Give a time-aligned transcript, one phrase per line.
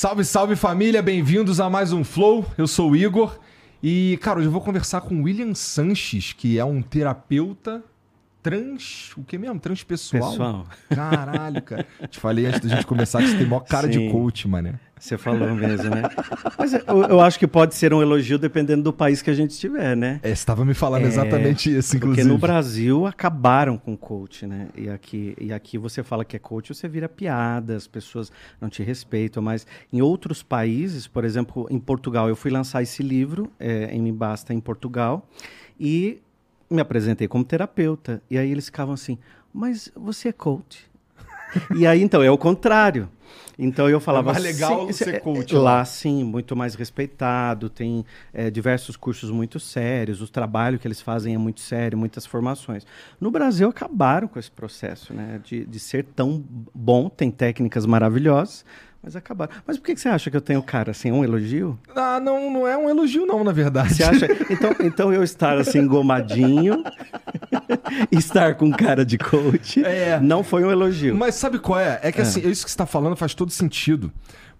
[0.00, 2.46] Salve, salve família, bem-vindos a mais um Flow.
[2.56, 3.38] Eu sou o Igor
[3.82, 7.84] e, cara, hoje eu vou conversar com o William Sanches, que é um terapeuta
[8.42, 9.12] trans.
[9.16, 9.58] O que mesmo?
[9.60, 10.30] Transpessoal?
[10.30, 10.66] Pessoal.
[10.88, 11.86] Caralho, cara.
[12.08, 14.10] Te falei antes da gente começar que você tem maior cara de Sim.
[14.10, 14.74] coach, mané.
[14.98, 16.02] Você falou mesmo, né?
[16.58, 19.52] Mas eu, eu acho que pode ser um elogio dependendo do país que a gente
[19.52, 20.20] estiver, né?
[20.22, 22.28] É, você tava me falando É, exatamente isso, Porque inclusive.
[22.28, 24.68] no Brasil acabaram com coach, né?
[24.76, 28.68] E aqui, e aqui você fala que é coach, você vira piada, as pessoas não
[28.68, 29.42] te respeitam.
[29.42, 34.02] Mas em outros países, por exemplo, em Portugal, eu fui lançar esse livro, é, em
[34.02, 35.26] Me Basta, em Portugal,
[35.78, 36.20] e
[36.70, 38.22] me apresentei como terapeuta.
[38.30, 39.18] E aí eles ficavam assim,
[39.52, 40.88] mas você é coach?
[41.76, 43.08] e aí, então, é o contrário.
[43.62, 46.74] Então eu falava mais legal "Sim, ser é- coach é- lá." Lá, sim, muito mais
[46.74, 51.98] respeitado, tem é, diversos cursos muito sérios, o trabalho que eles fazem é muito sério,
[51.98, 52.86] muitas formações.
[53.20, 55.40] No Brasil acabaram com esse processo, né?
[55.44, 56.42] De, de ser tão
[56.74, 58.64] bom, tem técnicas maravilhosas,
[59.02, 59.52] mas acabaram.
[59.66, 61.78] Mas por que, você acha que eu tenho cara assim, um elogio?
[61.96, 63.94] Ah, não, não é um elogio, não, na verdade.
[63.94, 64.26] Você acha?
[64.50, 66.82] Então, então eu estar assim, engomadinho,
[68.10, 70.18] estar com cara de coach, É.
[70.20, 71.14] não foi um elogio.
[71.16, 71.98] Mas sabe qual é?
[72.02, 74.12] É que assim, isso que você tá falando faz todo sentido.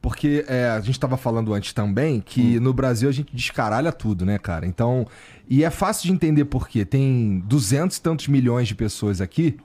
[0.03, 2.63] Porque é, a gente tava falando antes também que Hum.
[2.63, 4.67] no Brasil a gente descaralha tudo, né, cara?
[4.67, 5.07] Então.
[5.49, 6.85] E é fácil de entender por quê.
[6.87, 9.59] Tem duzentos e tantos milhões de pessoas aqui.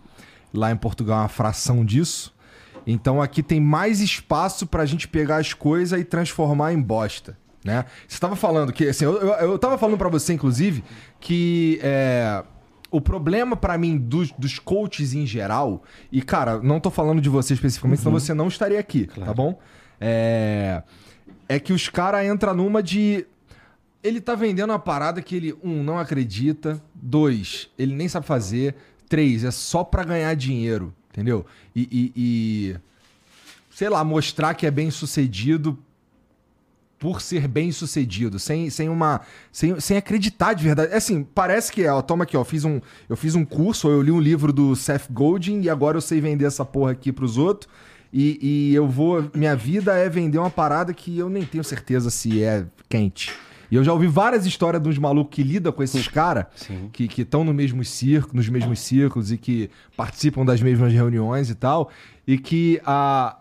[0.53, 2.33] Lá em Portugal é uma fração disso.
[2.85, 7.37] Então aqui tem mais espaço pra gente pegar as coisas e transformar em bosta.
[7.63, 7.83] Né?
[8.07, 10.83] Você tava falando que, assim, eu, eu, eu tava falando pra você, inclusive,
[11.19, 12.43] que é,
[12.91, 17.27] o problema pra mim dos, dos coaches em geral, e cara, não tô falando de
[17.27, 19.59] você especificamente, senão você não estaria aqui, tá bom?
[19.99, 20.83] É,
[21.49, 23.25] é que os caras entram numa de.
[24.03, 28.75] Ele tá vendendo uma parada que ele, um, não acredita, dois, ele nem sabe fazer,
[29.09, 31.45] três, é só pra ganhar dinheiro, entendeu?
[31.73, 32.75] E, e- e,
[33.73, 35.77] sei lá, mostrar que é bem sucedido
[36.99, 39.21] por ser bem sucedido, sem, sem uma.
[39.51, 40.91] Sem, sem acreditar de verdade.
[40.91, 43.87] É Assim, parece que é, ó, toma aqui, ó, fiz um, eu fiz um curso,
[43.87, 46.91] ou eu li um livro do Seth Godin e agora eu sei vender essa porra
[46.91, 47.71] aqui pros outros.
[48.11, 49.29] E, e eu vou.
[49.33, 53.33] Minha vida é vender uma parada que eu nem tenho certeza se é quente.
[53.69, 56.45] E eu já ouvi várias histórias de uns malucos que lidam com esses caras
[56.91, 61.55] que estão no mesmo círculo, nos mesmos círculos e que participam das mesmas reuniões e
[61.55, 61.89] tal,
[62.27, 63.37] e que a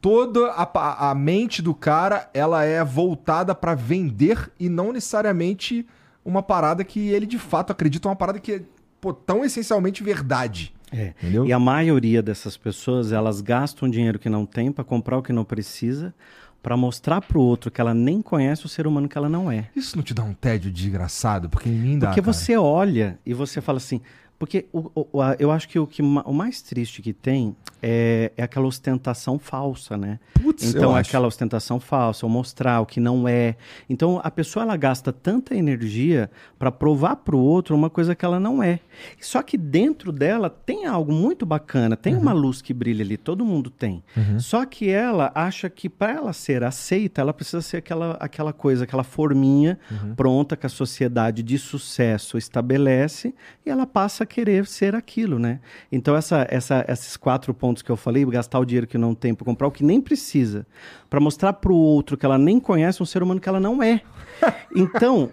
[0.00, 5.86] toda a, a mente do cara ela é voltada pra vender e não necessariamente
[6.24, 8.62] uma parada que ele de fato acredita, uma parada que é
[9.00, 10.74] pô, tão essencialmente verdade.
[10.92, 11.14] É.
[11.18, 11.46] Entendeu?
[11.46, 15.32] E a maioria dessas pessoas, elas gastam dinheiro que não tem para comprar o que
[15.32, 16.14] não precisa,
[16.62, 19.68] para mostrar pro outro que ela nem conhece o ser humano que ela não é.
[19.76, 21.48] Isso não te dá um tédio desgraçado?
[21.48, 22.08] Porque em mim dá.
[22.08, 22.32] Porque cara.
[22.32, 24.00] você olha e você fala assim.
[24.38, 28.32] Porque o- o- a- eu acho que o, que o mais triste que tem é,
[28.36, 30.18] é aquela ostentação falsa, né?
[30.42, 31.10] Putz, então, é acho.
[31.10, 33.56] aquela ostentação falsa, ou mostrar o que não é.
[33.88, 38.24] Então, a pessoa ela gasta tanta energia para provar para o outro uma coisa que
[38.24, 38.80] ela não é.
[39.20, 42.20] Só que dentro dela tem algo muito bacana, tem Uhum.
[42.22, 44.02] uma luz que brilha ali, todo mundo tem.
[44.38, 48.84] Só que ela acha que para ela ser aceita, ela precisa ser aquela, aquela coisa,
[48.84, 50.14] aquela forminha Uhum.
[50.14, 55.60] pronta que a sociedade de sucesso estabelece e ela passa a querer ser aquilo, né?
[55.90, 59.34] Então, essa, essa, esses quatro pontos que eu falei, gastar o dinheiro que não tem
[59.34, 60.66] para comprar o que nem precisa,
[61.08, 63.82] para mostrar para o outro que ela nem conhece um ser humano que ela não
[63.82, 64.02] é.
[64.74, 65.30] Então,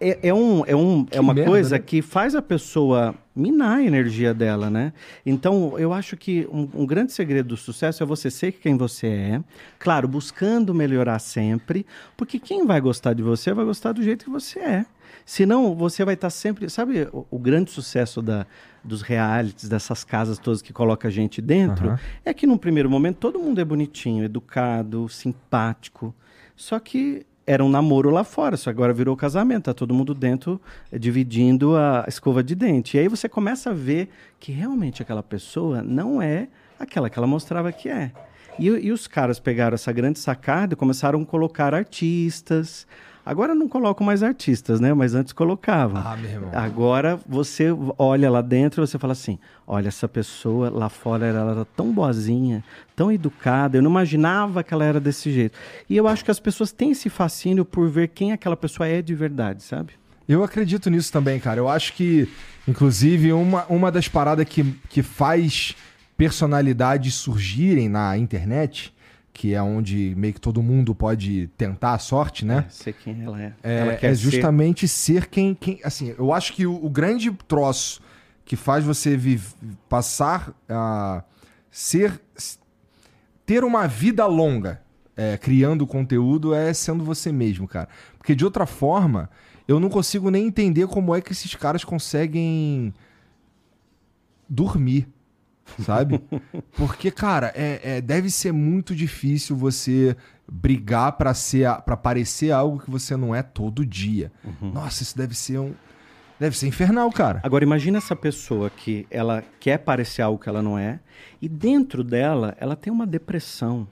[0.00, 1.82] é, é, um, é, um, é uma merda, coisa né?
[1.84, 4.92] que faz a pessoa minar a energia dela, né?
[5.26, 9.08] Então, eu acho que um, um grande segredo do sucesso é você ser quem você
[9.08, 9.40] é,
[9.80, 11.84] claro, buscando melhorar sempre,
[12.16, 14.86] porque quem vai gostar de você vai gostar do jeito que você é.
[15.24, 16.68] Senão, você vai estar sempre.
[16.68, 18.46] Sabe o, o grande sucesso da,
[18.82, 21.88] dos realities, dessas casas todas que coloca a gente dentro?
[21.88, 22.00] Aham.
[22.24, 26.14] É que num primeiro momento todo mundo é bonitinho, educado, simpático.
[26.56, 30.60] Só que era um namoro lá fora, só agora virou casamento, tá todo mundo dentro
[30.90, 32.96] eh, dividindo a escova de dente.
[32.96, 34.08] E aí você começa a ver
[34.40, 36.48] que realmente aquela pessoa não é
[36.78, 38.12] aquela que ela mostrava que é.
[38.58, 42.86] E, e os caras pegaram essa grande sacada e começaram a colocar artistas.
[43.26, 44.92] Agora não colocam mais artistas, né?
[44.92, 46.02] Mas antes colocavam.
[46.04, 46.50] Ah, meu irmão.
[46.52, 51.52] Agora você olha lá dentro e você fala assim: olha, essa pessoa lá fora ela
[51.52, 52.62] era tão boazinha,
[52.94, 55.58] tão educada, eu não imaginava que ela era desse jeito.
[55.88, 59.00] E eu acho que as pessoas têm esse fascínio por ver quem aquela pessoa é
[59.00, 59.94] de verdade, sabe?
[60.28, 61.60] Eu acredito nisso também, cara.
[61.60, 62.28] Eu acho que,
[62.66, 65.74] inclusive, uma, uma das paradas que, que faz
[66.16, 68.93] personalidades surgirem na internet,
[69.34, 72.64] que é onde meio que todo mundo pode tentar a sorte, né?
[72.68, 73.52] É, sei quem ela é.
[73.64, 75.80] É, ela é ser- justamente ser, quem, quem.
[75.82, 78.00] Assim, eu acho que o, o grande troço
[78.44, 79.18] que faz você
[79.88, 81.24] passar a
[81.68, 82.20] ser.
[83.44, 84.80] ter uma vida longa
[85.16, 87.88] é, criando conteúdo é sendo você mesmo, cara.
[88.16, 89.28] Porque de outra forma,
[89.66, 92.94] eu não consigo nem entender como é que esses caras conseguem
[94.48, 95.08] dormir,
[95.80, 96.20] sabe?
[96.76, 100.16] Porque, cara, é, é deve ser muito difícil você
[100.50, 104.30] brigar para ser para parecer algo que você não é todo dia.
[104.44, 104.72] Uhum.
[104.72, 105.74] Nossa, isso deve ser um
[106.38, 107.40] deve ser infernal, cara.
[107.42, 111.00] Agora imagina essa pessoa que ela quer parecer algo que ela não é
[111.40, 113.86] e dentro dela ela tem uma depressão,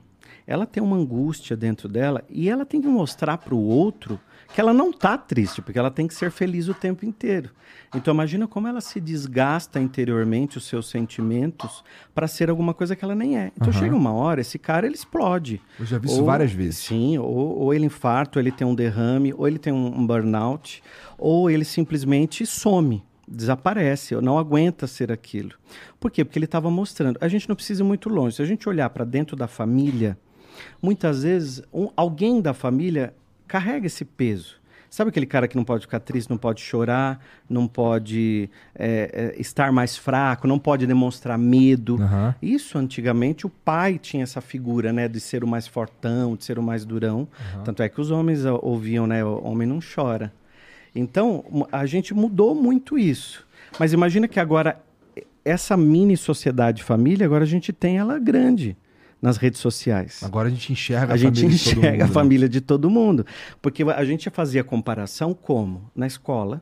[0.46, 4.20] ela tem uma angústia dentro dela e ela tem que mostrar para o outro
[4.52, 7.50] que ela não está triste, porque ela tem que ser feliz o tempo inteiro.
[7.94, 11.82] Então imagina como ela se desgasta interiormente os seus sentimentos
[12.14, 13.52] para ser alguma coisa que ela nem é.
[13.56, 13.78] Então uhum.
[13.78, 15.60] chega uma hora, esse cara ele explode.
[15.78, 16.78] Eu já vi isso ou, várias vezes.
[16.78, 20.06] Sim, ou, ou ele infarta, ou ele tem um derrame, ou ele tem um, um
[20.06, 20.82] burnout,
[21.18, 25.52] ou ele simplesmente some desaparece, não aguenta ser aquilo.
[25.98, 26.24] Por quê?
[26.24, 27.18] Porque ele estava mostrando.
[27.20, 28.36] A gente não precisa ir muito longe.
[28.36, 30.18] Se a gente olhar para dentro da família,
[30.82, 33.14] muitas vezes um, alguém da família
[33.52, 34.56] carrega esse peso.
[34.88, 39.40] Sabe aquele cara que não pode ficar triste, não pode chorar, não pode é, é,
[39.40, 41.96] estar mais fraco, não pode demonstrar medo?
[41.96, 42.34] Uhum.
[42.40, 46.58] Isso antigamente o pai tinha essa figura, né, de ser o mais fortão, de ser
[46.58, 47.20] o mais durão.
[47.20, 47.62] Uhum.
[47.64, 50.32] Tanto é que os homens ouviam, né, o homem não chora.
[50.94, 53.46] Então a gente mudou muito isso.
[53.78, 54.80] Mas imagina que agora
[55.44, 58.76] essa mini sociedade família, agora a gente tem ela grande
[59.22, 60.20] nas redes sociais.
[60.24, 62.12] Agora a gente enxerga a, a gente enxerga a né?
[62.12, 63.24] família de todo mundo,
[63.62, 66.60] porque a gente fazia comparação como na escola,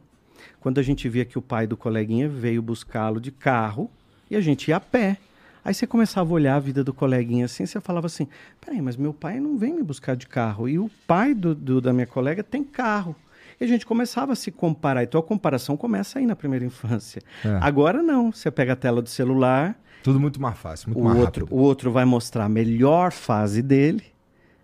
[0.61, 3.91] quando a gente via que o pai do coleguinha veio buscá-lo de carro
[4.31, 5.17] e a gente ia a pé.
[5.65, 8.29] Aí você começava a olhar a vida do coleguinha assim, você falava assim:
[8.61, 10.69] peraí, mas meu pai não vem me buscar de carro.
[10.69, 13.17] E o pai do, do, da minha colega tem carro.
[13.61, 15.03] E a gente começava a se comparar.
[15.03, 17.23] Então a comparação começa aí na primeira infância.
[17.45, 17.59] É.
[17.61, 18.33] Agora não.
[18.33, 21.59] Você pega a tela do celular, tudo muito mais fácil, muito o mais outro, rápido.
[21.59, 24.05] O outro vai mostrar a melhor fase dele,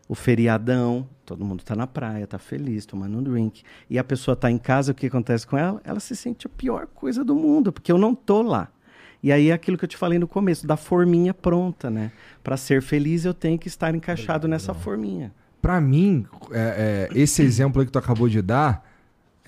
[0.09, 3.63] o feriadão, todo mundo está na praia, está feliz, tomando um drink.
[3.91, 5.81] E a pessoa está em casa, o que acontece com ela?
[5.85, 8.69] Ela se sente a pior coisa do mundo, porque eu não tô lá.
[9.23, 12.13] E aí é aquilo que eu te falei no começo, da forminha pronta, né?
[12.45, 15.33] Para ser feliz eu tenho que estar encaixado nessa forminha.
[15.61, 18.86] Para mim, é, é, esse exemplo aí que tu acabou de dar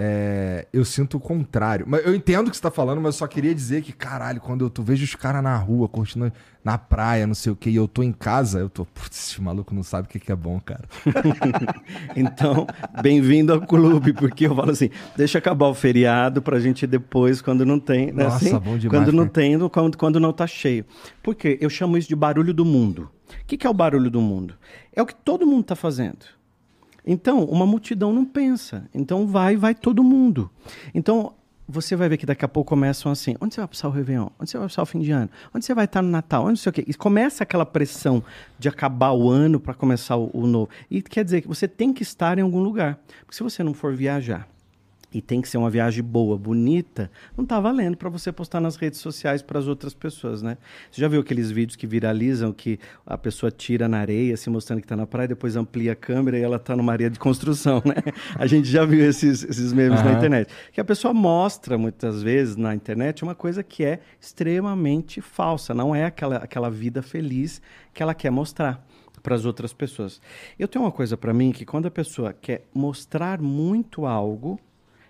[0.01, 1.85] é, eu sinto o contrário.
[1.89, 4.41] Mas eu entendo o que você tá falando, mas eu só queria dizer que, caralho,
[4.41, 6.33] quando eu tu vejo os caras na rua, curtindo
[6.65, 9.43] na praia, não sei o que, e eu tô em casa, eu tô, putz, esse
[9.43, 10.85] maluco não sabe o que, que é bom, cara.
[12.15, 12.65] então,
[13.03, 17.67] bem-vindo ao clube, porque eu falo assim, deixa acabar o feriado pra gente depois, quando
[17.67, 18.25] não tem, né?
[18.25, 19.03] Nossa, assim, bom demais.
[19.03, 20.85] Quando não tem, quando, quando não tá cheio.
[21.23, 21.59] Por quê?
[21.61, 23.11] Eu chamo isso de barulho do mundo.
[23.43, 24.55] O que, que é o barulho do mundo?
[24.95, 26.38] É o que todo mundo tá fazendo.
[27.11, 28.87] Então, uma multidão não pensa.
[28.95, 30.51] Então, vai, vai todo mundo.
[30.95, 31.33] Então,
[31.67, 34.29] você vai ver que daqui a pouco começam assim: onde você vai passar o Réveillon?
[34.39, 35.31] Onde você vai passar o fim de ano?
[35.55, 36.45] Onde você vai estar no Natal?
[36.45, 36.85] Onde sei o quê?
[36.87, 38.23] E começa aquela pressão
[38.59, 40.69] de acabar o ano para começar o, o novo.
[40.91, 42.99] E quer dizer que você tem que estar em algum lugar.
[43.21, 44.47] Porque se você não for viajar,
[45.13, 48.77] e tem que ser uma viagem boa, bonita, não está valendo para você postar nas
[48.77, 50.59] redes sociais para as outras pessoas, né?
[50.91, 54.81] Você já viu aqueles vídeos que viralizam que a pessoa tira na areia, se mostrando
[54.81, 57.83] que está na praia, depois amplia a câmera e ela está numa areia de construção,
[57.87, 57.95] né?
[58.35, 60.07] A gente já viu esses, esses memes uhum.
[60.07, 60.53] na internet.
[60.73, 65.95] Que a pessoa mostra muitas vezes na internet uma coisa que é extremamente falsa, não
[65.95, 67.63] é aquela, aquela vida feliz
[67.95, 68.87] que ela quer mostrar
[69.23, 70.21] para as outras pessoas.
[70.59, 74.61] Eu tenho uma coisa para mim que quando a pessoa quer mostrar muito algo,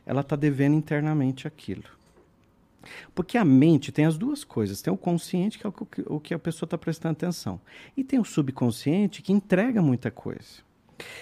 [0.09, 1.85] ela está devendo internamente aquilo.
[3.15, 4.81] Porque a mente tem as duas coisas.
[4.81, 5.71] Tem o consciente, que é
[6.07, 7.61] o que a pessoa está prestando atenção.
[7.95, 10.63] E tem o subconsciente, que entrega muita coisa.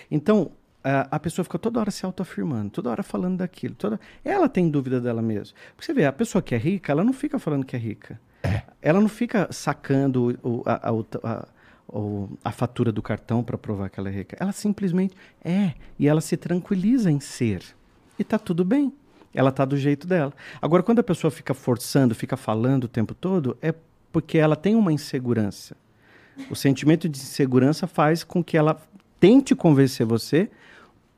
[0.08, 0.52] Então,
[0.84, 3.74] a, pessoa fica toda hora se autoafirmando, toda hora falando daquilo.
[3.74, 3.98] Toda...
[4.24, 5.56] Ela tem dúvida dela mesma.
[5.74, 8.20] Porque você vê, a pessoa que é rica, ela não fica falando que é rica.
[8.44, 8.62] É.
[8.80, 10.92] Ela não fica sacando o, a, a,
[11.24, 11.48] a,
[12.44, 14.36] a fatura do cartão para provar que ela é rica.
[14.38, 15.74] Ela simplesmente é.
[15.98, 17.64] E ela se tranquiliza em ser
[18.18, 18.92] e tá tudo bem.
[19.34, 20.32] Ela tá do jeito dela.
[20.60, 23.74] Agora, quando a pessoa fica forçando, fica falando o tempo todo, é
[24.10, 25.76] porque ela tem uma insegurança.
[26.50, 28.80] O sentimento de insegurança faz com que ela
[29.20, 30.50] tente convencer você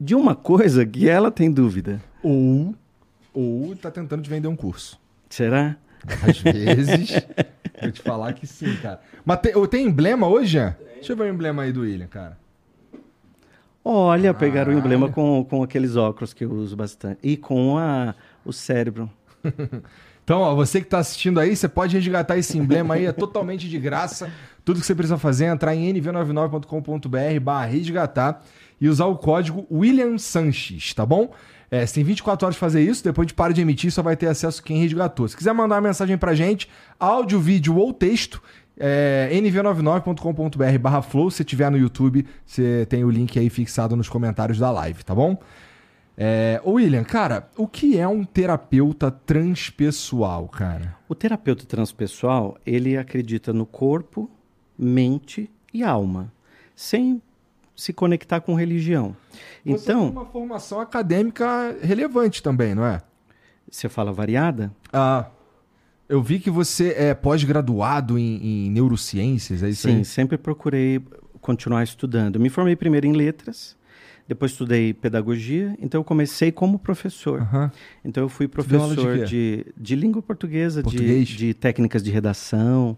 [0.01, 2.01] de uma coisa que ela tem dúvida.
[2.23, 2.75] Ou,
[3.33, 4.99] ou tá tentando te vender um curso.
[5.29, 5.77] Será?
[6.23, 7.11] Às vezes.
[7.81, 9.01] vou te falar que sim, cara.
[9.25, 10.77] Mas tem, tem emblema hoje, Jean?
[10.95, 12.37] Deixa eu ver o emblema aí do William, cara.
[13.91, 17.21] Olha, pegaram o emblema com, com aqueles óculos que eu uso bastante.
[17.23, 18.15] E com a,
[18.45, 19.11] o cérebro.
[20.23, 23.67] então, ó, você que está assistindo aí, você pode resgatar esse emblema aí, é totalmente
[23.67, 24.31] de graça.
[24.63, 28.45] Tudo que você precisa fazer é entrar em nv99.com.br barra resgatar
[28.79, 31.33] e usar o código William Sanches, tá bom?
[31.71, 34.19] É, você tem 24 horas de fazer isso, depois de para de emitir, só vai
[34.19, 35.27] ter acesso quem resgatou.
[35.27, 36.69] Se quiser mandar uma mensagem pra gente,
[37.01, 38.43] áudio, vídeo ou texto,
[38.79, 41.31] É, nv99.com.br barra flow.
[41.31, 45.15] Se tiver no YouTube, você tem o link aí fixado nos comentários da live, tá
[45.15, 45.39] bom?
[46.21, 50.97] É, William, cara, o que é um terapeuta transpessoal, cara?
[51.09, 54.29] O terapeuta transpessoal, ele acredita no corpo,
[54.77, 56.33] mente e alma,
[56.75, 57.23] sem
[57.77, 59.15] se conectar com religião.
[59.65, 63.01] Você então, tem uma formação acadêmica relevante também, não é?
[63.71, 64.73] Você fala variada?
[64.93, 65.27] Ah,
[66.09, 70.05] eu vi que você é pós-graduado em, em, neurociências, é isso Sim, aí?
[70.05, 71.01] sempre procurei
[71.41, 72.41] continuar estudando.
[72.41, 73.77] Me formei primeiro em letras,
[74.27, 77.41] depois estudei pedagogia, então eu comecei como professor.
[77.41, 77.71] Uhum.
[78.05, 82.97] Então eu fui professor de, de, de, língua portuguesa, de, de, técnicas de redação.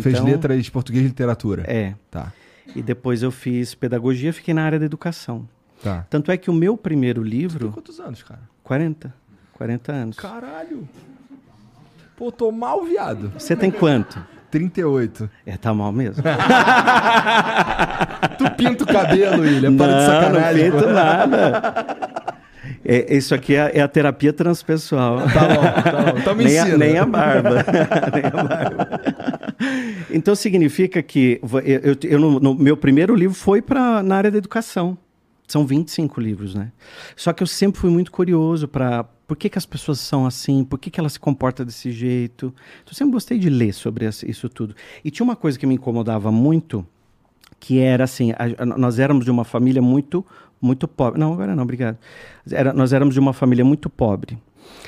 [0.00, 1.64] Fez então, letras de português e literatura?
[1.66, 1.94] É.
[2.10, 2.32] Tá.
[2.74, 5.46] E depois eu fiz pedagogia, fiquei na área da educação.
[5.82, 6.06] Tá.
[6.08, 7.66] Tanto é que o meu primeiro livro.
[7.66, 8.40] Tem quantos anos, cara?
[8.62, 9.12] 40.
[9.52, 10.16] 40 anos.
[10.16, 10.88] Caralho!
[12.16, 13.32] Pô, tô mal, viado.
[13.38, 14.24] Você tem quanto?
[14.50, 15.30] 38.
[15.46, 16.22] É, tá mal mesmo.
[18.36, 20.70] tu pinta o cabelo, William, não, para de sacanagem.
[20.70, 21.74] Não pinto nada.
[22.84, 25.20] É, isso aqui é, é, a terapia transpessoal.
[25.32, 26.18] Tá bom, tá bom.
[26.18, 26.74] Então me nem, ensina.
[26.74, 27.50] A, nem a barba.
[28.12, 29.00] nem a barba.
[30.10, 34.30] Então significa que eu, eu, eu no, no, meu primeiro livro foi para na área
[34.30, 34.98] da educação.
[35.46, 36.72] São 25 livros, né?
[37.16, 40.62] Só que eu sempre fui muito curioso para por que, que as pessoas são assim,
[40.62, 42.54] por que, que elas se comportam desse jeito.
[42.82, 44.76] Então, eu sempre gostei de ler sobre isso tudo.
[45.02, 46.86] E tinha uma coisa que me incomodava muito,
[47.58, 50.22] que era assim, a, a, nós éramos de uma família muito,
[50.60, 51.18] muito pobre.
[51.18, 51.96] Não, agora não, obrigado.
[52.50, 54.38] Era, nós éramos de uma família muito pobre.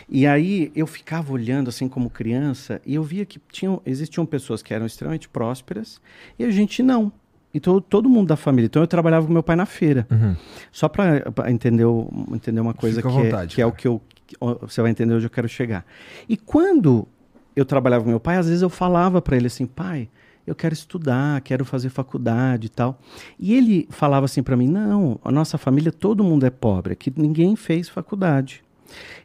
[0.06, 4.62] E aí eu ficava olhando assim como criança e eu via que tinham, existiam pessoas
[4.62, 6.02] que eram extremamente prósperas
[6.38, 7.10] e a gente não.
[7.54, 8.66] Então, todo mundo da família.
[8.66, 10.06] Então, eu trabalhava com meu pai na feira.
[10.10, 10.34] Uhum.
[10.72, 11.84] Só para entender,
[12.32, 14.02] entender uma coisa Fica que, vontade, é, que é o que eu.
[14.62, 15.84] Você vai entender onde eu quero chegar.
[16.28, 17.06] E quando
[17.54, 20.08] eu trabalhava com meu pai, às vezes eu falava para ele assim, pai,
[20.46, 22.98] eu quero estudar, quero fazer faculdade e tal.
[23.38, 27.12] E ele falava assim para mim: não, a nossa família, todo mundo é pobre, que
[27.16, 28.63] ninguém fez faculdade.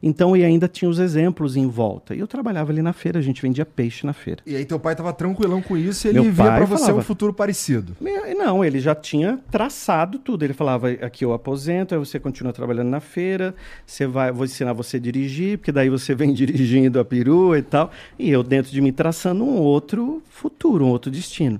[0.01, 2.15] Então, e ainda tinha os exemplos em volta.
[2.15, 4.41] E eu trabalhava ali na feira, a gente vendia peixe na feira.
[4.45, 6.99] E aí teu pai estava tranquilão com isso e ele Meu via para você falava,
[6.99, 7.95] um futuro parecido.
[8.37, 10.43] Não, ele já tinha traçado tudo.
[10.43, 13.53] Ele falava, aqui eu aposento, aí você continua trabalhando na feira,
[13.85, 17.61] você vai, vou ensinar você a dirigir, porque daí você vem dirigindo a perua e
[17.61, 17.91] tal.
[18.17, 21.59] E eu dentro de mim traçando um outro futuro, um outro destino.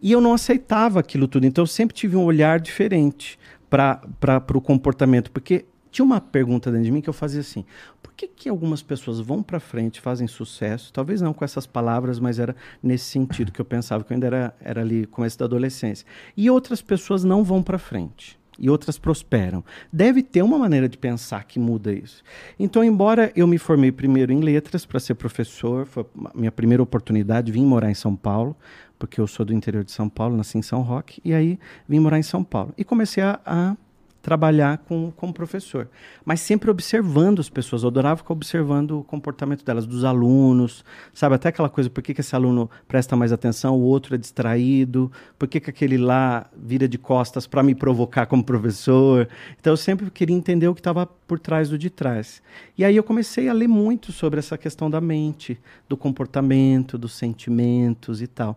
[0.00, 1.46] E eu não aceitava aquilo tudo.
[1.46, 3.38] Então eu sempre tive um olhar diferente
[3.70, 7.64] para o comportamento, porque tinha uma pergunta dentro de mim que eu fazia assim:
[8.02, 10.92] por que, que algumas pessoas vão para frente, fazem sucesso?
[10.92, 14.26] Talvez não com essas palavras, mas era nesse sentido que eu pensava, que eu ainda
[14.26, 16.04] era, era ali começo da adolescência.
[16.36, 18.36] E outras pessoas não vão para frente.
[18.58, 19.64] E outras prosperam.
[19.92, 22.22] Deve ter uma maneira de pensar que muda isso.
[22.58, 26.82] Então, embora eu me formei primeiro em letras para ser professor, foi a minha primeira
[26.82, 28.56] oportunidade, vim morar em São Paulo,
[28.98, 31.58] porque eu sou do interior de São Paulo, nasci em São Roque, e aí
[31.88, 32.72] vim morar em São Paulo.
[32.78, 33.76] E comecei a, a
[34.24, 35.86] trabalhar com, como professor.
[36.24, 37.82] Mas sempre observando as pessoas.
[37.82, 41.34] Eu adorava ficar observando o comportamento delas, dos alunos, sabe?
[41.34, 45.12] Até aquela coisa, por que, que esse aluno presta mais atenção, o outro é distraído,
[45.38, 49.28] por que, que aquele lá vira de costas para me provocar como professor.
[49.60, 52.42] Então eu sempre queria entender o que estava por trás do de trás.
[52.78, 57.12] E aí eu comecei a ler muito sobre essa questão da mente, do comportamento, dos
[57.12, 58.56] sentimentos e tal.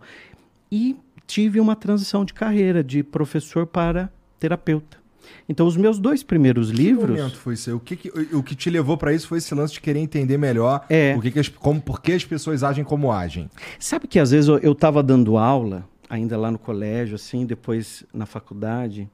[0.72, 0.96] E
[1.26, 4.10] tive uma transição de carreira de professor para
[4.40, 5.07] terapeuta.
[5.48, 7.15] Então, os meus dois primeiros livros.
[7.15, 7.75] Que momento foi isso?
[7.75, 10.38] O que, que o que te levou para isso foi esse lance de querer entender
[10.38, 11.15] melhor é.
[11.17, 13.50] o que, que as, como, por que as pessoas agem como agem.
[13.79, 18.25] Sabe que às vezes eu estava dando aula, ainda lá no colégio, assim, depois na
[18.25, 19.10] faculdade.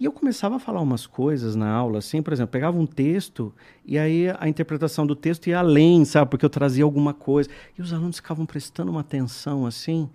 [0.00, 3.52] E eu começava a falar umas coisas na aula, assim, por exemplo, pegava um texto
[3.84, 6.30] e aí a interpretação do texto ia além, sabe?
[6.30, 7.50] Porque eu trazia alguma coisa.
[7.78, 10.08] E os alunos ficavam prestando uma atenção, assim.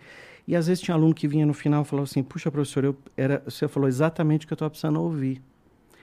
[0.47, 2.95] E às vezes tinha aluno que vinha no final e falava assim: Puxa, professor, eu
[3.17, 5.41] era, você falou exatamente o que eu estava precisando ouvir.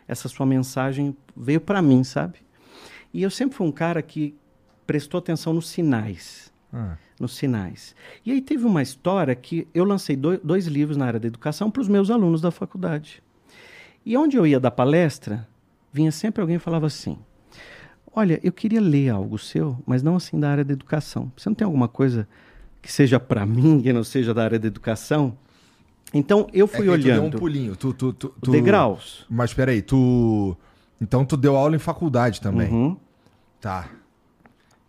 [0.06, 2.38] Essa sua mensagem veio para mim, sabe?
[3.14, 4.34] E eu sempre fui um cara que
[4.86, 6.52] prestou atenção nos sinais.
[6.72, 6.96] Ah.
[7.20, 7.94] Nos sinais.
[8.26, 11.70] E aí teve uma história que eu lancei dois, dois livros na área da educação
[11.70, 13.22] para os meus alunos da faculdade.
[14.04, 15.46] E onde eu ia dar palestra,
[15.92, 17.16] vinha sempre alguém e falava assim:
[18.12, 21.30] Olha, eu queria ler algo seu, mas não assim da área da educação.
[21.36, 22.26] Você não tem alguma coisa
[22.82, 25.38] que seja para mim, que não seja da área da educação.
[26.12, 27.22] Então eu fui é olhando.
[27.26, 28.50] Tu deu um pulinho, tu, tu, tu, tu...
[28.50, 29.24] degraus.
[29.30, 30.56] Mas espera aí, tu
[31.00, 32.70] então tu deu aula em faculdade também.
[32.70, 32.96] Uhum.
[33.60, 33.88] Tá.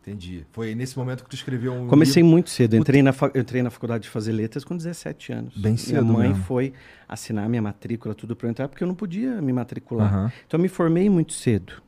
[0.01, 0.45] Entendi.
[0.51, 2.31] Foi nesse momento que tu escreveu um Comecei livro...
[2.31, 2.75] muito cedo.
[2.75, 3.31] Entrei na, fa...
[3.33, 5.57] entrei na faculdade de fazer letras com 17 anos.
[5.57, 6.43] Bem cedo Minha mãe mesmo.
[6.43, 6.73] foi
[7.07, 10.13] assinar minha matrícula, tudo para entrar, porque eu não podia me matricular.
[10.13, 10.31] Uhum.
[10.45, 11.81] Então eu me formei muito cedo.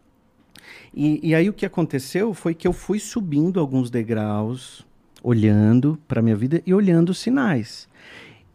[0.94, 4.86] E, e aí o que aconteceu foi que eu fui subindo alguns degraus
[5.26, 7.90] olhando para a minha vida e olhando os sinais.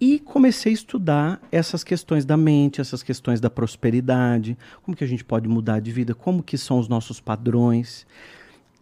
[0.01, 5.07] E comecei a estudar essas questões da mente, essas questões da prosperidade, como que a
[5.07, 8.07] gente pode mudar de vida, como que são os nossos padrões.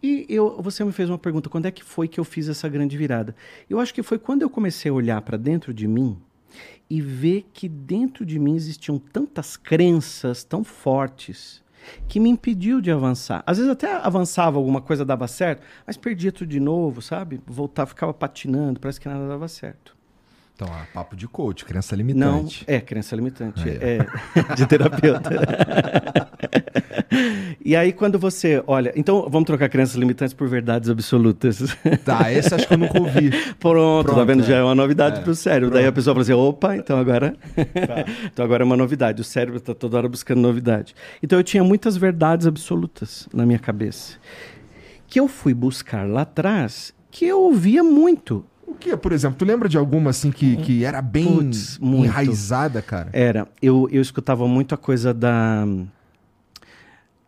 [0.03, 2.69] E eu, você me fez uma pergunta, quando é que foi que eu fiz essa
[2.69, 3.35] grande virada?
[3.67, 6.15] Eu acho que foi quando eu comecei a olhar para dentro de mim
[6.89, 11.61] e ver que dentro de mim existiam tantas crenças tão fortes
[12.07, 13.43] que me impediu de avançar.
[13.45, 17.41] Às vezes até avançava, alguma coisa dava certo, mas perdia tudo de novo, sabe?
[17.45, 19.98] Voltava, ficava patinando, parece que nada dava certo.
[20.61, 22.65] Então, ah, papo de coach, crença limitante.
[22.67, 23.63] Não, é, crença limitante.
[23.69, 24.05] É, é
[24.55, 25.29] de terapeuta.
[27.63, 28.91] e aí, quando você olha.
[28.93, 31.59] Então, vamos trocar crenças limitantes por verdades absolutas.
[32.03, 33.31] Tá, esse acho que eu nunca ouvi.
[33.57, 34.43] Pronto, Pronto tá vendo?
[34.43, 34.47] É.
[34.47, 35.23] Já é uma novidade é.
[35.23, 35.69] pro cérebro.
[35.69, 35.79] Pronto.
[35.79, 37.37] Daí a pessoa fala assim: opa, então agora.
[37.55, 38.11] Tá.
[38.33, 39.21] então agora é uma novidade.
[39.21, 40.93] O cérebro está toda hora buscando novidade.
[41.23, 44.17] Então, eu tinha muitas verdades absolutas na minha cabeça.
[45.07, 49.37] Que eu fui buscar lá atrás, que eu ouvia muito o que, por exemplo?
[49.37, 53.09] Tu lembra de alguma assim que, que era bem Puts, enraizada, cara?
[53.13, 53.47] Era.
[53.61, 55.65] Eu, eu escutava muito a coisa da.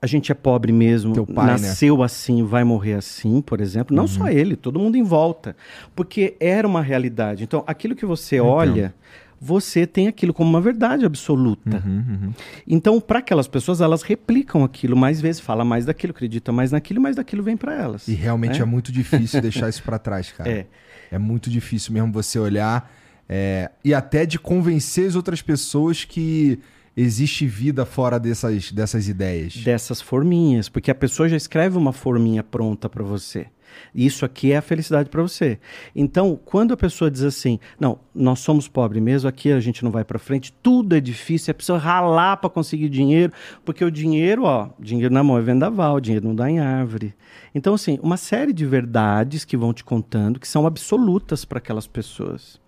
[0.02, 1.52] A gente é pobre mesmo, Teu pai, né?
[1.52, 2.06] nasceu né?
[2.06, 3.96] assim, vai morrer assim, por exemplo.
[3.96, 4.08] Não uhum.
[4.08, 5.56] só ele, todo mundo em volta.
[5.96, 7.44] Porque era uma realidade.
[7.44, 8.48] Então, aquilo que você então.
[8.48, 8.96] olha,
[9.40, 11.84] você tem aquilo como uma verdade absoluta.
[11.84, 12.34] Uhum, uhum.
[12.68, 17.02] Então, para aquelas pessoas, elas replicam aquilo mais vezes, fala mais daquilo, acredita mais naquilo,
[17.02, 18.08] mais daquilo vem para elas.
[18.08, 18.62] E realmente né?
[18.62, 20.50] é muito difícil deixar isso para trás, cara.
[20.50, 20.68] É.
[21.12, 22.90] É muito difícil mesmo você olhar
[23.28, 26.60] é, e até de convencer as outras pessoas que
[26.96, 29.58] existe vida fora dessas, dessas ideias.
[29.58, 33.48] Dessas forminhas, porque a pessoa já escreve uma forminha pronta para você.
[33.94, 35.60] Isso aqui é a felicidade para você.
[35.96, 39.92] Então, quando a pessoa diz assim, não, nós somos pobres mesmo, aqui a gente não
[39.92, 43.34] vai para frente, tudo é difícil, é preciso ralar para conseguir dinheiro,
[43.66, 47.14] porque o dinheiro, ó, dinheiro na mão é vendaval, dinheiro não dá em árvore.
[47.54, 51.88] Então, assim, uma série de verdades que vão te contando que são absolutas para aquelas
[51.88, 52.60] pessoas.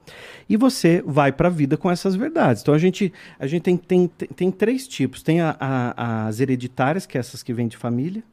[0.49, 2.61] E você vai para a vida com essas verdades.
[2.61, 7.05] Então a gente, a gente tem, tem, tem três tipos: tem a, a, as hereditárias,
[7.05, 8.23] que é essas que vêm de família,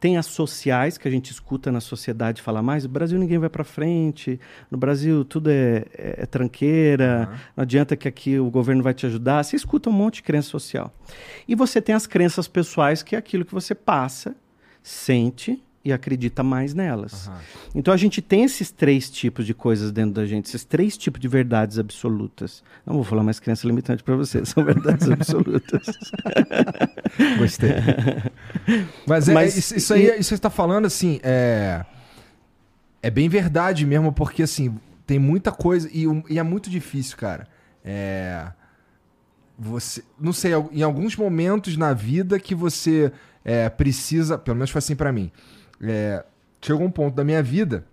[0.00, 2.84] tem as sociais, que a gente escuta na sociedade falar mais.
[2.84, 4.40] No Brasil ninguém vai para frente.
[4.70, 7.28] No Brasil tudo é, é, é tranqueira.
[7.30, 7.38] Uhum.
[7.58, 9.44] Não adianta que aqui o governo vai te ajudar.
[9.44, 10.92] Você escuta um monte de crença social.
[11.46, 14.34] E você tem as crenças pessoais, que é aquilo que você passa,
[14.82, 17.26] sente e acredita mais nelas.
[17.26, 17.34] Uhum.
[17.74, 21.20] Então a gente tem esses três tipos de coisas dentro da gente, esses três tipos
[21.20, 22.62] de verdades absolutas.
[22.84, 25.86] Não vou falar mais crença limitante para você, são verdades absolutas.
[27.38, 27.70] Gostei.
[29.06, 30.20] Mas, é, Mas isso, aí, e...
[30.20, 31.84] isso você está falando assim, é
[33.02, 37.48] é bem verdade mesmo, porque assim tem muita coisa e, e é muito difícil, cara.
[37.82, 38.52] É
[39.62, 43.12] você, não sei, em alguns momentos na vida que você
[43.44, 45.30] é, precisa, pelo menos foi assim para mim
[45.82, 46.24] é,
[46.60, 47.84] chegou um ponto da minha vida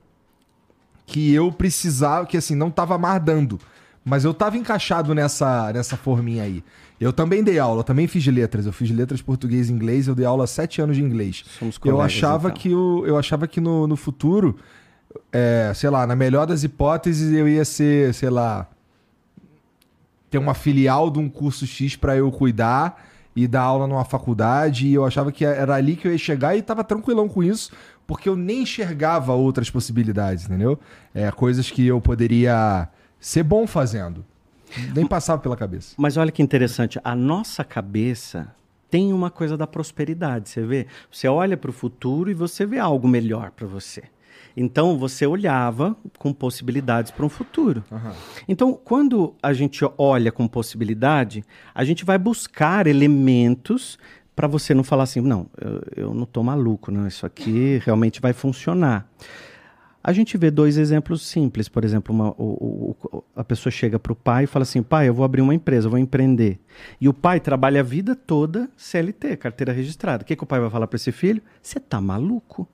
[1.06, 3.60] que eu precisava, que assim, não tava mais dando.
[4.04, 6.64] Mas eu tava encaixado nessa, nessa forminha aí.
[7.00, 8.66] Eu também dei aula, eu também fiz letras.
[8.66, 11.44] Eu fiz letras português e inglês, eu dei aula há sete anos de inglês.
[11.60, 12.62] Somos colegas, eu achava então.
[12.62, 14.58] que o, eu achava que no, no futuro,
[15.32, 18.68] é, sei lá, na melhor das hipóteses, eu ia ser, sei lá,
[20.30, 23.07] ter uma filial de um curso X para eu cuidar
[23.38, 26.58] e dar aula numa faculdade, e eu achava que era ali que eu ia chegar
[26.58, 27.72] e tava tranquilão com isso,
[28.08, 30.80] porque eu nem enxergava outras possibilidades, entendeu?
[31.14, 34.26] É, coisas que eu poderia ser bom fazendo.
[34.96, 35.94] Nem passava pela cabeça.
[36.00, 38.48] Mas olha que interessante, a nossa cabeça
[38.90, 40.88] tem uma coisa da prosperidade, você vê?
[41.12, 44.06] Você olha para o futuro e você vê algo melhor para você.
[44.60, 47.84] Então você olhava com possibilidades para um futuro.
[47.92, 48.12] Uhum.
[48.48, 51.44] Então, quando a gente olha com possibilidade,
[51.76, 54.00] a gente vai buscar elementos
[54.36, 58.20] para você não falar assim, não, eu, eu não estou maluco, não, isso aqui realmente
[58.20, 59.08] vai funcionar.
[60.04, 61.68] A gente vê dois exemplos simples.
[61.68, 65.10] Por exemplo, uma, o, o, a pessoa chega para o pai e fala assim: pai,
[65.10, 66.60] eu vou abrir uma empresa, eu vou empreender.
[67.00, 70.24] E o pai trabalha a vida toda CLT, carteira registrada.
[70.24, 71.42] O que, que o pai vai falar para esse filho?
[71.62, 72.68] Você tá maluco?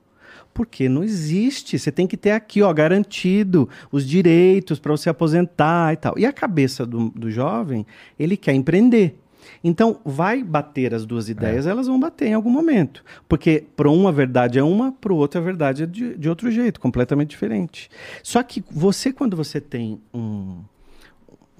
[0.54, 1.78] Porque não existe.
[1.78, 6.14] Você tem que ter aqui, ó, garantido os direitos para você aposentar e tal.
[6.16, 7.84] E a cabeça do, do jovem,
[8.18, 9.18] ele quer empreender.
[9.62, 11.70] Então, vai bater as duas ideias, é.
[11.70, 13.04] elas vão bater em algum momento.
[13.28, 16.50] Porque para uma verdade é uma, para o outro a verdade é de, de outro
[16.50, 17.90] jeito, completamente diferente.
[18.22, 20.62] Só que você, quando você tem um,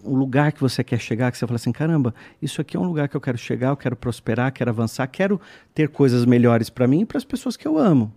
[0.05, 2.87] um lugar que você quer chegar, que você fala assim, caramba, isso aqui é um
[2.87, 5.41] lugar que eu quero chegar, eu quero prosperar, quero avançar, quero
[5.75, 8.13] ter coisas melhores para mim e para as pessoas que eu amo.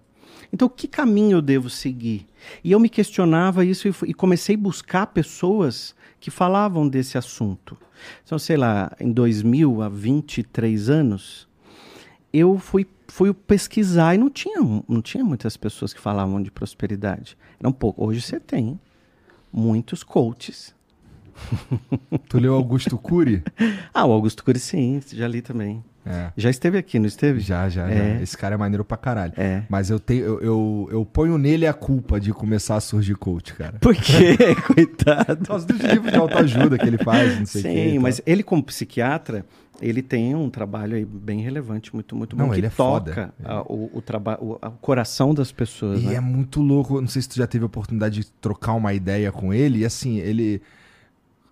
[0.51, 2.25] Então, que caminho eu devo seguir?
[2.63, 7.77] E eu me questionava isso e, e comecei a buscar pessoas que falavam desse assunto.
[8.23, 11.47] Então, sei lá, em 2000, há 23 anos,
[12.31, 17.37] eu fui, fui pesquisar e não tinha, não tinha muitas pessoas que falavam de prosperidade.
[17.59, 18.05] Era um pouco.
[18.05, 18.79] Hoje você tem
[19.51, 20.75] muitos coaches.
[22.29, 23.43] Tu leu Augusto Cury?
[23.93, 25.83] ah, o Augusto Cury sim, já li também.
[26.05, 26.31] É.
[26.37, 27.41] Já esteve aqui, não esteve?
[27.41, 28.15] Já, já, É.
[28.17, 28.21] já.
[28.23, 29.33] Esse cara é maneiro pra caralho.
[29.35, 29.63] É.
[29.69, 33.53] Mas eu, tenho, eu, eu, eu ponho nele a culpa de começar a surgir coach,
[33.53, 33.77] cara.
[33.79, 34.37] Por quê?
[34.73, 35.37] Coitado.
[35.39, 37.91] Por causa dos livros de autoajuda que ele faz, não sei o Sim, quê.
[37.95, 38.01] tal.
[38.03, 39.45] mas ele como psiquiatra,
[39.81, 43.33] ele tem um trabalho aí bem relevante, muito, muito bom, Não, que ele é toca
[43.43, 46.01] a- o, o, o, a- o coração das pessoas.
[46.01, 46.15] E né?
[46.15, 47.01] é muito louco.
[47.01, 49.79] Não sei se tu já teve a oportunidade de trocar uma ideia com ele.
[49.79, 50.61] E assim, ele.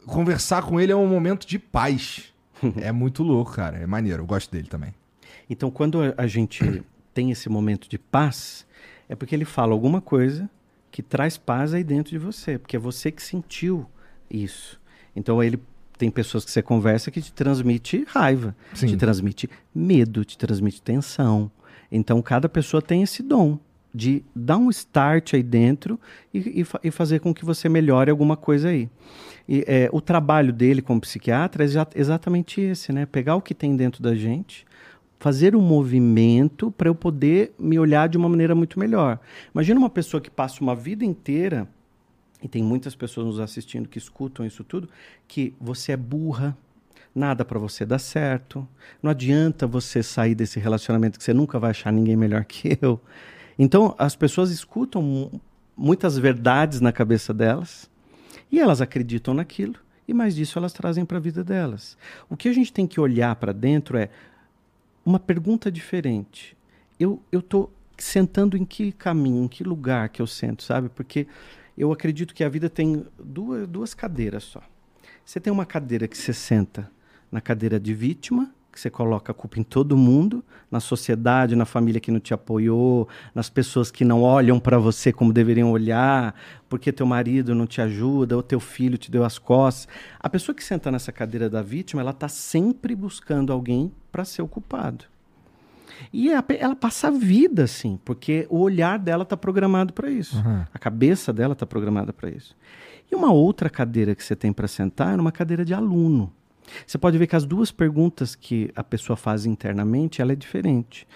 [0.05, 2.33] Conversar com ele é um momento de paz.
[2.81, 3.77] é muito louco, cara.
[3.77, 4.23] É maneiro.
[4.23, 4.93] Eu gosto dele também.
[5.49, 8.65] Então, quando a- gente tem esse momento de paz,
[9.07, 10.49] é porque ele fala alguma coisa
[10.91, 13.85] que traz paz aí dentro de você, porque é você que sentiu
[14.29, 14.79] isso.
[15.15, 15.59] Então, ele
[15.97, 18.87] tem pessoas que você conversa que te transmite raiva, Sim.
[18.87, 21.49] te transmite medo, te transmite tensão.
[21.91, 23.57] Então, cada pessoa tem esse dom
[23.93, 25.97] de dar um start aí dentro
[26.33, 28.89] e, e e fazer com que você melhore alguma coisa aí.
[29.47, 33.05] E, é, o trabalho dele como psiquiatra é exa- exatamente esse, né?
[33.05, 34.65] Pegar o que tem dentro da gente,
[35.19, 39.19] fazer um movimento para eu poder me olhar de uma maneira muito melhor.
[39.53, 41.67] Imagina uma pessoa que passa uma vida inteira,
[42.41, 44.89] e tem muitas pessoas nos assistindo que escutam isso tudo,
[45.27, 46.57] que você é burra,
[47.13, 48.67] nada para você dar certo,
[49.01, 52.99] não adianta você sair desse relacionamento que você nunca vai achar ninguém melhor que eu.
[53.57, 55.41] Então, as pessoas escutam mu-
[55.77, 57.89] muitas verdades na cabeça delas
[58.55, 59.75] e elas acreditam naquilo
[60.07, 61.97] e mais disso elas trazem para a vida delas.
[62.29, 64.09] O que a gente tem que olhar para dentro é
[65.05, 66.55] uma pergunta diferente.
[66.97, 70.87] Eu eu tô sentando em que caminho, em que lugar que eu sento, sabe?
[70.87, 71.27] Porque
[71.77, 74.61] eu acredito que a vida tem duas, duas cadeiras só.
[75.25, 76.89] Você tem uma cadeira que você senta
[77.29, 81.63] na cadeira de vítima, que você coloca a culpa em todo mundo, na sociedade, na
[81.65, 86.35] família que não te apoiou, nas pessoas que não olham para você como deveriam olhar,
[86.69, 89.87] porque teu marido não te ajuda, ou teu filho te deu as costas.
[90.19, 94.41] A pessoa que senta nessa cadeira da vítima, ela está sempre buscando alguém para ser
[94.41, 95.05] o culpado.
[96.11, 100.35] E pe- ela passa a vida assim, porque o olhar dela está programado para isso.
[100.37, 100.65] Uhum.
[100.73, 102.55] A cabeça dela está programada para isso.
[103.09, 106.33] E uma outra cadeira que você tem para sentar é uma cadeira de aluno.
[106.85, 111.07] Você pode ver que as duas perguntas que a pessoa faz internamente, ela é diferente.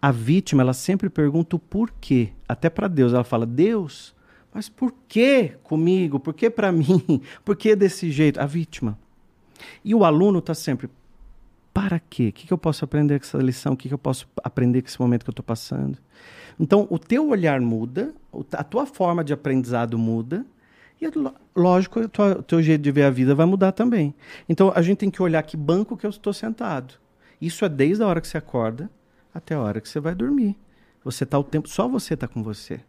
[0.00, 2.32] A vítima, ela sempre pergunta o porquê.
[2.48, 4.14] Até para Deus, ela fala: "Deus,
[4.52, 6.18] mas por que comigo?
[6.18, 7.22] Por que para mim?
[7.44, 8.98] Por que desse jeito?" A vítima.
[9.84, 10.88] E o aluno está sempre
[11.72, 12.28] para quê?
[12.28, 13.72] O que, que eu posso aprender com essa lição?
[13.72, 15.98] O que, que eu posso aprender com esse momento que eu estou passando?
[16.60, 18.12] Então, o teu olhar muda,
[18.52, 20.44] a tua forma de aprendizado muda,
[21.04, 21.10] e,
[21.54, 24.14] lógico, o teu jeito de ver a vida vai mudar também.
[24.48, 26.94] Então, a gente tem que olhar que banco que eu estou sentado.
[27.40, 28.88] Isso é desde a hora que você acorda
[29.34, 30.56] até a hora que você vai dormir.
[31.04, 32.80] Você está o tempo, só você está com você.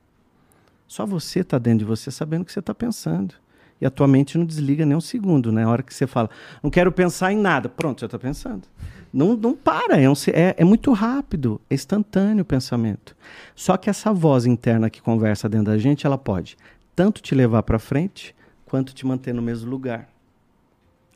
[0.87, 3.33] Só você está dentro de você sabendo o que você está pensando.
[3.81, 5.63] E a tua mente não desliga nem um segundo, né?
[5.63, 6.29] A hora que você fala,
[6.61, 7.67] não quero pensar em nada.
[7.67, 8.67] Pronto, já está pensando.
[9.11, 13.15] Não, não para, é, um é, é muito rápido, é instantâneo o pensamento.
[13.55, 16.57] Só que essa voz interna que conversa dentro da gente, ela pode
[16.95, 20.09] tanto te levar para frente, quanto te manter no mesmo lugar.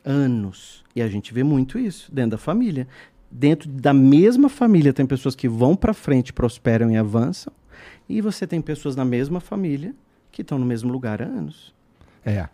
[0.03, 0.83] Anos.
[0.95, 2.87] E a gente vê muito isso dentro da família.
[3.29, 7.51] Dentro da mesma família, tem pessoas que vão para frente, prosperam e avançam.
[8.07, 9.93] E você tem pessoas na mesma família
[10.31, 11.73] que estão no mesmo lugar há anos.
[12.25, 12.47] É.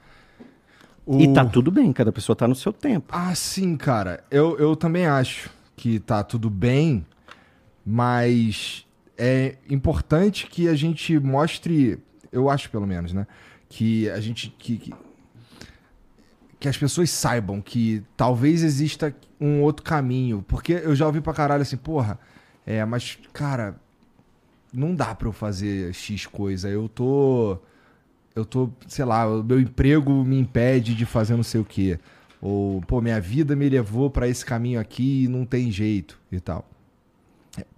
[1.07, 3.07] E O- tá tudo bem, cada pessoa tá no seu tempo.
[3.15, 4.23] Ah, sim, cara.
[4.31, 7.05] Eu, eu também acho que tá tudo bem,
[7.85, 11.99] mas é importante que a gente mostre,
[12.33, 13.25] eu acho pelo menos, né?
[13.69, 14.49] Que a gente.
[14.57, 14.93] Que, que,
[16.59, 20.43] que as pessoas saibam que talvez exista um outro caminho.
[20.47, 22.19] Porque eu já ouvi pra caralho assim, porra,
[22.65, 23.75] é, mas, cara,
[24.73, 26.69] não dá pra eu fazer X coisa.
[26.69, 27.57] Eu tô.
[28.35, 31.99] Eu tô, sei lá, meu emprego me impede de fazer não sei o quê.
[32.41, 36.39] Ou, pô, minha vida me levou pra esse caminho aqui e não tem jeito e
[36.39, 36.67] tal.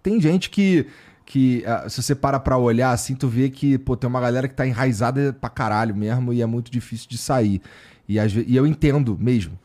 [0.02, 0.88] Tem gente que,
[1.26, 4.48] que ah, se você para pra olhar assim, tu vê que, pô, tem uma galera
[4.48, 7.62] que tá enraizada pra caralho mesmo e é muito difícil de sair.
[8.08, 9.58] E, às ve- e eu entendo mesmo.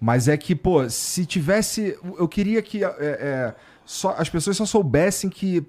[0.00, 1.96] Mas é que, pô, se tivesse.
[2.18, 3.54] Eu queria que é, é,
[3.86, 5.64] só, as pessoas só soubessem que,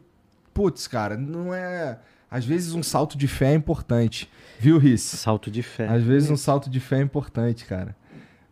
[0.53, 1.99] putz, cara, não é.
[2.29, 4.29] Às vezes um salto de fé é importante.
[4.60, 5.01] Viu, Riz?
[5.01, 5.88] Salto de fé.
[5.88, 7.95] Às vezes um salto de fé é importante, cara.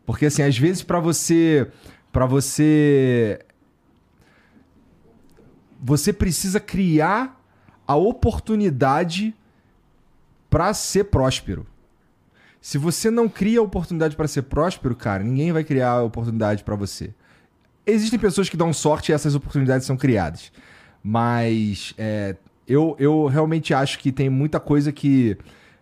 [0.05, 1.67] Porque assim, às vezes pra você
[2.11, 3.39] para você
[5.83, 7.37] você precisa criar
[7.85, 9.35] a oportunidade
[10.49, 11.67] pra ser próspero.
[12.61, 16.63] Se você não cria a oportunidade pra ser próspero, cara, ninguém vai criar a oportunidade
[16.63, 17.13] pra você.
[17.85, 20.53] existem pessoas que dão sorte e essas oportunidades são criadas.
[21.03, 25.37] Mas é, eu, eu realmente acho que tem muita coisa que,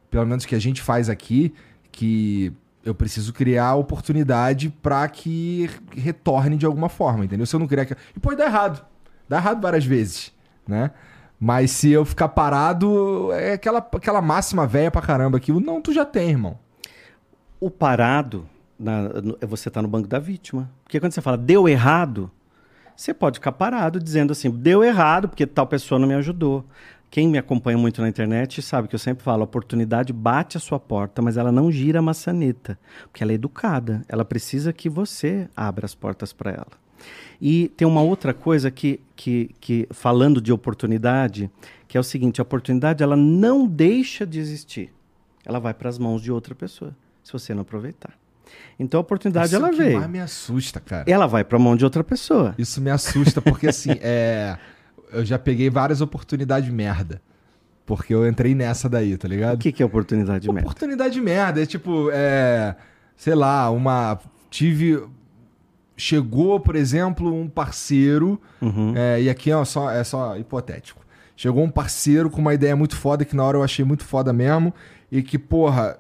[0.10, 1.54] pelo menos que a gente faz aqui,
[1.92, 2.52] que
[2.84, 7.46] eu preciso criar oportunidade para que retorne de alguma forma, entendeu?
[7.46, 7.86] Se eu não criar.
[8.16, 8.91] E pode dar errado.
[9.32, 10.34] Dá errado várias vezes,
[10.68, 10.92] né?
[11.40, 15.94] Mas se eu ficar parado, é aquela, aquela máxima velha pra caramba que não, tu
[15.94, 16.60] já tem, irmão.
[17.58, 18.46] O parado,
[18.78, 20.70] na, no, é você tá no banco da vítima.
[20.84, 22.30] Porque quando você fala deu errado,
[22.94, 26.66] você pode ficar parado dizendo assim, deu errado porque tal pessoa não me ajudou.
[27.10, 30.60] Quem me acompanha muito na internet sabe que eu sempre falo: a oportunidade bate a
[30.60, 34.04] sua porta, mas ela não gira a maçaneta, porque ela é educada.
[34.10, 36.81] Ela precisa que você abra as portas para ela.
[37.42, 41.50] E tem uma outra coisa que, que, que, falando de oportunidade,
[41.88, 44.94] que é o seguinte: a oportunidade ela não deixa de existir.
[45.44, 48.14] Ela vai para as mãos de outra pessoa, se você não aproveitar.
[48.78, 49.98] Então a oportunidade Isso ela é que veio.
[49.98, 51.10] mais me assusta, cara.
[51.10, 52.54] Ela vai para a mão de outra pessoa.
[52.58, 54.58] Isso me assusta porque assim, é
[55.12, 57.22] eu já peguei várias oportunidades merda.
[57.86, 59.56] Porque eu entrei nessa daí, tá ligado?
[59.56, 60.62] O que, que é oportunidade merda?
[60.62, 61.62] Oportunidade merda.
[61.62, 62.76] É tipo, é.
[63.18, 64.20] Sei lá, uma.
[64.50, 65.04] Tive.
[65.98, 68.42] Chegou, por exemplo, um parceiro.
[68.62, 68.94] Uhum.
[68.96, 71.02] É, e aqui é só, é só hipotético.
[71.36, 74.32] Chegou um parceiro com uma ideia muito foda que na hora eu achei muito foda
[74.34, 74.74] mesmo.
[75.12, 75.98] E que, porra,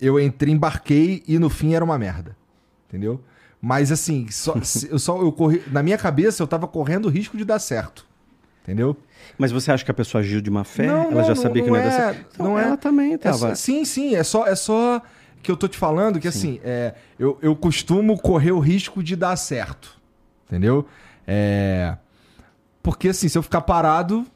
[0.00, 2.36] eu entrei, embarquei e no fim era uma merda.
[2.88, 3.20] Entendeu?
[3.60, 4.54] Mas assim, só,
[4.90, 5.62] eu só eu corri.
[5.70, 8.06] Na minha cabeça eu tava correndo o risco de dar certo.
[8.62, 8.96] Entendeu?
[9.38, 10.86] Mas você acha que a pessoa agiu de má fé?
[10.86, 12.42] Não, ela não, já não- sabia que não não ia dar é- certo?
[12.42, 12.64] não é.
[12.64, 13.36] ela também É estava.
[13.38, 15.00] só- sim, sim, é só, é só
[15.42, 19.16] que eu tô te falando que assim, é, eu, eu costumo correr o risco de
[19.16, 19.98] dar certo.
[20.46, 20.86] Entendeu?
[21.26, 21.96] É,
[22.82, 24.26] porque assim, se eu ficar parado,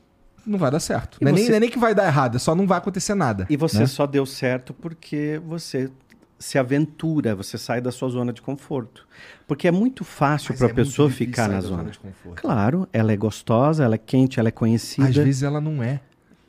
[0.46, 1.18] não vai dar certo.
[1.20, 2.78] Não é, nem, você- não é nem que vai dar errado, é só não vai
[2.78, 3.46] acontecer nada.
[3.48, 3.86] E você né?
[3.86, 5.90] só deu certo porque você
[6.38, 9.06] se aventura, você sai da sua zona de conforto.
[9.46, 11.90] Porque é muito fácil para a é pessoa ficar na da zona.
[11.90, 12.40] de conforto.
[12.40, 15.08] Claro, ela é gostosa, ela é quente, ela é conhecida.
[15.08, 16.00] Às vezes ela não é.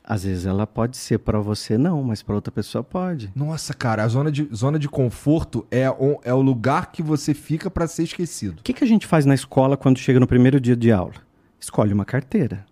[0.03, 3.31] Às vezes ela pode ser para você não, mas para outra pessoa pode.
[3.33, 7.33] Nossa, cara, a zona de, zona de conforto é o, é o lugar que você
[7.33, 8.59] fica pra ser esquecido.
[8.59, 11.13] O que, que a gente faz na escola quando chega no primeiro dia de aula?
[11.57, 12.65] Escolhe uma carteira.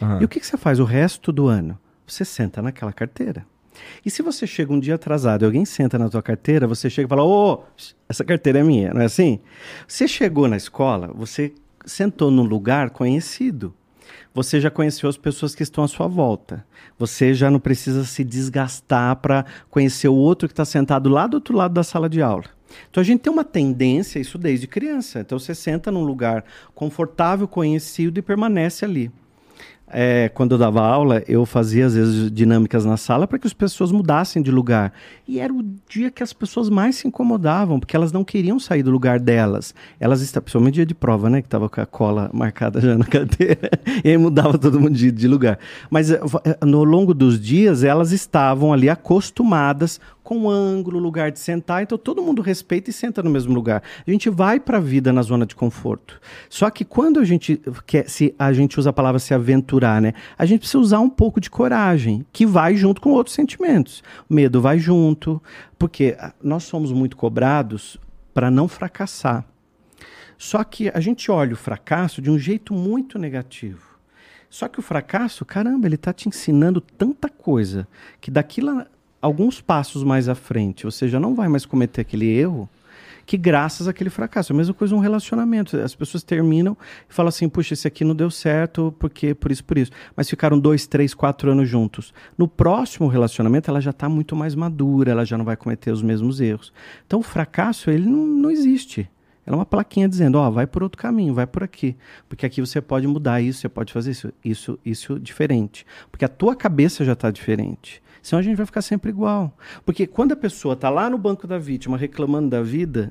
[0.00, 0.20] Aham.
[0.20, 1.76] E o que, que você faz o resto do ano?
[2.06, 3.44] Você senta naquela carteira.
[4.04, 7.06] E se você chega um dia atrasado e alguém senta na tua carteira, você chega
[7.06, 7.64] e fala: Ô,
[8.08, 9.40] essa carteira é minha, não é assim?
[9.86, 11.52] Você chegou na escola, você
[11.84, 13.74] sentou num lugar conhecido.
[14.34, 16.64] Você já conheceu as pessoas que estão à sua volta.
[16.98, 21.34] Você já não precisa se desgastar para conhecer o outro que está sentado lá do
[21.34, 22.44] outro lado da sala de aula.
[22.90, 25.20] Então a gente tem uma tendência, isso desde criança.
[25.20, 29.10] Então você senta num lugar confortável, conhecido e permanece ali.
[29.88, 33.52] É, quando eu dava aula, eu fazia às vezes dinâmicas na sala para que as
[33.52, 34.92] pessoas mudassem de lugar.
[35.28, 38.82] E era o dia que as pessoas mais se incomodavam, porque elas não queriam sair
[38.82, 39.74] do lugar delas.
[40.00, 41.40] Elas estavam, principalmente dia de prova, né?
[41.40, 43.70] Que estava com a cola marcada já na cadeira.
[44.04, 45.58] e aí mudava todo mundo de, de lugar.
[45.88, 51.38] Mas eh, eh, no longo dos dias, elas estavam ali acostumadas com ângulo, lugar de
[51.38, 53.80] sentar, então todo mundo respeita e senta no mesmo lugar.
[54.04, 56.20] A gente vai para a vida na zona de conforto.
[56.50, 60.14] Só que quando a gente quer, se a gente usa a palavra se aventurar, né?
[60.36, 64.02] A gente precisa usar um pouco de coragem, que vai junto com outros sentimentos.
[64.28, 65.40] O medo vai junto,
[65.78, 67.96] porque ah, nós somos muito cobrados
[68.34, 69.44] para não fracassar.
[70.36, 73.96] Só que a gente olha o fracasso de um jeito muito negativo.
[74.50, 77.86] Só que o fracasso, caramba, ele está te ensinando tanta coisa
[78.20, 78.86] que daqui lá,
[79.26, 82.68] alguns passos mais à frente, você já não vai mais cometer aquele erro
[83.26, 84.52] que graças àquele fracasso.
[84.52, 85.76] A mesma coisa um relacionamento.
[85.76, 86.76] As pessoas terminam
[87.10, 89.90] e falam assim, puxa, esse aqui não deu certo porque por isso, por isso.
[90.14, 92.14] Mas ficaram dois, três, quatro anos juntos.
[92.38, 96.02] No próximo relacionamento, ela já está muito mais madura, ela já não vai cometer os
[96.02, 96.72] mesmos erros.
[97.04, 99.10] Então, o fracasso, ele não, não existe.
[99.44, 101.96] Ela é uma plaquinha dizendo, ó, vai por outro caminho, vai por aqui.
[102.28, 105.84] Porque aqui você pode mudar isso, você pode fazer isso, isso, isso diferente.
[106.10, 108.02] Porque a tua cabeça já está diferente.
[108.26, 109.56] Senão a gente vai ficar sempre igual.
[109.84, 113.08] Porque quando a pessoa está lá no banco da vítima reclamando da vida,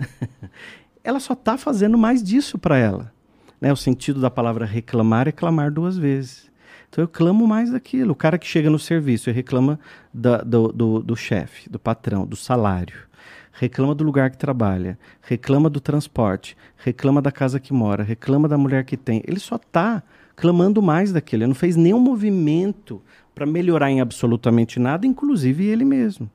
[1.02, 3.14] ela só está fazendo mais disso para ela.
[3.62, 3.72] Né?
[3.72, 6.52] O sentido da palavra reclamar é clamar duas vezes.
[6.90, 8.12] Então eu clamo mais daquilo.
[8.12, 9.80] O cara que chega no serviço e reclama
[10.14, 12.98] da- do, do, do chefe, do patrão, do salário,
[13.54, 18.58] reclama do lugar que trabalha, reclama do transporte, reclama da casa que mora, reclama da
[18.58, 19.24] mulher que tem.
[19.26, 20.04] Ele só está
[20.36, 21.44] clamando mais daquilo.
[21.44, 23.02] Ele não fez nenhum movimento
[23.36, 26.28] para melhorar em absolutamente nada, inclusive ele mesmo.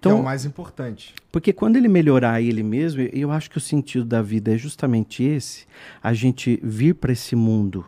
[0.00, 1.14] que é Então, o mais importante.
[1.30, 5.22] porque quando ele melhorar ele mesmo, eu acho que o sentido da vida é justamente
[5.24, 5.66] esse:
[6.02, 7.84] a gente vir para esse mundo,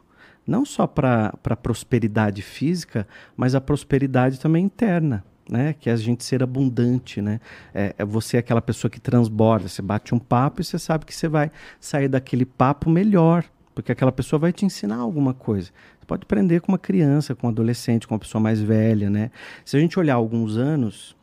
[0.46, 5.24] não só para a prosperidade física, mas a prosperidade também interna.
[5.48, 5.74] né?
[5.78, 7.40] Que é a gente ser abundante, né?
[7.74, 9.68] É, é você aquela pessoa que transborda.
[9.68, 11.50] Você bate um papo e você sabe que você vai
[11.81, 13.44] sair daquele papo melhor,
[13.75, 15.71] porque aquela pessoa vai te ensinar alguma coisa.
[15.99, 19.31] Você pode aprender com uma criança, com um adolescente, com uma pessoa mais velha, né?
[19.65, 21.17] Se a gente olhar alguns anos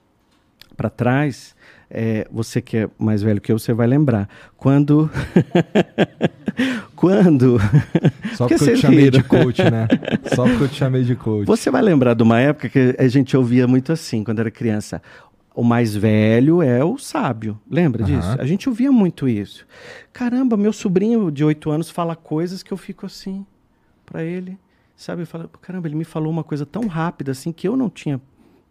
[0.75, 1.55] para trás,
[1.91, 4.29] é, você que é mais velho que eu, você vai lembrar.
[4.55, 5.09] Quando.
[6.95, 7.59] Quando.
[8.35, 9.87] Só porque, porque eu te chamei de coach, né?
[10.35, 11.47] Só porque eu te chamei de coach.
[11.47, 15.01] Você vai lembrar de uma época que a gente ouvia muito assim, quando era criança.
[15.59, 17.59] O mais velho é o sábio.
[17.69, 18.07] Lembra uhum.
[18.07, 18.29] disso?
[18.39, 19.67] A gente ouvia muito isso.
[20.13, 23.45] Caramba, meu sobrinho de oito anos fala coisas que eu fico assim
[24.05, 24.57] para ele.
[24.95, 25.25] Sabe?
[25.25, 28.21] Fala, caramba, ele me falou uma coisa tão rápida assim que eu não tinha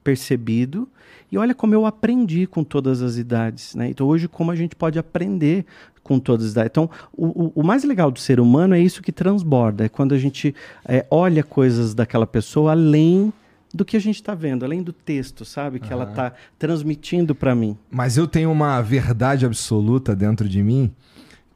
[0.03, 0.89] percebido.
[1.31, 3.75] E olha como eu aprendi com todas as idades.
[3.75, 3.91] Né?
[3.91, 5.67] Então, hoje, como a gente pode aprender
[6.03, 6.71] com todas as idades.
[6.71, 9.85] Então, o, o, o mais legal do ser humano é isso que transborda.
[9.85, 10.55] É quando a gente
[10.87, 13.31] é, olha coisas daquela pessoa além
[13.73, 15.79] do que a gente está vendo, além do texto, sabe?
[15.79, 16.01] Que uhum.
[16.01, 17.77] ela está transmitindo para mim.
[17.91, 20.93] Mas eu tenho uma verdade absoluta dentro de mim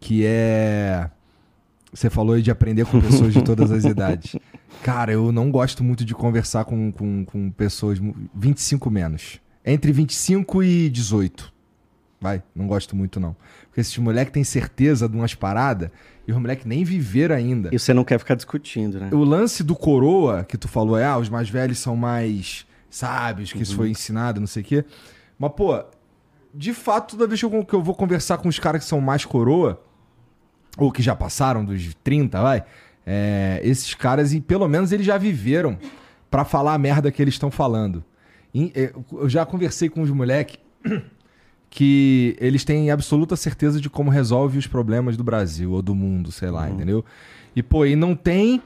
[0.03, 1.09] que é.
[1.92, 4.37] Você falou aí de aprender com pessoas de todas as idades.
[4.83, 8.01] Cara, eu não gosto muito de conversar com, com, com pessoas
[8.35, 9.40] 25 menos.
[9.64, 11.53] Entre 25 e 18.
[12.23, 13.35] Vai, não gosto muito não.
[13.65, 15.91] Porque esses moleques têm certeza de umas paradas
[16.27, 17.69] e os moleques nem viveram ainda.
[17.73, 19.11] E você não quer ficar discutindo, né?
[19.13, 23.51] O lance do coroa, que tu falou, é, ah, os mais velhos são mais sábios,
[23.51, 23.63] que uhum.
[23.63, 24.85] isso foi ensinado, não sei o quê.
[25.37, 25.83] Mas, pô,
[26.55, 29.83] de fato, toda vez que eu, vou conversar com os caras que são mais coroa,
[30.79, 32.63] ou que já passaram dos 30, vai,
[33.05, 35.77] é, esses caras, e pelo menos eles já viveram
[36.31, 38.05] para falar a merda que eles estão falando.
[38.75, 40.59] É, eu já conversei com os moleques
[41.75, 46.31] que eles têm absoluta certeza de como resolve os problemas do Brasil ou do mundo,
[46.31, 46.75] sei lá, uhum.
[46.75, 47.05] entendeu?
[47.57, 48.63] E, pô, e não tem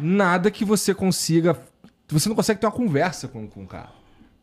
[0.00, 1.60] nada que você consiga.
[2.08, 3.90] Você não consegue ter uma conversa com, com o cara.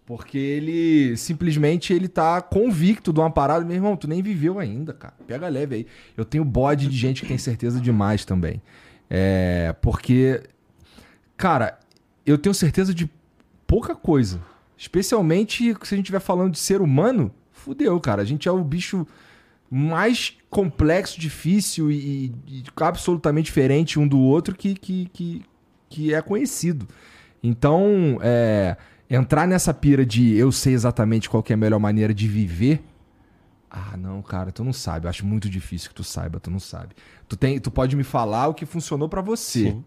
[0.05, 3.65] Porque ele simplesmente ele tá convicto de uma parada.
[3.65, 5.15] Meu irmão, tu nem viveu ainda, cara.
[5.25, 5.87] Pega leve aí.
[6.15, 8.61] Eu tenho bode de gente que tem certeza demais também.
[9.09, 10.43] É, porque,
[11.35, 11.79] cara,
[12.23, 13.09] eu tenho certeza de
[13.65, 14.39] pouca coisa.
[14.77, 17.33] Especialmente se a gente estiver falando de ser humano,
[17.65, 18.21] fudeu, cara.
[18.21, 19.05] A gente é o bicho
[19.69, 25.43] mais complexo, difícil e, e absolutamente diferente um do outro que, que, que,
[25.89, 26.87] que é conhecido.
[27.43, 28.77] Então, é,
[29.09, 32.83] entrar nessa pira de eu sei exatamente qual é a melhor maneira de viver.
[33.69, 35.05] Ah, não, cara, tu não sabe.
[35.05, 36.95] Eu acho muito difícil que tu saiba, tu não sabe.
[37.27, 39.71] Tu, tem, tu pode me falar o que funcionou para você.
[39.71, 39.83] Sim.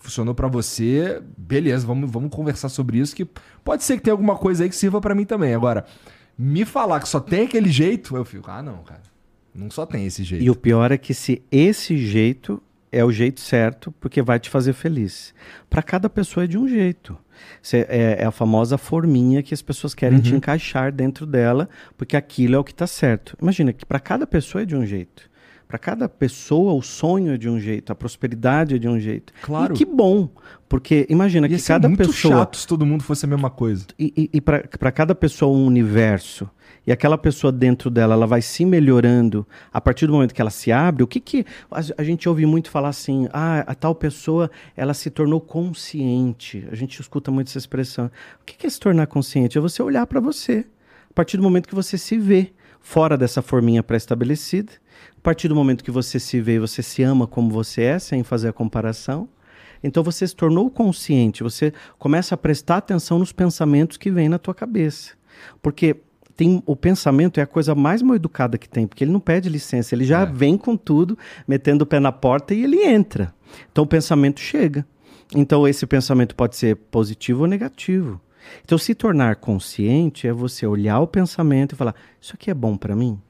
[0.00, 3.14] Funcionou para você, beleza, vamos, vamos conversar sobre isso.
[3.14, 3.28] Que
[3.64, 5.54] pode ser que tenha alguma coisa aí que sirva para mim também.
[5.54, 5.84] Agora,
[6.38, 9.02] me falar que só tem aquele jeito, eu fico, ah, não, cara.
[9.54, 10.44] Não só tem esse jeito.
[10.44, 14.48] E o pior é que se esse jeito é o jeito certo, porque vai te
[14.48, 15.34] fazer feliz.
[15.68, 17.18] Para cada pessoa é de um jeito.
[17.72, 20.22] É, é, a famosa forminha que as pessoas querem uhum.
[20.22, 23.36] te encaixar dentro dela, porque aquilo é o que está certo.
[23.40, 25.28] Imagina que para cada pessoa é de um jeito.
[25.68, 29.34] Para cada pessoa, o sonho é de um jeito, a prosperidade é de um jeito.
[29.42, 29.74] Claro.
[29.74, 30.30] E que bom,
[30.66, 32.38] porque imagina Ia que cada muito pessoa.
[32.38, 33.84] chato se todo mundo fosse a mesma coisa.
[33.98, 36.48] E, e, e para cada pessoa, um universo.
[36.86, 40.48] E aquela pessoa dentro dela, ela vai se melhorando a partir do momento que ela
[40.48, 41.02] se abre.
[41.02, 41.44] O que que.
[41.70, 46.66] A, a gente ouve muito falar assim, ah, a tal pessoa, ela se tornou consciente.
[46.72, 48.06] A gente escuta muito essa expressão.
[48.40, 49.58] O que, que é se tornar consciente?
[49.58, 50.64] É você olhar para você.
[51.10, 54.72] A partir do momento que você se vê fora dessa forminha pré-estabelecida
[55.16, 58.22] a partir do momento que você se vê, você se ama como você é, sem
[58.22, 59.28] fazer a comparação.
[59.82, 64.38] Então você se tornou consciente, você começa a prestar atenção nos pensamentos que vêm na
[64.38, 65.12] tua cabeça.
[65.62, 65.96] Porque
[66.36, 69.48] tem, o pensamento é a coisa mais mal educada que tem, porque ele não pede
[69.48, 70.26] licença, ele já é.
[70.26, 73.34] vem com tudo, metendo o pé na porta e ele entra.
[73.70, 74.86] Então o pensamento chega.
[75.34, 78.20] Então esse pensamento pode ser positivo ou negativo.
[78.64, 82.76] Então se tornar consciente é você olhar o pensamento e falar: isso aqui é bom
[82.76, 83.20] para mim?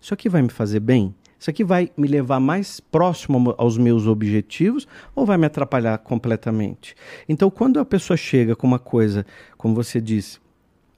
[0.00, 1.14] Isso aqui vai me fazer bem?
[1.38, 6.94] Isso aqui vai me levar mais próximo aos meus objetivos ou vai me atrapalhar completamente?
[7.28, 9.26] Então, quando a pessoa chega com uma coisa,
[9.56, 10.38] como você disse,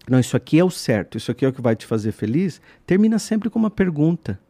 [0.09, 2.61] não, isso aqui é o certo, isso aqui é o que vai te fazer feliz,
[2.87, 4.41] termina sempre com uma pergunta.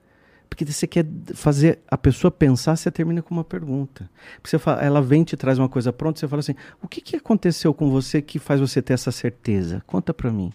[0.49, 4.11] Porque você quer fazer a pessoa pensar, você termina com uma pergunta.
[4.36, 7.01] Porque você fala, ela vem te traz uma coisa pronta, você fala assim: o que,
[7.01, 9.82] que aconteceu com você que faz você ter essa certeza?
[9.86, 10.53] Conta para mim.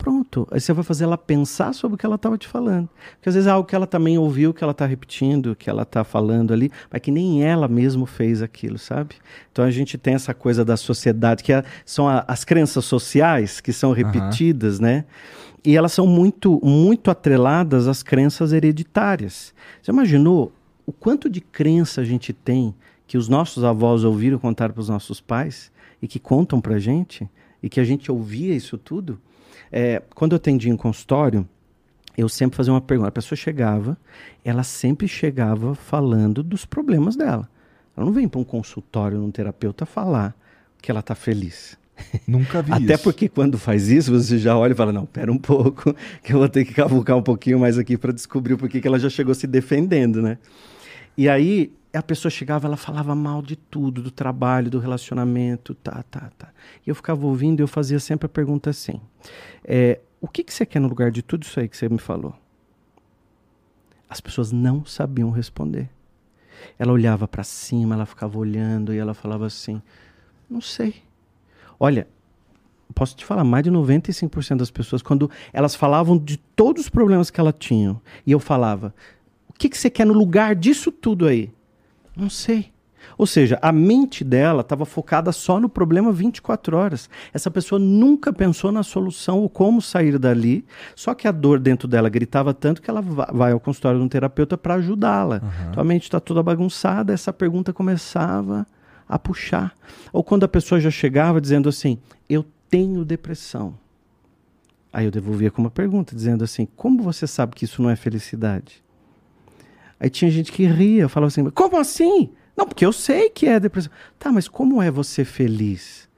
[0.00, 0.48] Pronto.
[0.50, 2.88] Aí você vai fazer ela pensar sobre o que ela estava te falando.
[3.16, 5.82] Porque às vezes é algo que ela também ouviu, que ela está repetindo, que ela
[5.82, 9.16] está falando ali, mas que nem ela mesmo fez aquilo, sabe?
[9.52, 13.60] Então a gente tem essa coisa da sociedade, que é, são a, as crenças sociais
[13.60, 14.84] que são repetidas, uhum.
[14.84, 15.04] né?
[15.64, 19.54] E elas são muito, muito atreladas às crenças hereditárias.
[19.82, 20.52] Você imaginou
[20.86, 22.74] o quanto de crença a gente tem
[23.06, 26.78] que os nossos avós ouviram contar para os nossos pais e que contam para a
[26.78, 27.28] gente?
[27.62, 29.20] e que a gente ouvia isso tudo,
[29.70, 31.46] é, quando eu atendia em consultório,
[32.16, 33.08] eu sempre fazia uma pergunta.
[33.08, 33.96] A pessoa chegava,
[34.44, 37.48] ela sempre chegava falando dos problemas dela.
[37.96, 40.34] Ela não vem para um consultório, num terapeuta, falar
[40.80, 41.78] que ela está feliz.
[42.26, 43.02] Nunca vi Até isso.
[43.02, 46.38] porque quando faz isso, você já olha e fala: não, pera um pouco, que eu
[46.38, 49.08] vou ter que cavucar um pouquinho mais aqui para descobrir o porquê que ela já
[49.08, 50.38] chegou se defendendo, né?
[51.16, 56.04] E aí a pessoa chegava, ela falava mal de tudo, do trabalho, do relacionamento, tá,
[56.10, 56.48] tá, tá.
[56.86, 59.00] E eu ficava ouvindo e eu fazia sempre a pergunta assim:
[59.64, 61.98] é, o que, que você quer no lugar de tudo isso aí que você me
[61.98, 62.34] falou?
[64.08, 65.88] As pessoas não sabiam responder.
[66.78, 69.80] Ela olhava para cima, ela ficava olhando e ela falava assim:
[70.48, 70.94] não sei.
[71.82, 72.06] Olha,
[72.94, 77.30] posso te falar, mais de 95% das pessoas, quando elas falavam de todos os problemas
[77.30, 78.94] que ela tinha, e eu falava:
[79.48, 81.50] o que, que você quer no lugar disso tudo aí?
[82.14, 82.70] Não sei.
[83.16, 87.08] Ou seja, a mente dela estava focada só no problema 24 horas.
[87.32, 90.64] Essa pessoa nunca pensou na solução ou como sair dali.
[90.94, 94.08] Só que a dor dentro dela gritava tanto que ela vai ao consultório de um
[94.08, 95.40] terapeuta para ajudá-la.
[95.42, 95.70] Uhum.
[95.70, 98.66] Então a mente está toda bagunçada, essa pergunta começava
[99.10, 99.74] a puxar.
[100.12, 101.98] Ou quando a pessoa já chegava dizendo assim:
[102.28, 103.76] Eu tenho depressão.
[104.92, 107.96] Aí eu devolvia com uma pergunta, dizendo assim: Como você sabe que isso não é
[107.96, 108.82] felicidade?
[109.98, 112.30] Aí tinha gente que ria, falava assim: Como assim?
[112.56, 113.92] Não, porque eu sei que é depressão.
[114.18, 116.08] Tá, mas como é você feliz?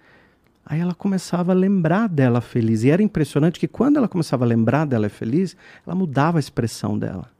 [0.64, 2.84] Aí ela começava a lembrar dela feliz.
[2.84, 6.98] E era impressionante que quando ela começava a lembrar dela feliz, ela mudava a expressão
[6.98, 7.30] dela.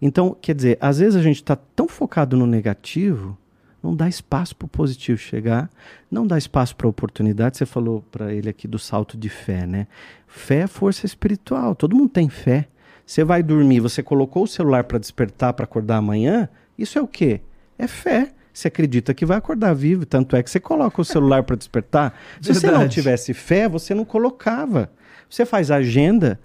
[0.00, 3.38] Então, quer dizer, às vezes a gente está tão focado no negativo,
[3.82, 5.68] não dá espaço para o positivo chegar,
[6.10, 7.56] não dá espaço para a oportunidade.
[7.56, 9.88] Você falou para ele aqui do salto de fé, né?
[10.26, 11.74] Fé é força espiritual.
[11.74, 12.68] Todo mundo tem fé.
[13.04, 17.08] Você vai dormir, você colocou o celular para despertar, para acordar amanhã, isso é o
[17.08, 17.40] quê?
[17.76, 18.30] É fé.
[18.54, 22.14] Você acredita que vai acordar vivo, tanto é que você coloca o celular para despertar.
[22.40, 24.92] Se você não tivesse fé, você não colocava.
[25.28, 26.38] Você faz agenda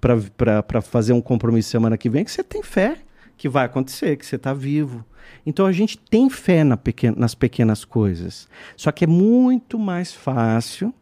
[0.00, 2.96] para fazer um compromisso semana que vem que você tem fé
[3.42, 5.04] que vai acontecer, que você está vivo.
[5.44, 6.78] Então a gente tem fé na
[7.16, 8.48] nas pequenas coisas.
[8.76, 10.94] Só que é muito mais fácil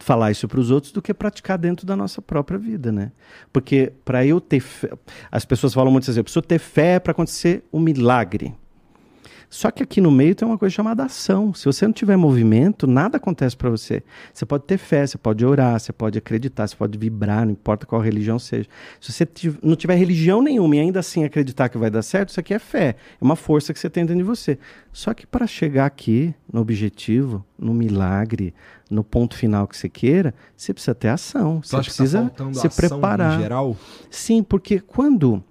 [0.00, 3.10] falar isso para os outros do que praticar dentro da nossa própria vida, né?
[3.50, 4.90] Porque para eu ter fé,
[5.32, 8.54] as pessoas falam muito assim, eu preciso ter fé para acontecer um milagre.
[9.50, 11.52] Só que aqui no meio tem uma coisa chamada ação.
[11.52, 14.00] Se você não tiver movimento, nada acontece para você.
[14.32, 17.84] Você pode ter fé, você pode orar, você pode acreditar, você pode vibrar, não importa
[17.84, 18.68] qual religião seja.
[19.00, 19.28] Se você
[19.60, 22.60] não tiver religião nenhuma e ainda assim acreditar que vai dar certo, isso aqui é
[22.60, 22.94] fé.
[23.20, 24.56] É uma força que você tem dentro de você.
[24.92, 28.54] Só que para chegar aqui, no objetivo, no milagre,
[28.88, 31.60] no ponto final que você queira, você precisa ter ação.
[31.60, 33.36] Você, você precisa tá se preparar.
[34.08, 35.42] Sim, porque quando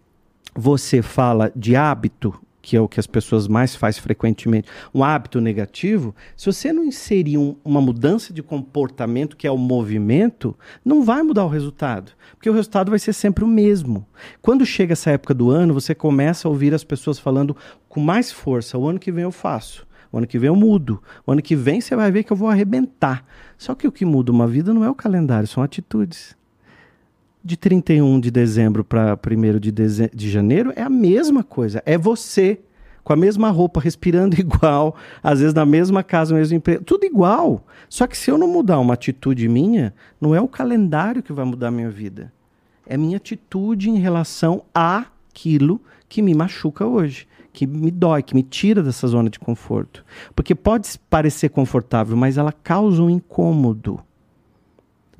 [0.56, 5.40] você fala de hábito que é o que as pessoas mais fazem frequentemente, um hábito
[5.40, 11.04] negativo, se você não inserir um, uma mudança de comportamento, que é o movimento, não
[11.04, 12.12] vai mudar o resultado.
[12.36, 14.06] Porque o resultado vai ser sempre o mesmo.
[14.42, 17.56] Quando chega essa época do ano, você começa a ouvir as pessoas falando
[17.88, 19.88] com mais força: o ano que vem eu faço.
[20.12, 21.02] O ano que vem eu mudo.
[21.26, 23.24] O ano que vem você vai ver que eu vou arrebentar.
[23.58, 26.39] Só que o que muda uma vida não é o calendário, são atitudes
[27.44, 31.82] de 31 de dezembro para 1 de, deze de janeiro é a mesma coisa.
[31.86, 32.60] É você,
[33.04, 37.06] com a mesma roupa, respirando igual, às vezes na mesma casa, no mesmo emprego, tudo
[37.06, 37.66] igual.
[37.88, 41.46] Só que se eu não mudar uma atitude minha, não é o calendário que vai
[41.46, 42.32] mudar a minha vida.
[42.86, 48.44] É minha atitude em relação àquilo que me machuca hoje, que me dói, que me
[48.44, 50.04] tira dessa zona de conforto.
[50.36, 54.00] Porque pode parecer confortável, mas ela causa um incômodo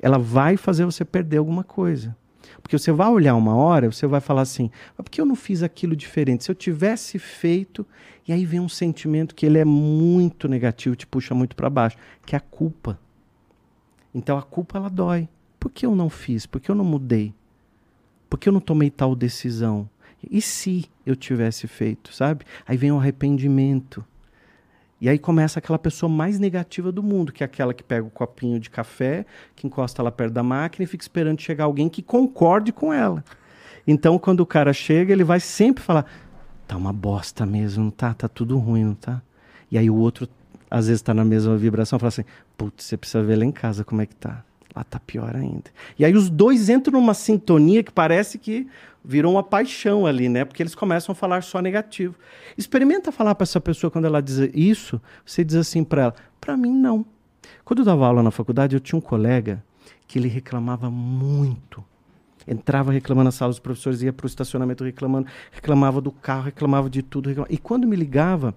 [0.00, 2.16] ela vai fazer você perder alguma coisa.
[2.62, 5.36] Porque você vai olhar uma hora, você vai falar assim: mas por que eu não
[5.36, 6.44] fiz aquilo diferente?
[6.44, 7.86] Se eu tivesse feito.
[8.28, 11.96] E aí vem um sentimento que ele é muito negativo, te puxa muito para baixo,
[12.24, 12.98] que é a culpa.
[14.14, 15.28] Então a culpa ela dói.
[15.58, 16.46] Por que eu não fiz?
[16.46, 17.34] Por que eu não mudei?
[18.28, 19.88] Por que eu não tomei tal decisão?
[20.30, 22.44] E se eu tivesse feito, sabe?
[22.66, 24.04] Aí vem o arrependimento.
[25.00, 28.10] E aí começa aquela pessoa mais negativa do mundo, que é aquela que pega o
[28.10, 29.24] copinho de café,
[29.56, 33.24] que encosta lá perto da máquina e fica esperando chegar alguém que concorde com ela.
[33.86, 36.04] Então, quando o cara chega, ele vai sempre falar:
[36.66, 38.12] tá uma bosta mesmo, não tá?
[38.12, 39.22] Tá tudo ruim, não tá?
[39.70, 40.28] E aí o outro,
[40.70, 42.24] às vezes, tá na mesma vibração, fala assim:
[42.58, 44.44] putz, você precisa ver lá em casa como é que tá.
[44.76, 45.64] Lá tá pior ainda.
[45.98, 48.68] E aí os dois entram numa sintonia que parece que
[49.04, 50.44] virou uma paixão ali, né?
[50.44, 52.14] Porque eles começam a falar só negativo.
[52.56, 56.56] Experimenta falar para essa pessoa quando ela diz isso, você diz assim para ela: "Para
[56.56, 57.04] mim não".
[57.64, 59.64] Quando eu dava aula na faculdade, eu tinha um colega
[60.06, 61.84] que ele reclamava muito.
[62.46, 66.90] Entrava reclamando na sala, os professores ia para o estacionamento reclamando, reclamava do carro, reclamava
[66.90, 67.28] de tudo.
[67.28, 67.52] Reclamava.
[67.52, 68.54] E quando me ligava,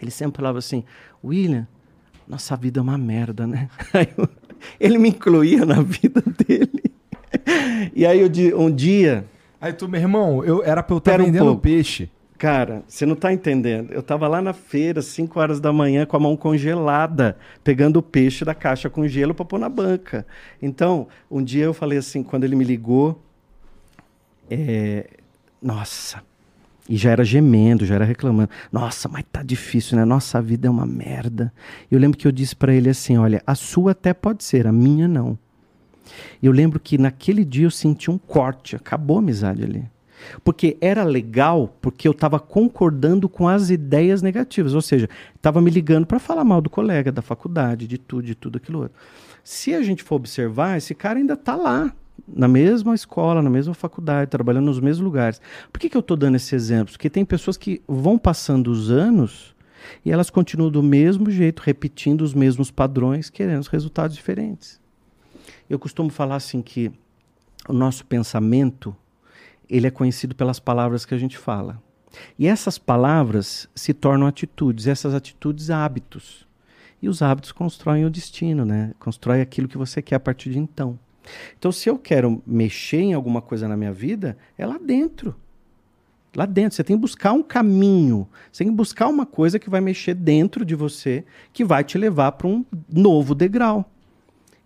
[0.00, 0.84] ele sempre falava assim:
[1.22, 1.66] William,
[2.26, 3.68] nossa vida é uma merda, né?
[4.16, 4.28] Eu,
[4.80, 6.82] ele me incluía na vida dele.
[7.94, 9.24] E aí eu, um dia.
[9.60, 12.10] Aí tu, meu irmão, eu era pra eu estar tá vendendo um peixe.
[12.38, 13.92] Cara, você não tá entendendo.
[13.92, 18.02] Eu tava lá na feira, 5 horas da manhã, com a mão congelada, pegando o
[18.02, 20.24] peixe da caixa com gelo para pôr na banca.
[20.62, 23.20] Então, um dia eu falei assim, quando ele me ligou,
[24.48, 25.10] é...
[25.60, 26.22] nossa,
[26.88, 28.50] e já era gemendo, já era reclamando.
[28.70, 30.04] Nossa, mas tá difícil, né?
[30.04, 31.52] Nossa vida é uma merda.
[31.90, 34.72] Eu lembro que eu disse para ele assim: olha, a sua até pode ser, a
[34.72, 35.36] minha não.
[36.42, 39.84] Eu lembro que naquele dia eu senti um corte, acabou a amizade ali.
[40.42, 45.70] Porque era legal, porque eu estava concordando com as ideias negativas, ou seja, estava me
[45.70, 48.96] ligando para falar mal do colega, da faculdade, de tudo, de tudo aquilo outro.
[49.44, 51.94] Se a gente for observar, esse cara ainda está lá,
[52.26, 55.40] na mesma escola, na mesma faculdade, trabalhando nos mesmos lugares.
[55.72, 56.92] Por que, que eu estou dando esse exemplo?
[56.92, 59.54] Porque tem pessoas que vão passando os anos
[60.04, 64.80] e elas continuam do mesmo jeito, repetindo os mesmos padrões, querendo resultados diferentes.
[65.68, 66.90] Eu costumo falar assim que
[67.68, 68.96] o nosso pensamento
[69.68, 71.82] ele é conhecido pelas palavras que a gente fala.
[72.38, 76.46] E essas palavras se tornam atitudes, essas atitudes hábitos.
[77.02, 78.92] E os hábitos constroem o destino, né?
[78.98, 80.98] Constrói aquilo que você quer a partir de então.
[81.58, 85.36] Então, se eu quero mexer em alguma coisa na minha vida, é lá dentro.
[86.34, 86.74] Lá dentro.
[86.76, 88.26] Você tem que buscar um caminho.
[88.50, 91.98] Você tem que buscar uma coisa que vai mexer dentro de você, que vai te
[91.98, 93.88] levar para um novo degrau.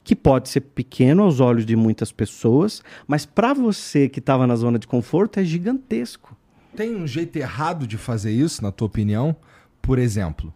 [0.04, 4.56] Que pode ser pequeno aos olhos de muitas pessoas, mas para você que estava na
[4.56, 6.36] zona de conforto é gigantesco.
[6.74, 9.36] Tem um jeito errado de fazer isso, na tua opinião?
[9.80, 10.52] Por exemplo,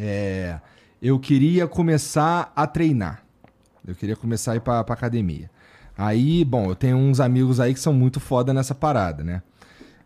[0.00, 0.60] é,
[1.02, 3.22] eu queria começar a treinar.
[3.86, 5.50] Eu queria começar a ir pra, pra academia.
[5.96, 9.42] Aí, bom, eu tenho uns amigos aí que são muito foda nessa parada, né?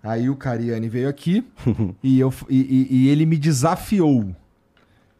[0.03, 1.47] Aí o Cariani veio aqui
[2.03, 4.35] e, eu, e, e, e, ele me desafiou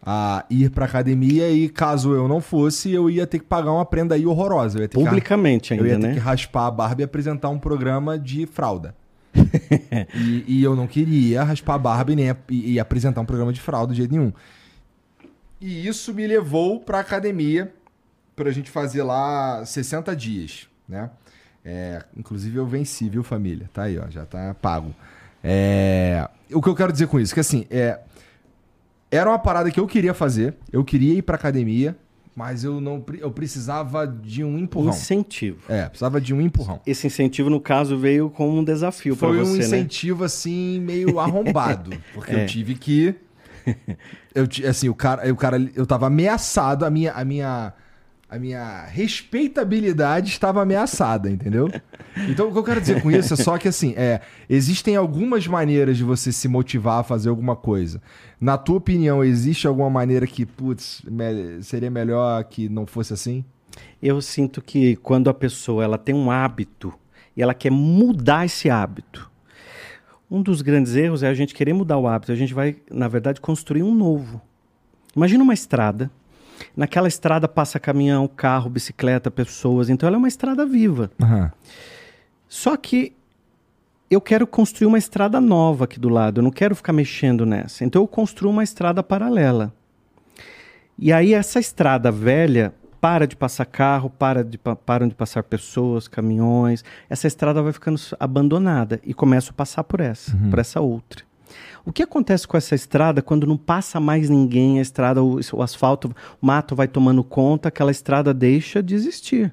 [0.03, 3.85] a ir pra academia e caso eu não fosse, eu ia ter que pagar uma
[3.85, 4.79] prenda aí horrorosa.
[4.79, 6.09] Eu ia ter Publicamente que, ainda, Eu ia né?
[6.09, 8.95] ter que raspar a barba e apresentar um programa de fralda.
[10.15, 13.53] e, e, eu não queria raspar a barba e nem e, e apresentar um programa
[13.53, 14.33] de fralda de jeito nenhum.
[15.61, 17.73] E isso me levou pra academia
[18.35, 21.11] pra gente fazer lá 60 dias, né?
[21.65, 23.69] É, inclusive eu venci, viu, família?
[23.73, 24.95] Tá aí, ó, já tá pago.
[25.45, 27.35] É, o que eu quero dizer com isso?
[27.35, 28.01] Que assim, é,
[29.11, 31.97] era uma parada que eu queria fazer, eu queria ir pra academia,
[32.35, 34.91] mas eu não eu precisava de um empurrão.
[34.91, 35.61] Incentivo.
[35.69, 36.81] É, precisava de um empurrão.
[36.87, 39.59] Esse incentivo, no caso, veio como um desafio para você, Foi um né?
[39.59, 40.27] incentivo, né?
[40.27, 41.91] assim, meio arrombado.
[42.15, 42.43] porque é.
[42.43, 43.15] eu tive que...
[44.35, 47.75] Eu, assim, o cara, o cara, eu tava ameaçado, a minha, a minha
[48.31, 51.69] a minha respeitabilidade estava ameaçada, entendeu?
[52.29, 55.49] Então o que eu quero dizer com isso é só que assim, é, existem algumas
[55.49, 58.01] maneiras de você se motivar a fazer alguma coisa.
[58.41, 63.45] Na tua opinião, existe alguma maneira que, putz, me seria melhor que não fosse assim?
[64.01, 66.95] Eu sinto que quando a pessoa ela tem um hábito
[67.37, 69.29] e ela quer mudar esse hábito,
[70.31, 72.31] um dos grandes erros é a gente querer mudar o hábito.
[72.31, 74.41] A gente vai, na verdade, construir um novo.
[75.17, 76.09] Imagina uma estrada
[76.77, 79.89] Naquela estrada passa caminhão, carro, bicicleta, pessoas.
[79.89, 81.11] Então ela é uma estrada viva.
[81.21, 81.51] Uhum.
[82.49, 83.15] Só que
[84.11, 86.41] eu quero construir uma estrada nova aqui do lado.
[86.41, 87.85] Eu não quero ficar mexendo nessa.
[87.85, 89.73] Então eu construo uma estrada paralela.
[90.99, 96.07] E aí essa estrada velha para de passar carro, para de, param de passar pessoas,
[96.07, 96.85] caminhões.
[97.09, 100.51] Essa estrada vai ficando abandonada e começo a passar por essa, uhum.
[100.51, 101.25] por essa outra.
[101.85, 105.63] O que acontece com essa estrada quando não passa mais ninguém, a estrada, o, o
[105.63, 109.53] asfalto, o mato vai tomando conta, aquela estrada deixa de existir.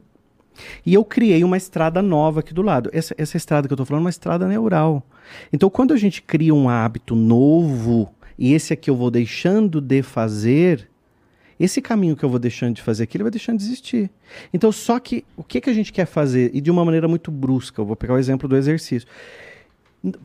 [0.86, 2.89] E eu criei uma estrada nova aqui do lado.
[2.91, 5.03] Essa, essa estrada que eu estou falando é uma estrada neural.
[5.51, 10.01] Então, quando a gente cria um hábito novo, e esse aqui eu vou deixando de
[10.01, 10.89] fazer,
[11.59, 14.09] esse caminho que eu vou deixando de fazer aqui, ele vai deixando de existir.
[14.53, 16.51] Então, só que o que, que a gente quer fazer?
[16.53, 19.07] E de uma maneira muito brusca, eu vou pegar o exemplo do exercício.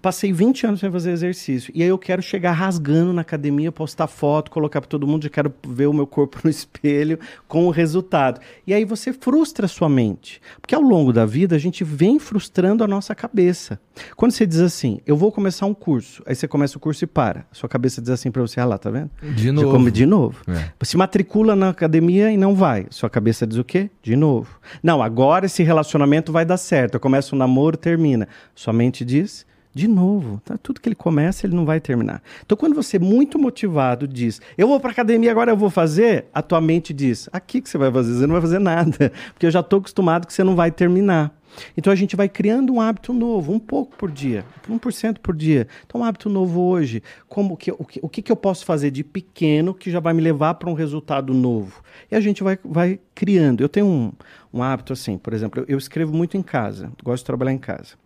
[0.03, 1.73] Passei 20 anos sem fazer exercício.
[1.75, 5.31] E aí eu quero chegar rasgando na academia, postar foto, colocar para todo mundo, eu
[5.31, 7.19] quero ver o meu corpo no espelho
[7.49, 8.39] com o resultado.
[8.67, 10.43] E aí você frustra a sua mente.
[10.61, 13.81] Porque ao longo da vida a gente vem frustrando a nossa cabeça.
[14.15, 17.07] Quando você diz assim, eu vou começar um curso, aí você começa o curso e
[17.07, 17.47] para.
[17.51, 19.11] A sua cabeça diz assim para você, ah lá, tá vendo?
[19.35, 19.71] De novo.
[19.71, 20.39] Come de novo.
[20.49, 20.85] É.
[20.85, 22.87] Se matricula na academia e não vai.
[22.91, 23.91] Sua cabeça diz o quê?
[24.03, 24.61] De novo.
[24.83, 26.95] Não, agora esse relacionamento vai dar certo.
[26.95, 28.29] Eu começo um namoro, termina.
[28.55, 30.59] Sua mente diz De novo, tá?
[30.59, 32.23] tudo que ele começa, ele não vai terminar.
[32.45, 36.43] Então, quando você, muito motivado, diz, eu vou para academia, agora eu vou fazer, a
[36.43, 39.51] tua mente diz, aqui que você vai fazer, você não vai fazer nada, porque eu
[39.51, 41.35] já estou acostumado que você não vai terminar.
[41.77, 45.67] Então a gente vai criando um hábito novo, um pouco por dia, 1% por dia.
[45.87, 49.03] Então um hábito novo hoje, como que, o, que, o que, eu posso fazer de
[49.03, 51.83] pequeno que já vai me levar para um resultado novo?
[52.11, 53.63] E a gente vai, vai criando.
[53.63, 54.13] Eu tenho um,
[54.53, 57.59] um hábito assim, por exemplo, eu, eu escrevo muito em casa, gosto de trabalhar em
[57.59, 58.02] casa.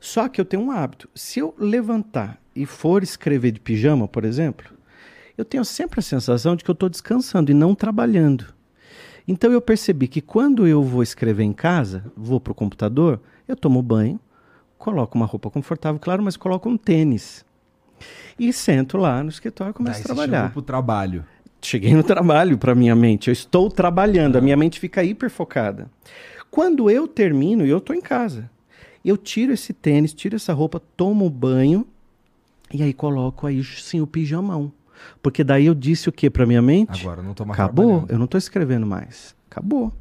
[0.00, 1.08] Só que eu tenho um hábito.
[1.14, 4.70] Se eu levantar e for escrever de pijama, por exemplo,
[5.36, 8.46] eu tenho sempre a sensação de que eu estou descansando e não trabalhando.
[9.28, 13.56] Então eu percebi que quando eu vou escrever em casa, vou para o computador, eu
[13.56, 14.20] tomo banho,
[14.78, 17.44] coloco uma roupa confortável, claro, mas coloco um tênis.
[18.38, 20.52] E sento lá no escritório e começo Daí a trabalhar.
[20.52, 21.24] Para o trabalho.
[21.60, 23.28] Cheguei no trabalho para minha mente.
[23.28, 25.90] Eu estou trabalhando, a minha mente fica hiper focada.
[26.50, 28.48] Quando eu termino, eu estou em casa,
[29.08, 31.86] eu tiro esse tênis, tiro essa roupa, tomo banho
[32.72, 34.72] e aí coloco aí sim o pijamão.
[35.22, 37.02] Porque daí eu disse o que para minha mente?
[37.02, 39.36] Agora não tô mais Acabou, eu não estou escrevendo mais.
[39.50, 39.92] Acabou.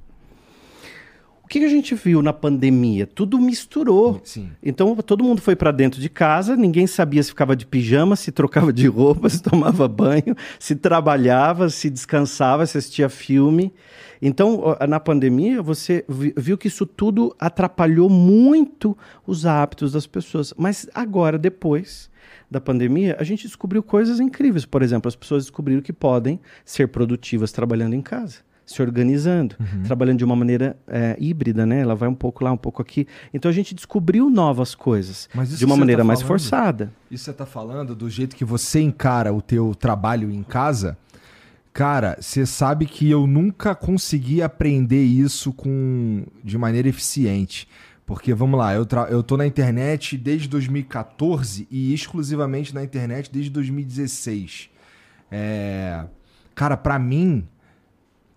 [1.45, 3.05] O que, a gente viu na pandemia?
[3.05, 4.19] Tudo misturou.
[4.23, 4.49] Sim.
[4.63, 8.31] Então todo mundo foi para dentro de casa, ninguém sabia se ficava de pijama, se
[8.31, 13.71] trocava de roupa, se tomava banho, se trabalhava, se descansava, se assistia filme.
[14.19, 20.51] Então, na pandemia, você viu que isso tudo atrapalhou muito os hábitos das pessoas.
[20.57, 22.09] Mas agora, depois,
[22.49, 24.65] da pandemia, a gente descobriu coisas incríveis.
[24.65, 29.83] Por exemplo, as pessoas descobriram que podem ser produtivas trabalhando em casa se organizando, uhum.
[29.83, 31.81] trabalhando de uma maneira é, híbrida, né?
[31.81, 33.07] Ela vai um pouco lá, um pouco aqui.
[33.33, 36.93] Então a gente descobriu novas coisas de uma maneira tá mais falando, forçada.
[37.11, 40.97] Isso você está falando do jeito que você encara o teu trabalho em casa.
[41.71, 47.67] Cara, você sabe que eu nunca consegui aprender isso com de maneira eficiente.
[48.05, 53.49] Porque, vamos lá, eu, eu tô na internet desde 2014 e exclusivamente na internet desde
[53.49, 54.69] 2016.
[55.31, 56.05] É...
[56.53, 57.45] Cara, para mim,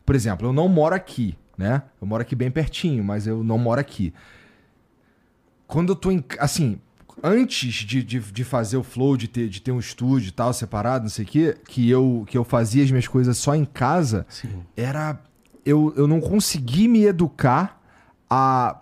[0.08, 1.82] por exemplo, eu não moro aqui, né?
[2.00, 4.14] Eu moro aqui bem pertinho, mas eu não moro aqui.
[5.66, 6.24] Quando eu tô em.
[6.38, 6.80] Assim,
[7.22, 10.50] antes de, de, de, fazer o flow, de ter, de ter um estúdio e tal,
[10.54, 13.66] separado, não sei o quê, que eu, que eu fazia as minhas coisas só em
[13.66, 14.62] casa, Sim.
[14.74, 15.20] era.
[15.62, 17.78] Eu, eu não consegui me educar
[18.30, 18.80] a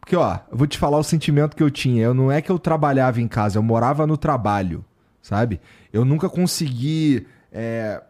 [0.00, 2.04] porque, ó, eu vou te falar o sentimento que eu tinha.
[2.04, 4.84] Eu não é que eu trabalhava em casa, eu morava no trabalho,
[5.20, 5.60] sabe?
[5.92, 8.00] Eu nunca consegui é,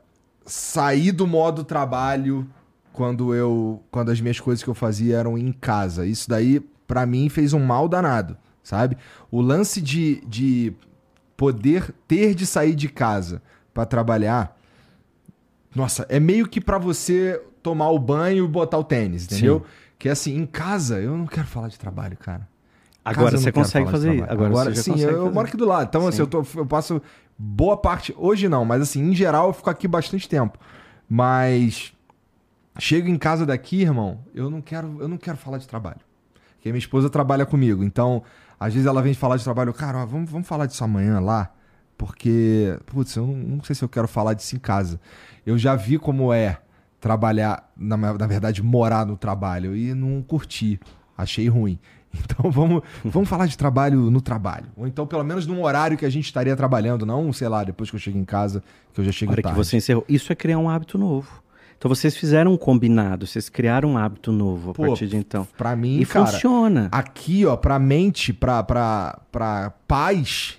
[0.49, 2.49] sair do modo trabalho
[2.93, 3.83] quando eu.
[3.91, 6.07] Quando as minhas coisas que eu fazia eram em casa.
[6.07, 8.97] Isso daí, para mim, fez um mal danado, sabe?
[9.31, 10.73] O lance de, de
[11.37, 13.43] poder ter de sair de casa
[13.73, 14.59] para trabalhar.
[15.75, 19.61] Nossa, é meio que para você tomar o banho e botar o tênis, entendeu?
[19.61, 19.67] Sim.
[19.99, 22.49] Que é assim, em casa, eu não quero falar de trabalho, cara.
[23.09, 24.23] Agora você consegue fazer.
[24.25, 25.89] Agora, Agora sim, eu, eu, moro aqui do lado.
[25.89, 26.09] Então, sim.
[26.09, 27.01] assim, eu, tô, eu passo
[27.39, 28.15] boa parte.
[28.17, 30.59] Hoje não, mas assim, em geral, eu fico aqui bastante tempo.
[31.09, 31.93] Mas
[32.79, 36.01] chego em casa daqui, irmão, eu não quero, eu não quero falar de trabalho.
[36.57, 37.83] Porque minha esposa trabalha comigo.
[37.83, 38.23] Então,
[38.59, 41.53] às vezes ela vem falar de trabalho, cara, ó, vamos, vamos falar disso amanhã lá.
[41.97, 45.01] Porque, putz, eu não, não sei se eu quero falar disso em casa.
[45.47, 46.59] Eu já vi como é
[47.01, 50.79] trabalhar, na, na verdade, morar no trabalho e não curti.
[51.17, 51.79] Achei ruim.
[52.25, 54.67] Então vamos, vamos falar de trabalho no trabalho.
[54.77, 57.91] Ou então, pelo menos num horário que a gente estaria trabalhando, não, sei lá, depois
[57.91, 59.59] que eu chego em casa, que eu já chego Hora tarde.
[59.59, 60.05] que você encerrou.
[60.09, 61.43] Isso é criar um hábito novo.
[61.77, 65.47] Então vocês fizeram um combinado, vocês criaram um hábito novo a Pô, partir de então.
[65.57, 66.89] Pra mim, e cara, funciona.
[66.91, 70.59] Aqui, ó, pra mente, pra, pra, pra paz,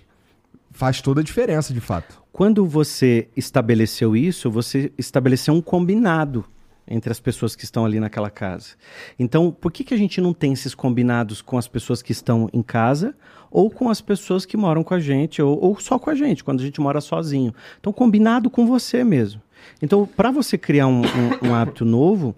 [0.72, 2.22] faz toda a diferença, de fato.
[2.32, 6.46] Quando você estabeleceu isso, você estabeleceu um combinado
[6.90, 8.70] entre as pessoas que estão ali naquela casa.
[9.18, 12.50] Então, por que, que a gente não tem esses combinados com as pessoas que estão
[12.52, 13.16] em casa
[13.52, 16.44] ou com as pessoas que moram com a gente ou, ou só com a gente,
[16.44, 17.54] quando a gente mora sozinho?
[17.80, 19.42] Então, combinado com você mesmo.
[19.82, 22.36] Então, para você criar um, um, um hábito novo,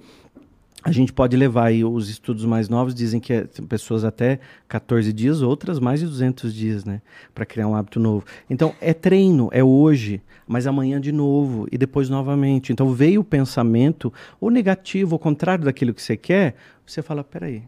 [0.84, 5.14] a gente pode levar aí os estudos mais novos dizem que é, pessoas até 14
[5.14, 7.02] dias, outras mais de 200 dias, né,
[7.36, 8.26] para criar um hábito novo.
[8.50, 12.74] Então é treino, é hoje, mas amanhã de novo e depois novamente.
[12.74, 16.56] Então veio o pensamento ou negativo, ao contrário daquilo que você quer,
[16.86, 17.64] você fala, peraí,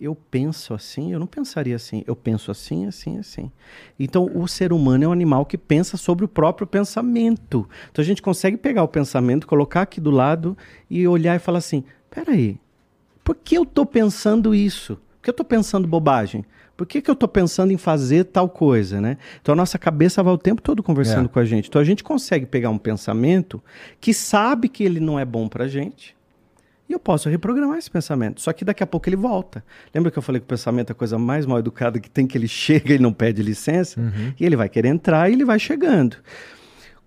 [0.00, 3.50] eu penso assim, eu não pensaria assim, eu penso assim, assim, assim.
[3.98, 7.68] Então, o ser humano é um animal que pensa sobre o próprio pensamento.
[7.90, 10.56] Então, a gente consegue pegar o pensamento, colocar aqui do lado
[10.90, 11.84] e olhar e falar assim:
[12.14, 12.58] peraí,
[13.24, 14.96] por que eu estou pensando isso?
[14.96, 16.44] Por que eu estou pensando bobagem?
[16.76, 19.16] Por que, que eu estou pensando em fazer tal coisa, né?
[19.40, 21.28] Então a nossa cabeça vai o tempo todo conversando é.
[21.28, 21.68] com a gente.
[21.68, 23.62] Então a gente consegue pegar um pensamento
[24.00, 26.16] que sabe que ele não é bom para a gente
[26.88, 28.40] E eu posso reprogramar esse pensamento.
[28.40, 29.64] Só que daqui a pouco ele volta.
[29.94, 32.26] Lembra que eu falei que o pensamento é a coisa mais mal educada que tem,
[32.26, 34.00] que ele chega e não pede licença?
[34.00, 34.34] Uhum.
[34.38, 36.16] E ele vai querer entrar e ele vai chegando.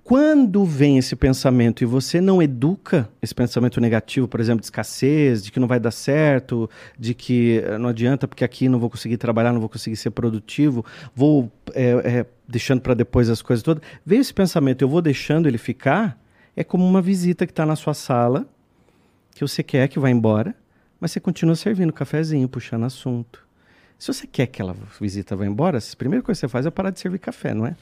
[0.08, 5.44] Quando vem esse pensamento e você não educa esse pensamento negativo, por exemplo, de escassez,
[5.44, 8.90] de que não vai dar certo, de que eh, não adianta porque aqui não vou
[8.90, 13.62] conseguir trabalhar, não vou conseguir ser produtivo, vou é, é, deixando para depois as coisas
[13.62, 13.84] todas.
[14.06, 16.18] Vem esse pensamento, eu vou deixando ele ficar,
[16.56, 18.48] é como uma visita que está na sua sala,
[19.36, 20.56] que você quer que vá embora,
[21.02, 23.46] mas você continua servindo cafezinho, puxando assunto.
[23.98, 26.70] Se você quer que aquela visita vá embora, a primeira coisa que você faz é
[26.70, 27.76] parar de servir café, não é?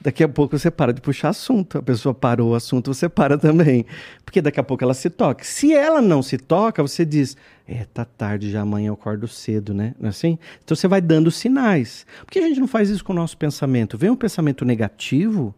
[0.00, 1.78] Daqui a pouco você para de puxar assunto.
[1.78, 3.84] A pessoa parou o assunto, você para também.
[4.24, 5.42] Porque daqui a pouco ela se toca.
[5.42, 7.36] Se ela não se toca, você diz:
[7.66, 9.96] É, tá tarde já, amanhã eu acordo cedo, né?
[9.98, 10.38] Não é assim?
[10.62, 12.06] Então você vai dando sinais.
[12.24, 13.98] Por que a gente não faz isso com o nosso pensamento?
[13.98, 15.52] Vem um pensamento negativo,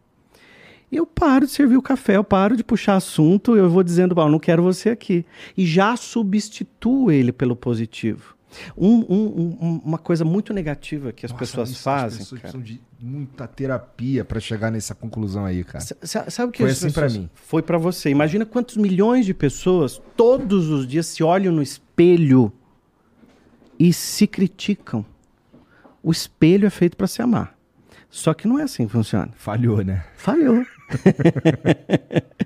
[0.90, 4.28] eu paro de servir o café, eu paro de puxar assunto, eu vou dizendo, oh,
[4.28, 5.24] não quero você aqui.
[5.57, 8.39] E já substituo ele pelo positivo.
[8.76, 12.20] Um, um, uma coisa muito negativa que as Nossa, pessoas isso, fazem.
[12.20, 12.53] As pessoas cara.
[12.53, 15.82] precisam de muita terapia para chegar nessa conclusão aí, cara.
[15.82, 15.96] S
[16.28, 17.30] sabe o que foi assim para mim?
[17.34, 18.11] Foi para você.
[18.11, 22.53] Imagina quantos milhões de pessoas todos os dias se olham no espelho
[23.78, 25.05] e se criticam.
[26.03, 27.57] O espelho é feito para se amar.
[28.09, 29.30] Só que não é assim que funciona.
[29.36, 30.05] Falhou, né?
[30.16, 30.66] Falhou.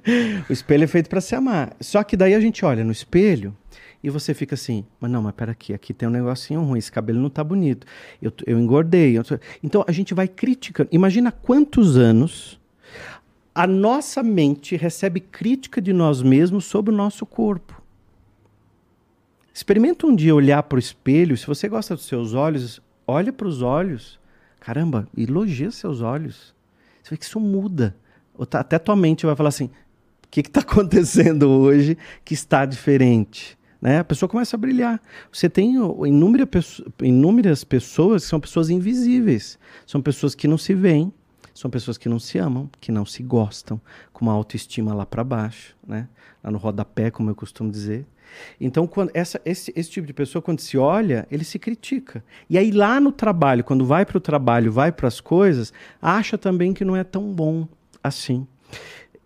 [0.49, 1.75] o espelho é feito para se amar.
[1.81, 3.57] Só que daí a gente olha no espelho
[4.05, 6.93] e você fica assim, mas não, mas pera aqui, aqui tem um negocinho ruim, esse
[6.93, 7.87] cabelo não tá bonito,
[8.21, 9.17] eu, eu engordei.
[9.17, 9.23] Eu.
[9.63, 10.91] Então a gente vai criticando.
[10.93, 12.61] Imagina quantos anos
[13.55, 17.81] a nossa mente recebe crítica de nós mesmos sobre o nosso corpo.
[19.55, 23.49] Experimenta um dia olhar para o espelho, se você gosta dos seus olhos, olha para
[23.49, 24.21] os olhos.
[24.61, 26.55] Caramba, elogia seus olhos.
[27.03, 27.97] Você vê que isso muda.
[28.51, 29.71] Tá, até tua mente vai falar assim:
[30.25, 33.57] o que está acontecendo hoje que está diferente?
[33.85, 33.99] Né?
[33.99, 34.99] A pessoa começa a brilhar.
[35.31, 35.75] Você tem
[37.03, 39.59] inúmeras, pessoas que são pessoas invisíveis.
[39.87, 41.13] São pessoas que não se veem,
[41.55, 43.79] são pessoas que não se amam, que não se gostam,
[44.11, 46.09] com uma autoestima lá para baixo, né?
[46.43, 48.07] lá no rodapé, como eu costumo dizer.
[48.59, 52.25] Então, quando essa, esse, esse tipo de pessoa, quando se olha, ele se critica.
[52.49, 56.39] E aí, lá no trabalho, quando vai para o trabalho, vai para as coisas, acha
[56.39, 57.69] também que não é tão bom
[58.03, 58.47] assim.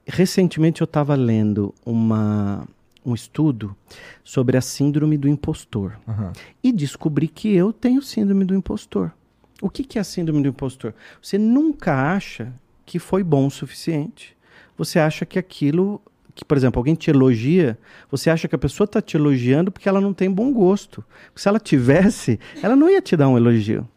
[0.05, 2.67] Recentemente, eu estava lendo uma,
[3.11, 3.75] um estudo
[4.23, 5.99] sobre a síndrome do impostor.
[6.07, 6.33] Uhum.
[6.63, 9.13] E descobri que eu tenho síndrome do impostor.
[9.61, 10.95] O que, que é a síndrome do impostor?
[11.21, 12.53] Você nunca acha
[12.87, 14.37] que foi bom o suficiente.
[14.77, 16.01] Você acha que aquilo.
[16.35, 17.77] Que, por exemplo, alguém te elogia,
[18.09, 21.05] você acha que a pessoa está te elogiando porque ela não tem bom gosto.
[21.27, 23.89] Porque se ela tivesse, ela não ia te dar um elogio.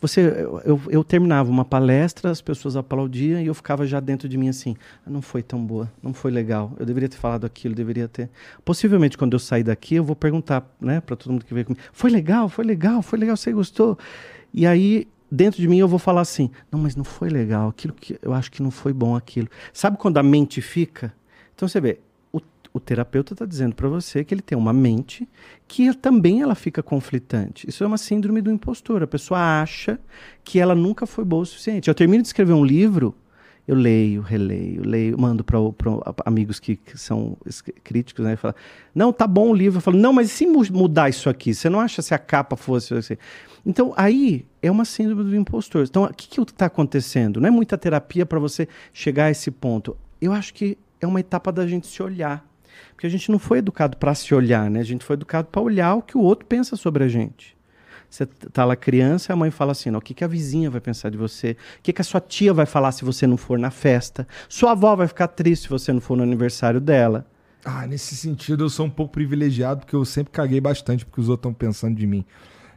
[0.00, 4.28] Você, eu, eu, eu, terminava uma palestra, as pessoas aplaudiam e eu ficava já dentro
[4.28, 7.74] de mim assim, não foi tão boa, não foi legal, eu deveria ter falado aquilo,
[7.74, 8.30] deveria ter.
[8.64, 11.82] Possivelmente quando eu sair daqui eu vou perguntar, né, para todo mundo que veio comigo,
[11.92, 13.98] foi legal, foi legal, foi legal, você gostou?
[14.54, 17.92] E aí dentro de mim eu vou falar assim, não, mas não foi legal, aquilo
[17.92, 19.48] que eu acho que não foi bom aquilo.
[19.72, 21.12] Sabe quando a mente fica?
[21.54, 21.98] Então você vê,
[22.78, 25.28] o terapeuta está dizendo para você que ele tem uma mente
[25.66, 27.68] que também ela fica conflitante.
[27.68, 29.02] Isso é uma síndrome do impostor.
[29.02, 30.00] A pessoa acha
[30.42, 31.88] que ela nunca foi boa o suficiente.
[31.88, 33.14] Eu termino de escrever um livro,
[33.66, 35.58] eu leio, releio, leio, mando para
[36.24, 37.36] amigos que, que, são
[37.84, 38.34] críticos, né?
[38.34, 38.54] Fala,
[38.94, 39.76] não, tá bom o livro.
[39.76, 41.52] Eu falo, não, mas e se mudar isso aqui?
[41.52, 43.16] Você não acha se a capa fosse assim?
[43.66, 45.84] Então, aí é uma síndrome do impostor.
[45.84, 47.40] Então, o que está acontecendo?
[47.40, 49.94] Não é muita terapia para você chegar a esse ponto.
[50.18, 52.46] Eu acho que é uma etapa da gente se olhar.
[52.98, 54.80] Porque a gente não foi educado para se olhar, né?
[54.80, 57.56] A gente foi educado para olhar o que o outro pensa sobre a gente.
[58.10, 61.08] Você tá lá criança, a mãe fala assim: o que, que a vizinha vai pensar
[61.08, 61.52] de você?
[61.78, 64.26] O que, que a sua tia vai falar se você não for na festa?
[64.48, 67.24] Sua avó vai ficar triste se você não for no aniversário dela.
[67.64, 71.28] Ah, nesse sentido eu sou um pouco privilegiado porque eu sempre caguei bastante porque os
[71.28, 72.24] outros estão pensando de mim.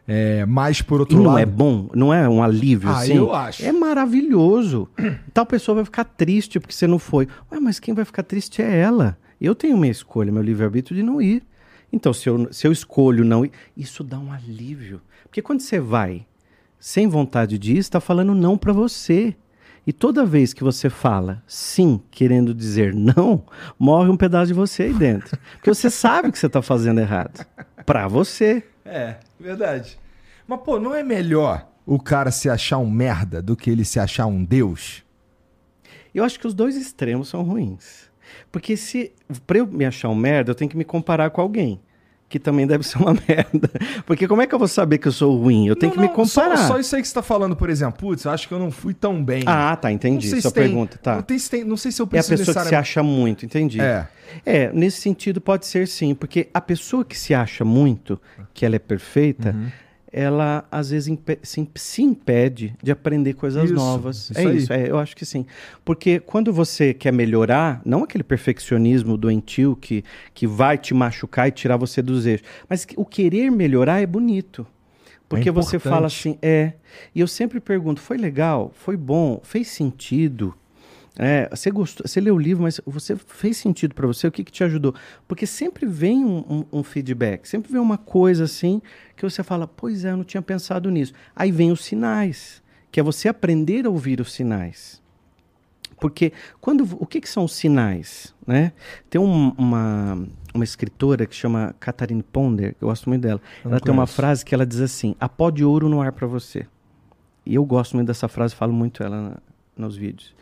[0.08, 1.34] É, mas por outro e não lado.
[1.34, 1.90] Não é bom?
[1.96, 3.18] Não é um alívio ah, assim?
[3.18, 3.66] Eu acho.
[3.66, 4.88] É maravilhoso.
[5.34, 7.28] Tal pessoa vai ficar triste porque você não foi.
[7.52, 9.18] Ué, mas quem vai ficar triste é ela.
[9.42, 11.44] Eu tenho minha escolha, meu livre-arbítrio de não ir.
[11.92, 15.02] Então, se eu, se eu escolho não ir, isso dá um alívio.
[15.24, 16.28] Porque quando você vai
[16.80, 19.36] sem vontade de ir, está falando não para você.
[19.86, 23.44] E toda vez que você fala sim, querendo dizer não,
[23.80, 25.38] morre um pedaço de você aí dentro.
[25.54, 27.44] Porque você sabe que você está fazendo errado.
[27.84, 28.64] Para você.
[28.86, 30.00] É, verdade.
[30.48, 34.00] Mas, pô, não é melhor o cara se achar um merda do que ele se
[34.00, 35.04] achar um deus?
[36.14, 38.11] Eu acho que os dois extremos são ruins.
[38.52, 39.12] Porque se
[39.48, 41.80] para eu me achar um merda, eu tenho que me comparar com alguém.
[42.30, 43.70] que também deve ser uma merda.
[44.06, 45.68] Porque como é que eu vou saber que eu sou ruim?
[45.68, 46.66] Eu tenho Não, que me não, só- comparar.
[46.66, 48.00] Só, isso aí que você tá falando, por exemplo.
[48.00, 49.44] Putz, eu acho que eu não fui tão bem.
[49.46, 50.28] Ah, tá, entendi.
[50.28, 51.16] Não sei Sua se tem- pergunta, tá.
[51.18, 52.90] Não, tem, se tem- não sei se eu É a preciso pessoa que se necessariamente-
[52.90, 53.82] acha muito, entendi.
[53.82, 54.08] É.
[54.46, 58.18] É, nesse sentido pode ser sim, porque a pessoa que se acha muito,
[58.54, 59.68] que ela é perfeita, Uhum.
[60.14, 64.30] Ela às vezes impe- se, imp- se impede de aprender coisas Isso, novas.
[64.30, 64.58] isso é aí.
[64.58, 65.46] isso, é, eu acho que sim.
[65.86, 70.04] Porque quando você quer melhorar, não aquele perfeccionismo doentio que,
[70.34, 74.68] que vai te machucar e tirar você dos eixos, mas o querer melhorar é bonito.
[75.30, 75.94] Porque você importante.
[75.94, 76.74] fala assim, é.
[77.16, 78.70] E eu sempre pergunto, foi legal?
[78.76, 79.40] Foi bom?
[79.44, 80.54] Fez sentido?
[81.18, 84.28] É, você gostou, você leu o livro, mas você fez sentido para você?
[84.28, 84.96] O que, que te ajudou?
[85.28, 86.38] Porque sempre vem um,
[86.72, 88.82] um- um feedback, sempre vem uma coisa assim
[89.16, 91.14] que você fala, pois é, eu não tinha pensado nisso.
[91.36, 95.02] Aí vem os sinais, que é você aprender a ouvir os sinais.
[96.00, 98.72] Porque quando o que, que são os sinais, né?
[99.10, 100.18] Tem um- uma
[100.54, 103.40] uma escritora que chama Catherine Ponder, que eu gosto muito dela.
[103.64, 106.12] Eu Ela tem uma frase que ela diz assim: "Há pó de ouro no ar
[106.12, 106.66] para você".
[107.46, 109.38] E eu gosto muito dessa frase, falo muito ela
[109.76, 110.34] nos vídeos.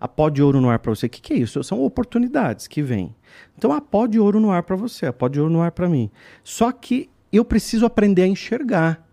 [0.00, 1.06] Há pó de ouro no ar para você.
[1.06, 1.62] O que, que é isso?
[1.64, 3.14] São oportunidades que vêm.
[3.56, 5.72] Então há pó de ouro no ar para você, há pó de ouro no ar
[5.72, 6.10] para mim.
[6.44, 9.04] Só que eu preciso aprender a enxergar.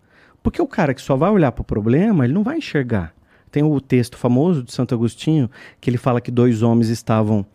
[0.41, 3.13] Porque o cara que só vai olhar para o problema, ele não vai enxergar.
[3.49, 5.49] Tem o texto famoso de Santo Agostinho,
[5.79, 7.45] que ele fala que dois homens estavam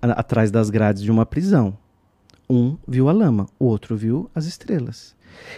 [0.00, 1.76] a- atrás das grades de uma prisão.
[2.48, 5.14] Um viu a lama, o outro viu as estrelas.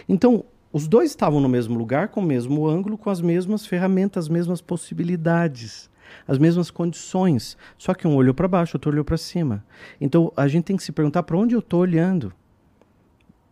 [0.07, 4.25] Então, os dois estavam no mesmo lugar, com o mesmo ângulo, com as mesmas ferramentas,
[4.25, 5.89] as mesmas possibilidades,
[6.27, 7.57] as mesmas condições.
[7.77, 9.63] Só que um olhou para baixo, outro olhou para cima.
[9.99, 12.33] Então, a gente tem que se perguntar para onde eu estou olhando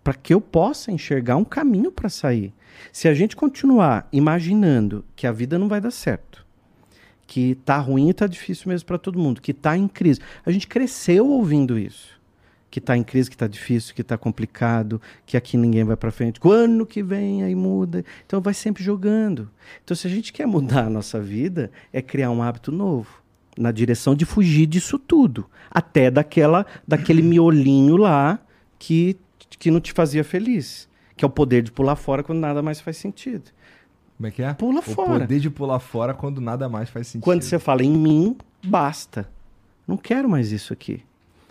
[0.03, 2.53] para que eu possa enxergar um caminho para sair.
[2.91, 6.45] Se a gente continuar imaginando que a vida não vai dar certo,
[7.25, 10.19] que tá ruim e tá difícil mesmo para todo mundo, que tá em crise.
[10.45, 12.21] A gente cresceu ouvindo isso.
[12.73, 16.09] Que tá em crise, que tá difícil, que tá complicado, que aqui ninguém vai para
[16.09, 16.39] frente.
[16.39, 18.03] Quando que vem aí muda.
[18.25, 19.47] Então vai sempre jogando.
[19.83, 23.21] Então se a gente quer mudar a nossa vida, é criar um hábito novo
[23.55, 28.39] na direção de fugir disso tudo, até daquela daquele miolinho lá
[28.79, 29.17] que
[29.59, 32.81] que não te fazia feliz, que é o poder de pular fora quando nada mais
[32.81, 33.51] faz sentido.
[34.17, 34.51] Como é que é?
[34.55, 35.19] Pula o fora.
[35.19, 37.23] poder de pular fora quando nada mais faz sentido.
[37.23, 39.29] Quando você fala em mim, basta.
[39.87, 41.03] Não quero mais isso aqui.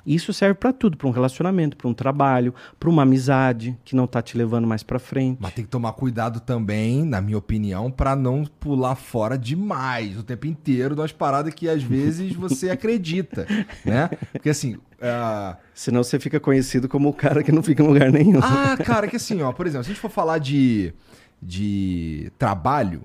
[0.07, 4.07] Isso serve para tudo, para um relacionamento, para um trabalho, para uma amizade que não
[4.07, 5.39] tá te levando mais para frente.
[5.41, 10.23] Mas tem que tomar cuidado também, na minha opinião, pra não pular fora demais o
[10.23, 13.47] tempo inteiro das paradas que às vezes você acredita,
[13.85, 14.11] né?
[14.33, 18.13] Porque assim, ah, Senão você fica conhecido como o cara que não fica em lugar
[18.13, 18.41] nenhum.
[18.43, 20.93] Ah, cara, que assim, ó, por exemplo, se a gente for falar de,
[21.41, 23.03] de trabalho,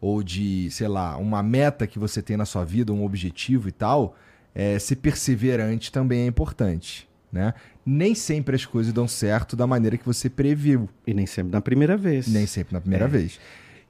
[0.00, 3.72] ou de, sei lá, uma meta que você tem na sua vida, um objetivo e
[3.72, 4.16] tal,
[4.54, 7.54] é, ser perseverante também é importante, né?
[7.84, 11.60] Nem sempre as coisas dão certo da maneira que você previu, E nem sempre na
[11.60, 12.26] primeira vez.
[12.28, 13.40] nem sempre na primeira vez.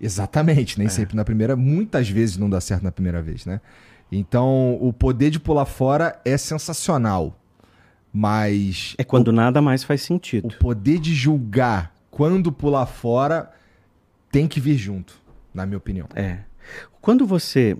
[0.00, 3.60] Exatamente, nem sempre na primeira, muitas vezes não dá certo na primeira vez, né?
[4.10, 7.38] Então, o poder de pular fora é sensacional,
[8.12, 10.48] mas É quando nada mais faz sentido.
[10.48, 13.50] o poder de julgar quando pular fora
[14.30, 15.14] tem que vir junto,
[15.54, 16.06] na minha opinião.
[16.14, 16.38] É.
[17.00, 17.76] Quando você.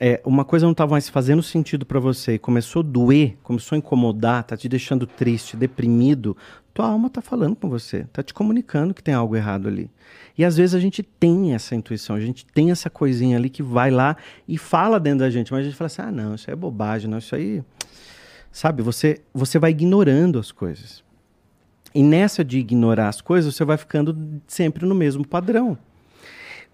[0.00, 3.76] É, uma coisa não estava mais fazendo sentido para você e começou a doer, começou
[3.76, 6.36] a incomodar, tá te deixando triste, deprimido,
[6.72, 9.88] tua alma tá falando com você, tá te comunicando que tem algo errado ali.
[10.36, 13.62] E às vezes a gente tem essa intuição, a gente tem essa coisinha ali que
[13.62, 14.16] vai lá
[14.48, 16.56] e fala dentro da gente, mas a gente fala assim: ah, não, isso aí é
[16.56, 17.62] bobagem, não, isso aí.
[18.50, 21.04] Sabe, você, você vai ignorando as coisas.
[21.94, 24.16] E nessa de ignorar as coisas, você vai ficando
[24.48, 25.78] sempre no mesmo padrão.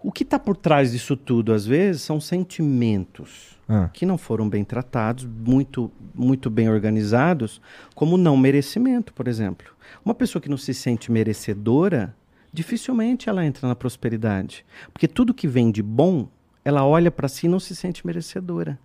[0.03, 3.89] O que está por trás disso tudo, às vezes, são sentimentos Ah.
[3.93, 7.61] que não foram bem tratados, muito, muito bem organizados,
[7.95, 9.67] como não merecimento, por exemplo.
[10.03, 12.15] Uma pessoa que não se sente merecedora,
[12.51, 14.65] dificilmente ela entra na prosperidade.
[14.91, 16.27] Porque tudo que vem de bom,
[16.65, 18.77] ela olha para si e não se sente merecedora.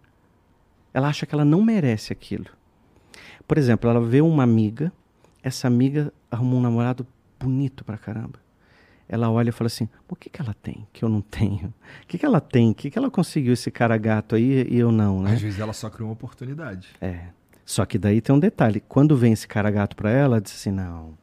[0.95, 2.47] Ela acha que ela não merece aquilo.
[3.49, 4.93] Por exemplo, ela vê uma amiga,
[5.43, 7.07] essa amiga arrumou um namorado
[7.41, 8.39] bonito pra caramba.
[9.09, 11.73] Ela olha e fala assim: o que, que ela tem que eu não tenho?
[12.03, 12.71] O que, que ela tem?
[12.71, 15.35] O que, que ela conseguiu esse cara gato aí e eu não, né?
[15.35, 16.89] Às vezes ela só criou uma oportunidade.
[17.01, 17.27] É.
[17.65, 18.83] Só que daí tem um detalhe.
[18.89, 21.15] Quando vem esse cara gato pra ela, ela diz assim: não,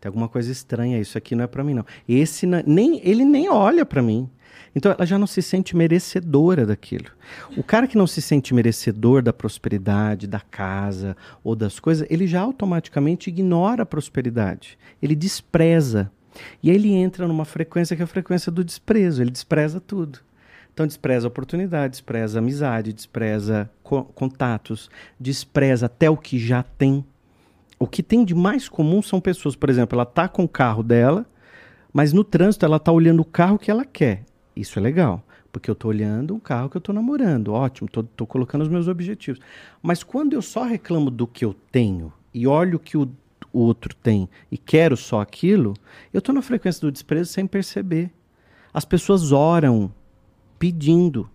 [0.00, 1.84] tem alguma coisa estranha, isso aqui não é pra mim, não.
[2.08, 4.28] Esse nem, ele nem olha pra mim.
[4.74, 7.10] Então ela já não se sente merecedora daquilo.
[7.56, 12.26] O cara que não se sente merecedor da prosperidade, da casa ou das coisas, ele
[12.26, 14.78] já automaticamente ignora a prosperidade.
[15.02, 16.10] Ele despreza.
[16.62, 19.22] E aí ele entra numa frequência que é a frequência do desprezo.
[19.22, 20.18] Ele despreza tudo.
[20.72, 27.04] Então despreza oportunidade, despreza amizade, despreza co- contatos, despreza até o que já tem.
[27.78, 30.82] o que tem de mais comum são pessoas, por exemplo, ela tá com o carro
[30.82, 31.24] dela,
[31.92, 34.22] mas no trânsito ela tá olhando o carro que ela quer.
[34.54, 37.52] Isso é legal, porque eu tô olhando um carro que eu tô namorando.
[37.52, 39.40] Ótimo, tô, tô colocando os meus objetivos.
[39.82, 43.10] Mas quando eu só reclamo do que eu tenho e olho o que o,
[43.52, 45.74] o outro tem e quero só aquilo,
[46.12, 48.10] eu tô na frequência do desprezo sem perceber.
[48.72, 49.92] As pessoas oram
[50.58, 51.28] pedindo.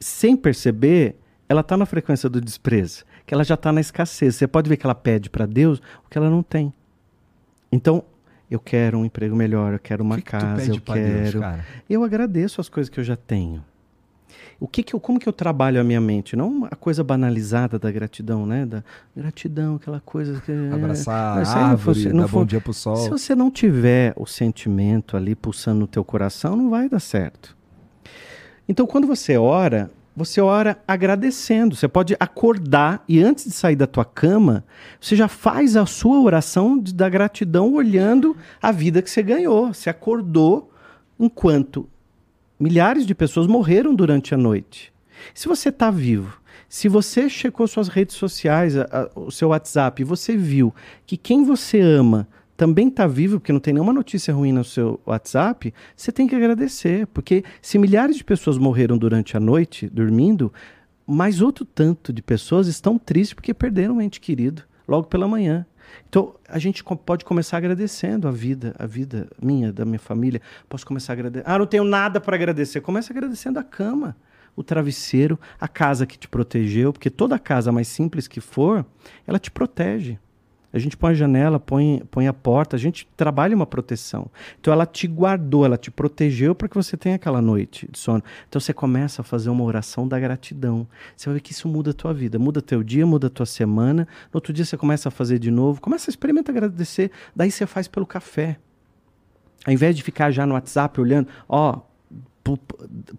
[0.00, 1.16] Sem perceber,
[1.48, 4.36] ela está na frequência do desprezo, que ela já está na escassez.
[4.36, 6.72] Você pode ver que ela pede para Deus o que ela não tem.
[7.72, 8.04] Então,
[8.50, 11.40] eu quero um emprego melhor, eu quero uma que que casa, eu quero.
[11.40, 13.64] Deus, eu agradeço as coisas que eu já tenho.
[14.60, 16.36] O que, que eu, como que eu trabalho a minha mente?
[16.36, 18.66] Não a coisa banalizada da gratidão, né?
[18.66, 18.82] Da
[19.16, 22.96] gratidão, aquela coisa que abraçar a árvore, fosse, dar for, bom dia pro sol.
[22.96, 27.56] Se você não tiver o sentimento ali pulsando no teu coração, não vai dar certo.
[28.68, 31.76] Então, quando você ora, você ora agradecendo.
[31.76, 34.64] Você pode acordar e antes de sair da tua cama,
[35.00, 39.72] você já faz a sua oração de, da gratidão olhando a vida que você ganhou.
[39.72, 40.72] Você acordou
[41.18, 41.88] enquanto
[42.58, 44.92] milhares de pessoas morreram durante a noite.
[45.34, 50.02] Se você está vivo, se você checou suas redes sociais, a, a, o seu WhatsApp,
[50.02, 50.74] e você viu
[51.06, 55.00] que quem você ama também está vivo, porque não tem nenhuma notícia ruim no seu
[55.06, 57.06] WhatsApp, você tem que agradecer.
[57.06, 60.52] Porque se milhares de pessoas morreram durante a noite, dormindo,
[61.06, 65.64] mais outro tanto de pessoas estão tristes porque perderam um ente querido logo pela manhã.
[66.08, 70.40] Então, a gente pode começar agradecendo a vida, a vida minha, da minha família.
[70.68, 71.44] Posso começar a agradecer.
[71.46, 72.80] Ah, não tenho nada para agradecer.
[72.80, 74.16] Comece agradecendo a cama,
[74.56, 78.84] o travesseiro, a casa que te protegeu, porque toda casa, mais simples que for,
[79.26, 80.18] ela te protege.
[80.72, 84.30] A gente põe a janela, põe, põe a porta, a gente trabalha uma proteção.
[84.60, 88.22] Então ela te guardou, ela te protegeu para que você tenha aquela noite de sono.
[88.48, 90.86] Então você começa a fazer uma oração da gratidão.
[91.16, 93.46] Você vai ver que isso muda a tua vida, muda teu dia, muda a tua
[93.46, 94.06] semana.
[94.32, 97.10] No outro dia você começa a fazer de novo, começa a experimentar agradecer.
[97.34, 98.58] Daí você faz pelo café.
[99.66, 101.80] Ao invés de ficar já no WhatsApp olhando, ó,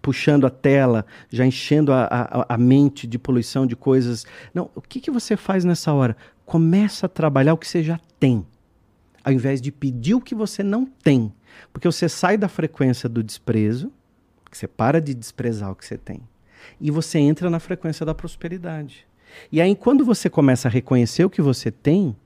[0.02, 4.26] puxando a tela, já enchendo a, a, a, mente de poluição de coisas.
[4.52, 6.16] Não, o que, que você faz nessa hora?
[6.50, 8.44] Começa a trabalhar o que você já tem,
[9.22, 11.32] ao invés de pedir o que você não tem.
[11.72, 13.92] Porque você sai da frequência do desprezo,
[14.50, 16.20] você para de desprezar o que você tem,
[16.80, 19.06] e você entra na frequência da prosperidade.
[19.52, 22.16] E aí, quando você começa a reconhecer o que você tem,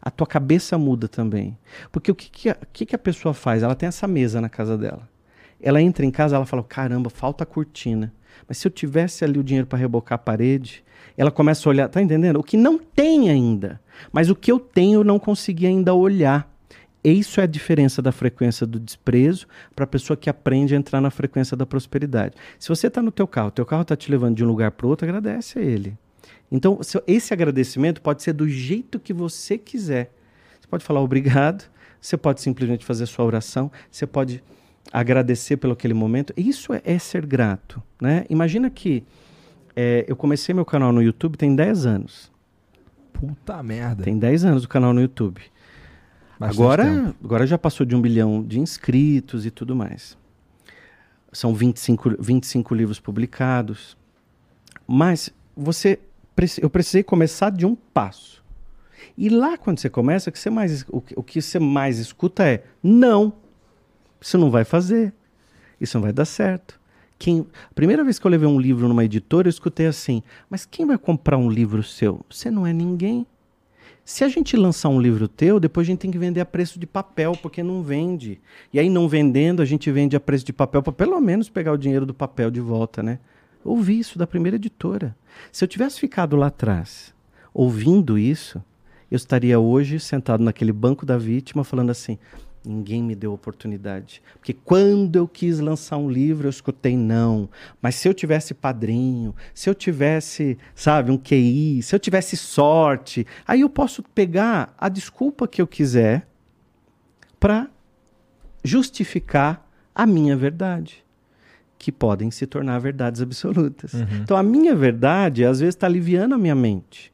[0.00, 1.58] a tua cabeça muda também.
[1.90, 3.64] Porque o que, que, a, que, que a pessoa faz?
[3.64, 5.08] Ela tem essa mesa na casa dela.
[5.60, 8.14] Ela entra em casa, ela fala: caramba, falta cortina.
[8.46, 10.84] Mas se eu tivesse ali o dinheiro para rebocar a parede,
[11.16, 12.38] ela começa a olhar, tá entendendo?
[12.38, 13.80] O que não tem ainda,
[14.12, 16.50] mas o que eu tenho eu não consegui ainda olhar.
[17.04, 21.00] Isso é a diferença da frequência do desprezo para a pessoa que aprende a entrar
[21.00, 22.36] na frequência da prosperidade.
[22.58, 24.86] Se você está no teu carro, teu carro está te levando de um lugar para
[24.86, 25.98] outro, agradece a ele.
[26.50, 30.12] Então, esse agradecimento pode ser do jeito que você quiser.
[30.60, 31.64] Você pode falar obrigado,
[32.00, 34.42] você pode simplesmente fazer sua oração, você pode
[34.92, 36.32] agradecer pelo aquele momento.
[36.36, 37.82] Isso é, é ser grato.
[38.00, 38.26] Né?
[38.28, 39.02] Imagina que
[39.74, 42.32] é, eu comecei meu canal no YouTube tem 10 anos.
[43.12, 44.02] Puta merda.
[44.02, 45.40] Tem 10 anos o canal no YouTube.
[46.40, 50.16] agora, agora já passou de um bilhão de inscritos e tudo mais.
[51.32, 53.96] São 25, 25 livros publicados.
[54.86, 55.98] Mas você
[56.60, 58.42] eu precisei começar de um passo.
[59.16, 62.44] E lá quando você começa, o que você mais, o, o que você mais escuta
[62.44, 63.32] é não.
[64.20, 65.12] Isso não vai fazer.
[65.80, 66.80] Isso não vai dar certo.
[67.22, 70.66] Quem, a primeira vez que eu levei um livro numa editora, eu escutei assim: Mas
[70.66, 72.26] quem vai comprar um livro seu?
[72.28, 73.24] Você não é ninguém.
[74.04, 76.80] Se a gente lançar um livro teu, depois a gente tem que vender a preço
[76.80, 78.40] de papel, porque não vende.
[78.72, 81.72] E aí, não vendendo, a gente vende a preço de papel para pelo menos pegar
[81.72, 83.20] o dinheiro do papel de volta, né?
[83.64, 85.16] Ouvi isso da primeira editora.
[85.52, 87.14] Se eu tivesse ficado lá atrás
[87.54, 88.60] ouvindo isso,
[89.08, 92.18] eu estaria hoje sentado naquele banco da vítima falando assim:
[92.64, 94.22] Ninguém me deu oportunidade.
[94.34, 97.48] Porque quando eu quis lançar um livro, eu escutei não.
[97.80, 103.26] Mas se eu tivesse padrinho, se eu tivesse, sabe, um QI, se eu tivesse sorte,
[103.46, 106.28] aí eu posso pegar a desculpa que eu quiser
[107.40, 107.68] para
[108.62, 111.04] justificar a minha verdade.
[111.76, 113.92] Que podem se tornar verdades absolutas.
[113.92, 114.06] Uhum.
[114.22, 117.12] Então a minha verdade, às vezes, está aliviando a minha mente.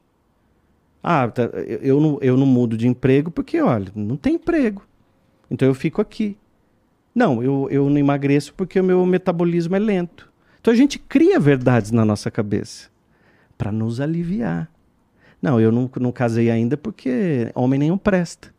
[1.01, 1.43] Ah, tá,
[1.81, 4.83] eu, não, eu não mudo de emprego porque, olha, não tem emprego.
[5.49, 6.37] Então eu fico aqui.
[7.13, 10.31] Não, eu, eu não emagreço porque o meu metabolismo é lento.
[10.61, 12.89] Então a gente cria verdades na nossa cabeça
[13.57, 14.69] para nos aliviar.
[15.41, 18.53] Não, eu não, não casei ainda porque homem nenhum presta.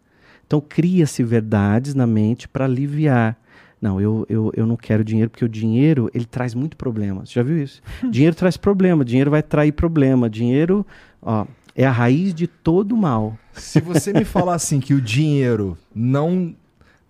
[0.46, 3.38] Então cria-se verdades na mente para aliviar.
[3.80, 7.24] Não, eu, eu, eu não quero dinheiro porque o dinheiro ele traz muito problema.
[7.24, 7.80] Você já viu isso?
[8.10, 10.28] dinheiro traz problema, dinheiro vai trair problema.
[10.28, 10.86] Dinheiro,
[11.22, 13.38] ó, É a raiz de todo mal.
[13.52, 16.54] Se você me falar assim que o dinheiro não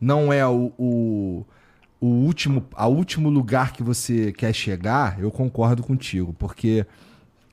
[0.01, 1.47] não é o, o,
[2.01, 6.87] o último a último lugar que você quer chegar, eu concordo contigo, porque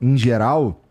[0.00, 0.82] em geral,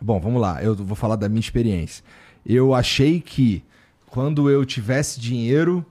[0.00, 2.04] bom, vamos lá, eu vou falar da minha experiência.
[2.44, 3.62] Eu achei que
[4.06, 5.86] quando eu tivesse dinheiro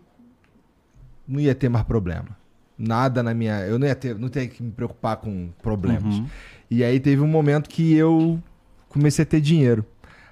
[1.27, 2.37] não ia ter mais problema.
[2.77, 6.15] Nada na minha, eu não ia ter, não ter que me preocupar com problemas.
[6.15, 6.27] Uhum.
[6.69, 8.41] E aí teve um momento que eu
[8.89, 9.85] comecei a ter dinheiro.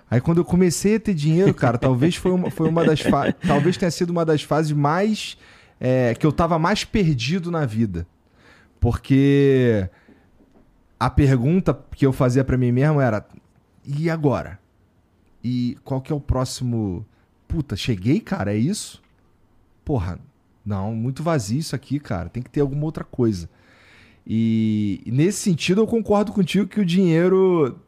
[0.10, 3.01] Aí quando eu comecei a ter dinheiro, cara, talvez foi uma, foi uma das
[3.45, 5.38] talvez tenha sido uma das fases mais
[5.80, 8.07] é, que eu tava mais perdido na vida.
[8.80, 9.89] Porque
[10.99, 13.26] a pergunta que eu fazia pra mim mesmo era:
[13.86, 14.60] e agora?
[15.43, 17.05] E qual que é o próximo?
[17.47, 19.01] Puta, cheguei, cara, é isso?
[19.84, 20.20] Porra,
[20.66, 22.30] não, muito vazio isso aqui, cara.
[22.30, 23.49] Tem que ter alguma outra coisa.
[24.28, 27.80] E nesse sentido eu concordo contigo que o dinheiro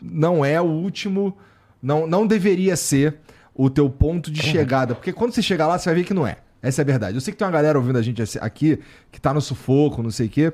[0.00, 1.36] não é o último,
[1.82, 3.16] não, não deveria ser
[3.54, 4.94] o teu ponto de chegada.
[4.94, 6.38] Porque quando você chegar lá, você vai ver que não é.
[6.62, 7.16] Essa é a verdade.
[7.16, 8.78] Eu sei que tem uma galera ouvindo a gente aqui
[9.10, 10.52] que tá no sufoco, não sei o quê,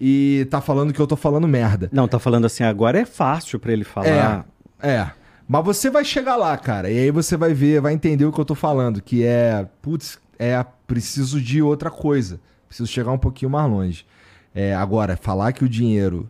[0.00, 1.90] e tá falando que eu tô falando merda.
[1.92, 4.46] Não, tá falando assim, agora é fácil pra ele falar.
[4.82, 5.10] É, é.
[5.48, 8.40] Mas você vai chegar lá, cara, e aí você vai ver, vai entender o que
[8.40, 12.40] eu tô falando, que é, putz, é preciso de outra coisa.
[12.66, 14.06] Preciso chegar um pouquinho mais longe.
[14.54, 16.28] É, agora, falar que o dinheiro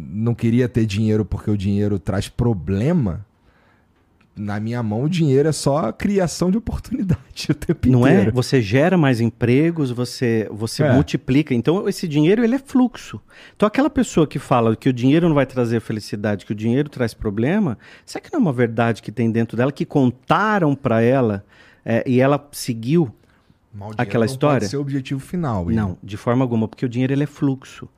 [0.00, 3.26] não queria ter dinheiro porque o dinheiro traz problema,
[4.36, 7.18] na minha mão o dinheiro é só criação de oportunidade
[7.50, 8.12] o tempo Não é?
[8.12, 8.32] inteiro.
[8.32, 10.92] Você gera mais empregos, você, você É.
[10.92, 11.52] multiplica.
[11.52, 13.20] Então, esse dinheiro, ele é fluxo.
[13.56, 16.88] Então, aquela pessoa que fala que o dinheiro não vai trazer felicidade, que o dinheiro
[16.88, 17.76] traz problema,
[18.06, 21.44] será que não é uma verdade que tem dentro dela, que contaram pra ela
[21.84, 23.12] é, e ela seguiu?
[23.74, 24.60] Dinheiro aquela não história?
[24.60, 25.66] Pode ser o objetivo final.
[25.68, 27.88] Não, de forma alguma, porque o dinheiro ele é fluxo.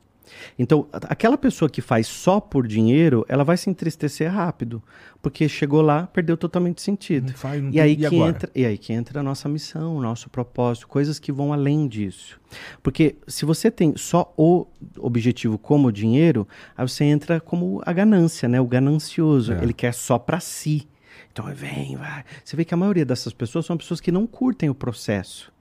[0.57, 4.81] Então, aquela pessoa que faz só por dinheiro, ela vai se entristecer rápido,
[5.21, 7.29] porque chegou lá, perdeu totalmente sentido.
[7.29, 8.29] Não faz, não E tem- aí, que agora?
[8.29, 11.87] entra, e aí que entra a nossa missão, o nosso propósito, coisas que vão além
[11.87, 12.39] disso.
[12.83, 14.65] Porque se você tem só o
[14.99, 18.59] objetivo como o dinheiro, aí você entra como a ganância, né?
[18.59, 19.53] O ganancioso.
[19.53, 19.63] É.
[19.63, 20.87] Ele quer só para si.
[21.31, 22.23] Então vem, vai.
[22.43, 25.51] Você vê que a maioria dessas pessoas são pessoas que não curtem o processo.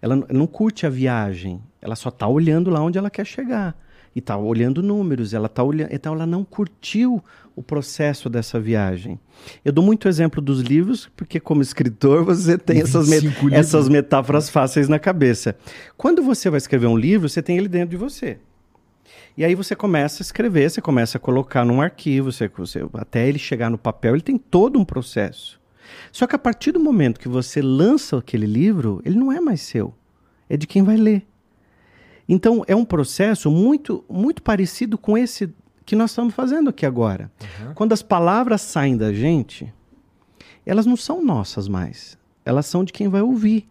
[0.00, 1.60] Ela, não- ela não curte a viagem.
[1.82, 3.76] Ela só está olhando lá onde ela quer chegar.
[4.16, 5.34] E está olhando números.
[5.34, 5.90] Ela tá olhando.
[5.92, 7.22] Então ela não curtiu
[7.54, 9.20] o processo dessa viagem.
[9.62, 13.66] Eu dou muito exemplo dos livros, porque como escritor você tem essas, met- 25 livros.
[13.66, 15.54] essas metáforas fáceis na cabeça.
[15.98, 18.38] Quando você vai escrever um livro, você tem ele dentro de você.
[19.36, 23.28] E aí você começa a escrever, você começa a colocar num arquivo, você, você- até
[23.28, 25.60] ele chegar no papel, ele tem todo um processo.
[26.10, 29.60] Só que a partir do momento que você lança aquele livro, ele não é mais
[29.60, 29.92] seu,
[30.48, 31.22] é de quem vai ler.
[32.28, 35.52] Então é um processo muito muito parecido com esse
[35.84, 37.30] que nós estamos fazendo aqui agora.
[37.74, 39.72] Quando as palavras saem da gente,
[40.64, 43.68] elas não são nossas mais, elas são de quem vai ouvir.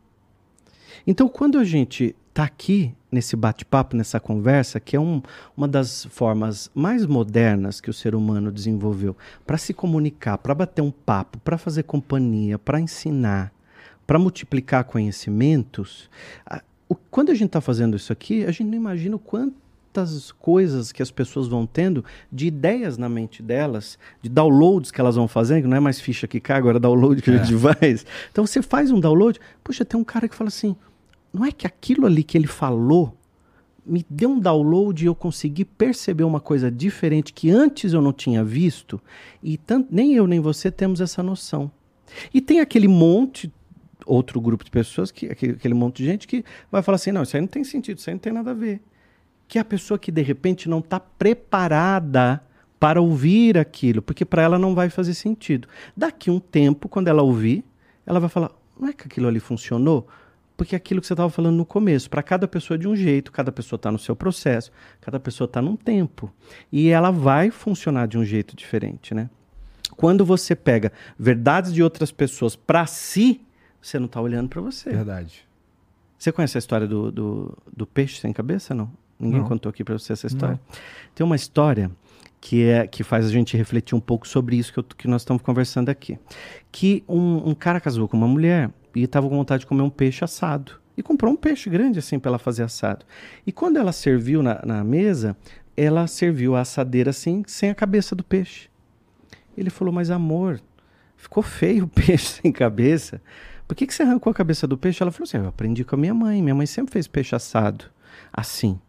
[1.05, 5.21] Então, quando a gente está aqui nesse bate-papo, nessa conversa, que é um-
[5.55, 10.81] uma das formas mais modernas que o ser humano desenvolveu para se comunicar, para bater
[10.81, 13.53] um papo, para fazer companhia, para ensinar,
[14.07, 16.09] para multiplicar conhecimentos,
[16.89, 20.91] o- quando a gente está fazendo isso aqui, a gente não imagina o quantas coisas
[20.91, 25.27] que as pessoas vão tendo de ideias na mente delas, de downloads que elas vão
[25.27, 28.05] fazendo, que não é mais ficha que cai, agora é download que a gente faz.
[28.31, 30.75] Então você faz um download, puxa, tem um cara que fala assim,
[31.33, 33.15] não é que aquilo ali que ele falou
[33.85, 38.11] me deu um download e eu consegui perceber uma coisa diferente que antes eu não
[38.11, 38.99] tinha visto
[39.43, 41.71] e tant- nem eu nem você temos essa noção.
[42.33, 43.51] E tem aquele monte,
[44.05, 47.35] outro grupo de pessoas, que, aquele, monte de gente que vai falar assim: não, isso
[47.35, 48.81] aí não tem sentido, isso aí não tem nada a ver.
[49.47, 52.41] Que é a pessoa que de repente não está preparada
[52.79, 55.67] para ouvir aquilo, porque para ela não vai fazer sentido.
[55.95, 57.63] Daqui um tempo, quando ela ouvir,
[58.05, 60.07] ela vai falar: não é que aquilo ali funcionou?
[60.57, 63.31] Porque aquilo que você estava falando no começo, para cada pessoa é de um jeito,
[63.31, 64.71] cada pessoa está no seu processo,
[65.01, 66.31] cada pessoa está num tempo.
[66.71, 69.29] E ela vai funcionar de um jeito diferente, né?
[69.97, 73.41] Quando você pega verdades de outras pessoas para si,
[73.87, 74.89] você não está olhando para você.
[74.89, 75.45] Verdade.
[76.17, 78.89] Você conhece a história do, do, do peixe sem cabeça, não?
[79.19, 79.47] Ninguém Não.
[79.47, 80.59] contou aqui para você essa história.
[81.13, 81.89] Tem uma história
[82.41, 85.21] que, é, que faz a gente refletir um pouco sobre isso que, eu- que nós
[85.21, 86.17] estamos conversando aqui.
[86.71, 89.89] Que um, um cara casou com uma mulher e estava com vontade de comer um
[89.89, 90.73] peixe assado.
[90.97, 93.05] E comprou um peixe grande assim para ela fazer assado.
[93.45, 95.35] E quando ela serviu na, na mesa,
[95.77, 98.69] ela serviu a assadeira assim, sem a cabeça do peixe.
[99.57, 100.59] Ele falou, mas amor,
[101.17, 103.21] ficou feio o peixe sem cabeça.
[103.67, 105.01] Por que, que você arrancou a cabeça do peixe?
[105.01, 106.41] Ela falou assim, eu aprendi com a minha mãe.
[106.41, 107.85] Minha mãe sempre fez peixe assado
[108.31, 108.79] assim.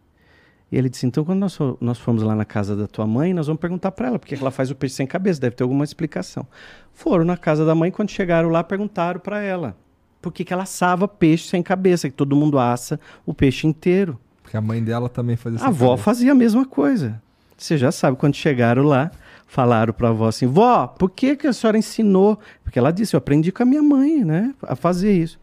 [0.71, 3.47] E ele disse: Então, quando nós, nós formos lá na casa da tua mãe, nós
[3.47, 5.39] vamos perguntar para ela porque ela faz o peixe sem cabeça.
[5.39, 6.45] Deve ter alguma explicação.
[6.93, 9.75] Foram na casa da mãe, quando chegaram lá, perguntaram para ela
[10.21, 14.19] por que, que ela assava peixe sem cabeça, que todo mundo assa o peixe inteiro.
[14.43, 16.03] Porque a mãe dela também fazia A avó cabeça.
[16.03, 17.21] fazia a mesma coisa.
[17.57, 19.09] Você já sabe, quando chegaram lá,
[19.47, 22.37] falaram para a avó assim: Vó, por que, que a senhora ensinou?
[22.63, 25.39] Porque ela disse: Eu aprendi com a minha mãe, né, a fazer isso.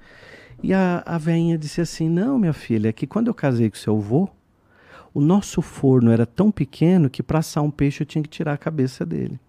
[0.62, 3.76] E a, a velhinha disse assim: Não, minha filha, é que quando eu casei com
[3.76, 4.28] seu avô,
[5.12, 8.52] o nosso forno era tão pequeno que para assar um peixe eu tinha que tirar
[8.52, 9.40] a cabeça dele.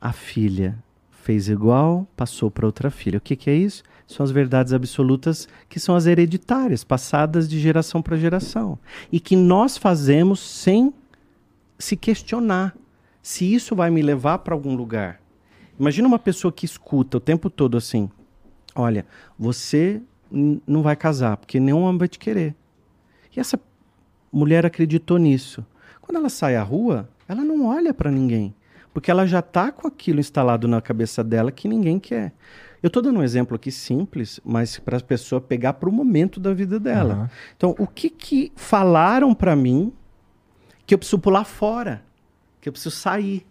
[0.00, 0.78] A filha
[1.10, 3.18] fez igual, passou para outra filha.
[3.18, 3.82] O que, que é isso?
[4.06, 8.78] São as verdades absolutas que são as hereditárias, passadas de geração para geração.
[9.12, 10.94] E que nós fazemos sem
[11.78, 12.74] se questionar
[13.22, 15.20] se isso vai me levar para algum lugar.
[15.78, 18.10] Imagina uma pessoa que escuta o tempo todo assim:
[18.74, 19.06] olha,
[19.38, 20.02] você
[20.66, 22.54] não vai casar, porque nenhum homem vai te querer.
[23.34, 23.60] E essa
[24.32, 25.64] mulher acreditou nisso.
[26.00, 28.54] Quando ela sai à rua, ela não olha para ninguém,
[28.92, 32.32] porque ela já está com aquilo instalado na cabeça dela que ninguém quer.
[32.82, 36.38] Eu estou dando um exemplo aqui simples, mas para a pessoa pegar para o momento
[36.38, 37.14] da vida dela.
[37.14, 37.28] Uhum.
[37.56, 39.92] Então, o que, que falaram para mim
[40.88, 42.02] que eu preciso pular fora,
[42.62, 43.46] que eu preciso sair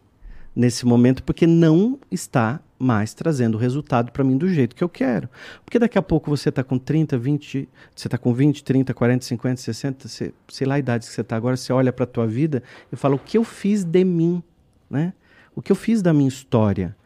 [0.55, 5.29] nesse momento, porque não está mais trazendo resultado para mim do jeito que eu quero.
[5.63, 9.23] Porque daqui a pouco você está com 30, 20, você está com 20, 30, 40,
[9.23, 12.07] 50, 60, sei, sei lá a idade que você está agora, você olha para a
[12.07, 14.41] tua vida e fala o que eu fiz de mim,
[14.89, 15.13] né?
[15.55, 16.97] O que eu fiz da minha história.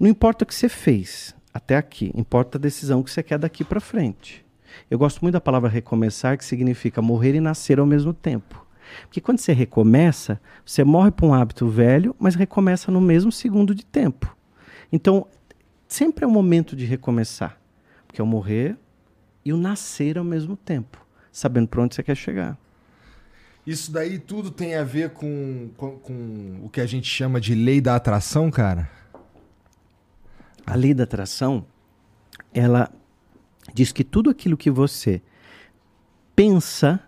[0.00, 3.62] Não importa o que você fez até aqui, importa a decisão que você quer daqui
[3.62, 4.44] para frente.
[4.90, 8.65] Eu gosto muito da palavra recomeçar, que significa morrer e nascer ao mesmo tempo.
[9.02, 13.74] Porque quando você recomeça, você morre para um hábito velho, mas recomeça no mesmo segundo
[13.74, 14.36] de tempo.
[14.92, 15.26] Então,
[15.88, 17.58] sempre é o momento de recomeçar.
[18.06, 18.76] Porque é o morrer
[19.44, 22.58] e o nascer ao mesmo tempo, sabendo para onde você quer chegar.
[23.66, 27.54] Isso daí tudo tem a ver com, com, com, o que a gente chama de
[27.54, 28.88] lei da atração, cara?
[30.64, 31.66] A lei da atração,
[32.54, 32.92] ela
[33.74, 35.20] diz que tudo aquilo que você
[36.34, 37.00] pensa,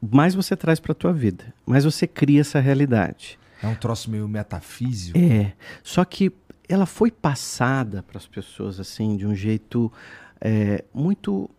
[0.00, 3.38] mais você traz para a tua vida, mais você cria essa realidade.
[3.62, 5.18] É um troço meio metafísico.
[5.18, 5.52] É,
[5.82, 6.32] só que
[6.68, 9.92] ela foi passada para as pessoas assim de um jeito
[10.40, 11.50] é, muito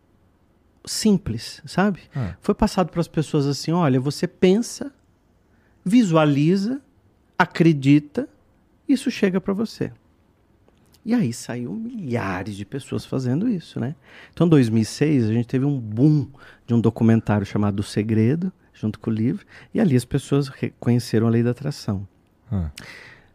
[0.86, 2.02] simples, sabe?
[2.16, 2.36] Ah.
[2.42, 4.92] Foi passado para as pessoas assim: olha, você pensa,
[5.86, 6.82] visualiza,
[7.38, 8.28] acredita,
[8.88, 9.92] isso chega para você.
[11.04, 13.96] E aí saiu milhares de pessoas fazendo isso, né?
[14.32, 16.28] Então, em 2006, a gente teve um boom
[16.68, 21.28] de um documentário chamado O Segredo, junto com o livro, e ali as pessoas reconheceram
[21.28, 22.08] a lei da atração.
[22.52, 22.70] Ah.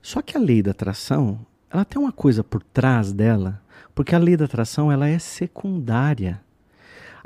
[0.01, 3.60] Só que a lei da atração, ela tem uma coisa por trás dela,
[3.94, 6.40] porque a lei da atração ela é secundária.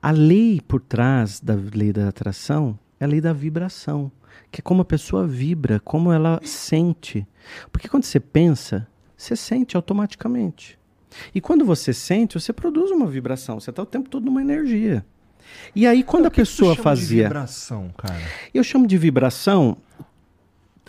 [0.01, 4.11] A lei por trás da lei da atração é a lei da vibração,
[4.51, 7.27] que é como a pessoa vibra, como ela sente.
[7.71, 8.89] Porque quando você pensa,
[9.21, 10.79] você sente automaticamente.
[11.35, 15.05] E quando você sente, você produz uma vibração, você está o tempo todo numa energia.
[15.75, 17.25] E aí, quando a pessoa fazia.
[17.25, 18.23] De vibração, cara?
[18.55, 19.77] Eu chamo de vibração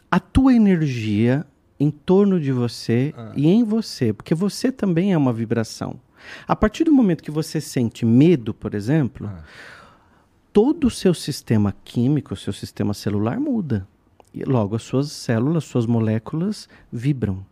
[0.10, 1.46] a tua energia
[1.80, 3.34] em torno de você ah.
[3.36, 6.00] e em você, porque você também é uma vibração.
[6.48, 9.44] A partir do momento que você sente medo, por exemplo, ah.
[10.54, 13.86] todo o seu sistema químico, o seu sistema celular muda.
[14.34, 17.46] E logo as suas células, suas moléculas vibram.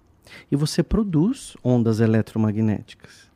[0.51, 3.29] E você produz ondas eletromagnéticas.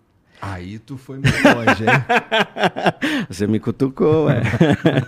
[0.45, 3.23] Aí tu foi meio longe, hein?
[3.29, 4.41] Você me cutucou, é.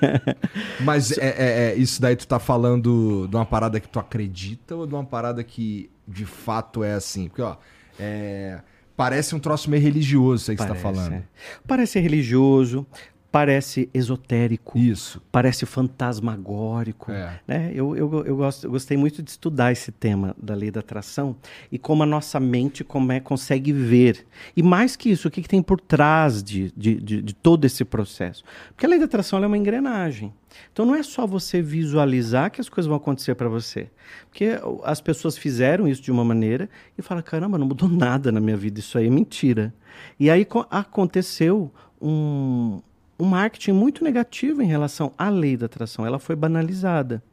[0.79, 4.77] Mas é, é, é, isso daí tu tá falando de uma parada que tu acredita
[4.77, 7.27] ou de uma parada que de fato é assim?
[7.27, 7.57] Porque, ó,
[7.99, 8.61] é,
[8.95, 11.13] parece um troço meio religioso isso aí que parece, você tá falando.
[11.15, 11.23] É.
[11.67, 12.87] Parece religioso,
[13.35, 17.11] parece esotérico, isso, parece fantasmagórico.
[17.11, 17.37] É.
[17.45, 17.71] Né?
[17.75, 21.35] Eu, eu, eu, gosto, eu gostei muito de estudar esse tema da lei da atração
[21.69, 24.25] e como a nossa mente como é, consegue ver.
[24.55, 27.65] E mais que isso, o que, que tem por trás de, de, de, de, todo
[27.65, 28.41] esse processo?
[28.69, 30.33] Porque a lei da atração é uma engrenagem.
[30.71, 33.89] Então não é só você visualizar que as coisas vão acontecer para você.
[34.29, 34.51] Porque
[34.81, 38.55] as pessoas fizeram isso de uma maneira e falam: caramba, não mudou nada na minha
[38.55, 39.73] vida, isso aí é mentira.
[40.17, 41.69] E aí aconteceu
[42.01, 42.79] um
[43.17, 46.05] um marketing muito negativo em relação à lei da atração.
[46.05, 47.23] Ela foi banalizada.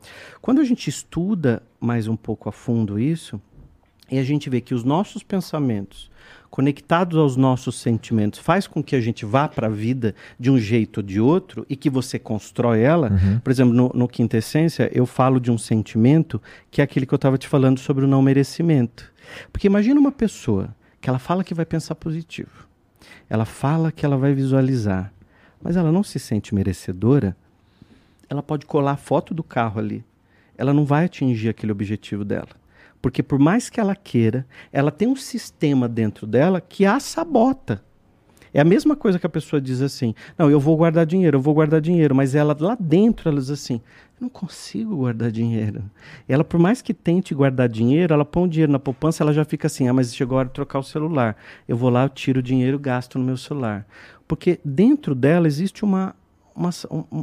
[0.40, 3.40] Quando a gente estuda mais um pouco a fundo isso,
[4.10, 6.10] e a gente vê que os nossos pensamentos
[6.50, 10.58] conectados aos nossos sentimentos faz com que a gente vá para a vida de um
[10.58, 13.10] jeito ou de outro e que você constrói ela.
[13.10, 13.38] Uhum.
[13.38, 16.40] Por exemplo, no, no Quinta Essência, eu falo de um sentimento
[16.70, 19.10] que é aquele que eu estava te falando sobre o não merecimento.
[19.50, 22.68] Porque imagina uma pessoa que ela fala que vai pensar positivo.
[23.30, 25.10] Ela fala que ela vai visualizar
[25.62, 27.36] mas ela não se sente merecedora,
[28.28, 30.04] ela pode colar a foto do carro ali.
[30.56, 32.48] Ela não vai atingir aquele objetivo dela.
[33.00, 37.82] Porque por mais que ela queira, ela tem um sistema dentro dela que a sabota.
[38.54, 41.40] É a mesma coisa que a pessoa diz assim: Não, eu vou guardar dinheiro, eu
[41.40, 42.14] vou guardar dinheiro.
[42.14, 43.80] Mas ela lá dentro, ela diz assim:
[44.20, 45.82] Eu não consigo guardar dinheiro.
[46.28, 49.44] Ela, por mais que tente guardar dinheiro, ela põe o dinheiro na poupança, ela já
[49.44, 51.34] fica assim: Ah, mas chegou a hora de trocar o celular.
[51.66, 53.86] Eu vou lá, eu tiro o dinheiro gasto no meu celular.
[54.32, 56.16] Porque dentro dela existe uma,
[56.56, 56.70] uma,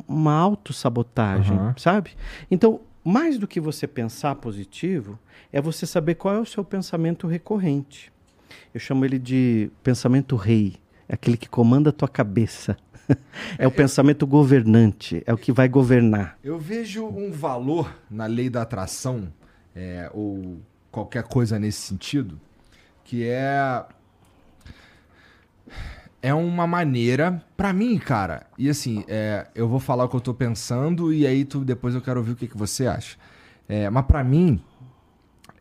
[0.07, 1.73] uma autossabotagem, uhum.
[1.76, 2.11] sabe?
[2.52, 5.18] Então, mais do que você pensar positivo,
[5.52, 8.14] é você saber qual é o seu pensamento recorrente.
[8.72, 10.76] Eu chamo ele de pensamento rei
[11.07, 12.77] é aquele que comanda a tua cabeça.
[13.57, 16.38] é o pensamento governante, é o que vai governar.
[16.44, 19.34] Eu vejo um valor na lei da atração,
[19.76, 20.61] é, ou
[20.91, 22.40] qualquer coisa nesse sentido,
[23.03, 23.84] que é.
[26.21, 30.21] É uma maneira, para mim, cara, e assim, é, eu vou falar o que eu
[30.21, 33.17] tô pensando e aí tu, depois eu quero ouvir o que, que você acha.
[33.67, 34.61] É, mas para mim,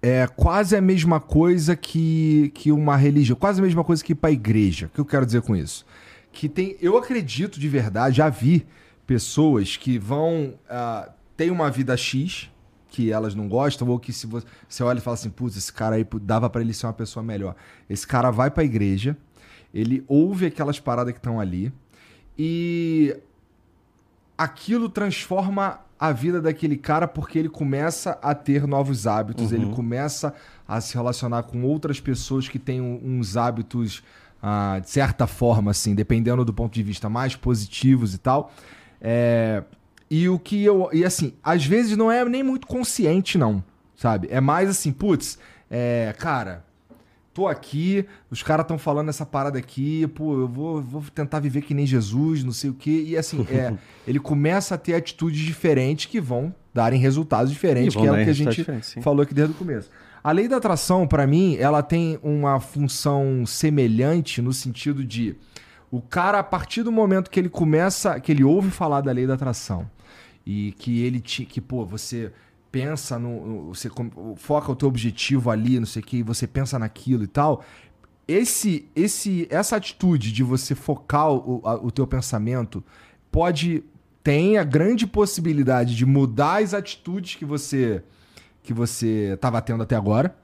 [0.02, 4.16] é quase a mesma coisa que, que uma religião, quase a mesma coisa que ir
[4.16, 4.86] para a igreja.
[4.86, 5.86] O que eu quero dizer com isso?
[6.32, 8.66] Que tem, eu acredito de verdade, já vi
[9.06, 12.50] pessoas que vão uh, tem uma vida X
[12.88, 15.72] que elas não gostam ou que se você, você olha e fala assim, putz, esse
[15.72, 17.54] cara aí dava para ele ser uma pessoa melhor.
[17.88, 19.16] Esse cara vai para a igreja,
[19.72, 21.72] ele ouve aquelas paradas que estão ali
[22.38, 23.16] e
[24.36, 29.58] aquilo transforma a vida daquele cara porque ele começa a ter novos hábitos, uhum.
[29.58, 30.32] ele começa
[30.66, 34.02] a se relacionar com outras pessoas que têm uns hábitos,
[34.40, 38.52] ah, de certa forma, assim, dependendo do ponto de vista mais positivos e tal.
[39.00, 39.64] É,
[40.10, 40.88] e o que eu.
[40.92, 43.62] E assim, às vezes não é nem muito consciente, não,
[43.96, 44.28] sabe?
[44.30, 45.38] É mais assim, putz,
[45.68, 46.64] é, cara,
[47.38, 51.62] tô aqui, os caras estão falando essa parada aqui, pô, eu vou, vou tentar viver
[51.62, 53.04] que nem Jesus, não sei o quê.
[53.06, 53.72] E assim, é,
[54.08, 58.30] ele começa a ter atitudes diferentes que vão darem resultados diferentes, que é o que
[58.30, 58.66] a gente
[59.00, 59.88] falou aqui desde o começo.
[60.22, 65.36] A lei da atração, para mim, ela tem uma função semelhante no sentido de
[65.92, 69.28] o cara, a partir do momento que ele começa, que ele ouve falar da lei
[69.28, 69.88] da atração
[70.44, 72.32] e que ele te, que pô, você
[72.78, 73.74] pensa no.
[73.74, 73.90] Você
[74.36, 77.64] foca o teu objetivo ali, não sei o que, você pensa naquilo e tal.
[78.26, 82.84] Esse, esse, essa atitude de você focar o, a, o teu pensamento
[83.30, 83.82] pode.
[84.22, 88.02] tem a grande possibilidade de mudar as atitudes que você
[88.62, 90.36] que você estava tendo até agora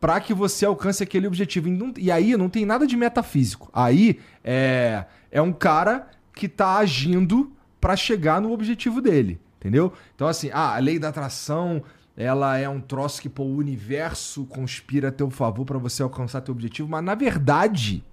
[0.00, 1.68] para que você alcance aquele objetivo.
[1.68, 3.68] E, não, e, aí não tem nada de metafísico.
[3.72, 9.40] Aí é, é um cara que está agindo para chegar no objetivo dele.
[9.58, 9.92] Entendeu?
[10.14, 11.82] Então, assim, ah, a lei da atração,
[12.16, 16.40] ela é um troço que pô, o universo conspira a teu favor para você alcançar
[16.40, 18.04] teu objetivo, mas na verdade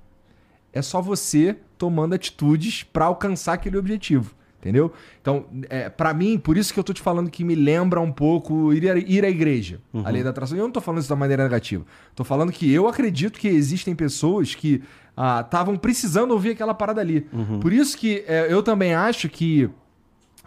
[0.73, 4.35] é só você tomando atitudes para alcançar aquele objetivo.
[4.59, 4.91] Entendeu?
[5.22, 8.11] Então, é, para mim, por isso que eu tô te falando que me lembra um
[8.11, 10.01] pouco ir, a, ir à igreja, uhum.
[10.03, 10.57] a lei da atração.
[10.57, 11.85] Eu não tô falando isso da maneira negativa.
[12.15, 14.81] Tô falando que eu acredito que existem pessoas que
[15.11, 17.27] estavam ah, precisando ouvir aquela parada ali.
[17.31, 17.59] Uhum.
[17.59, 19.69] Por isso que é, eu também acho que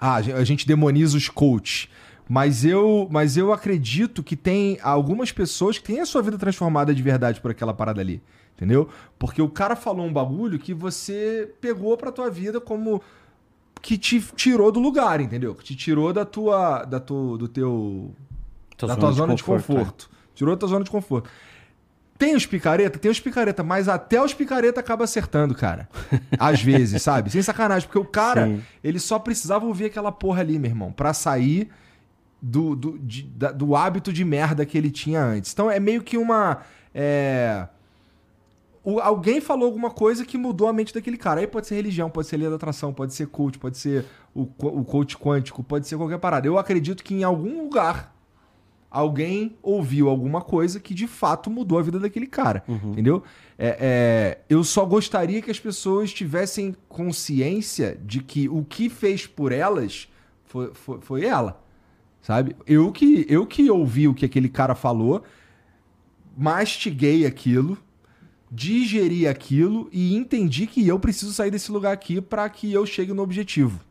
[0.01, 1.89] ah, a gente demoniza os coaches.
[2.29, 6.95] Mas eu, mas eu acredito que tem algumas pessoas que têm a sua vida transformada
[6.95, 8.23] de verdade por aquela parada ali.
[8.55, 8.89] Entendeu?
[9.19, 13.01] Porque o cara falou um bagulho que você pegou pra tua vida como
[13.81, 15.55] que te tirou do lugar, entendeu?
[15.55, 18.13] Que te tirou da tua da tua, do teu
[18.77, 19.73] tua da tua zona de conforto.
[19.73, 20.11] De conforto.
[20.13, 20.19] É.
[20.35, 21.31] Tirou da tua zona de conforto.
[22.19, 22.99] Tem os picareta?
[22.99, 25.89] Tem os picareta, mas até os picareta acaba acertando, cara.
[26.37, 27.31] Às vezes, sabe?
[27.31, 27.87] Sem sacanagem.
[27.87, 28.63] Porque o cara, Sim.
[28.83, 31.71] ele só precisava ouvir aquela porra ali, meu irmão, pra sair
[32.43, 35.53] do, do, de, da, do hábito de merda que ele tinha antes.
[35.53, 36.63] Então é meio que uma.
[36.93, 37.69] É...
[38.83, 41.41] O, alguém falou alguma coisa que mudou a mente daquele cara.
[41.41, 44.05] Aí pode ser religião, pode ser lei da atração, pode ser coach, pode ser
[44.35, 46.49] o, o coach quântico, pode ser qualquer parada.
[46.49, 48.18] Eu acredito que em algum lugar
[48.91, 52.93] alguém ouviu alguma coisa que de fato mudou a vida daquele cara, uhum.
[52.93, 53.23] entendeu?
[53.59, 59.27] É, é, eu só gostaria que as pessoas tivessem consciência de que o que fez
[59.27, 60.09] por elas
[60.45, 61.63] foi, foi, foi ela,
[62.23, 62.57] sabe?
[62.67, 65.23] Eu que, eu que ouvi o que aquele cara falou,
[66.37, 67.77] mastiguei aquilo,
[68.51, 73.13] digeri aquilo e entendi que eu preciso sair desse lugar aqui para que eu chegue
[73.13, 73.88] no objetivo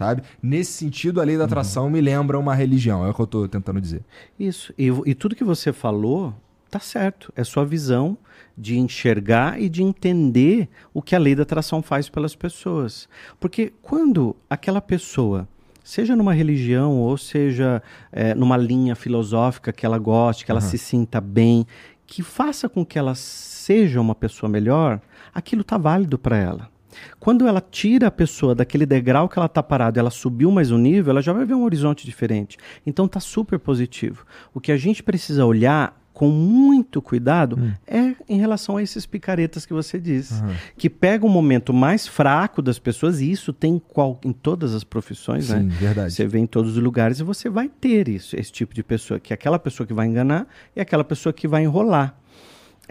[0.00, 0.22] sabe?
[0.42, 1.90] Nesse sentido, a lei da atração uhum.
[1.90, 4.02] me lembra uma religião, é o que eu estou tentando dizer.
[4.38, 4.72] Isso.
[4.78, 6.34] E, e, tudo que você falou
[6.70, 7.30] tá certo.
[7.36, 8.16] É sua visão
[8.56, 13.08] de enxergar e de entender o que a lei da atração faz pelas pessoas.
[13.38, 15.46] Porque quando aquela pessoa,
[15.84, 20.66] seja numa religião ou seja é, numa linha filosófica que ela goste, que ela uhum.
[20.66, 21.66] se sinta bem,
[22.06, 24.98] que faça com que ela seja uma pessoa melhor,
[25.34, 26.70] aquilo tá válido para ela.
[27.18, 30.78] Quando ela tira a pessoa daquele degrau que ela está parada, ela subiu mais um
[30.78, 32.56] nível, ela já vai ver um horizonte diferente.
[32.86, 34.24] Então tá super positivo.
[34.52, 37.72] O que a gente precisa olhar com muito cuidado hum.
[37.86, 40.54] é em relação a esses picaretas que você disse, uhum.
[40.76, 44.84] que pega um momento mais fraco das pessoas e isso tem qual, em todas as
[44.84, 45.68] profissões, Sim, né?
[45.78, 46.12] verdade.
[46.12, 49.18] Você vê em todos os lugares e você vai ter isso, esse tipo de pessoa,
[49.18, 50.46] que é aquela pessoa que vai enganar
[50.76, 52.14] e aquela pessoa que vai enrolar.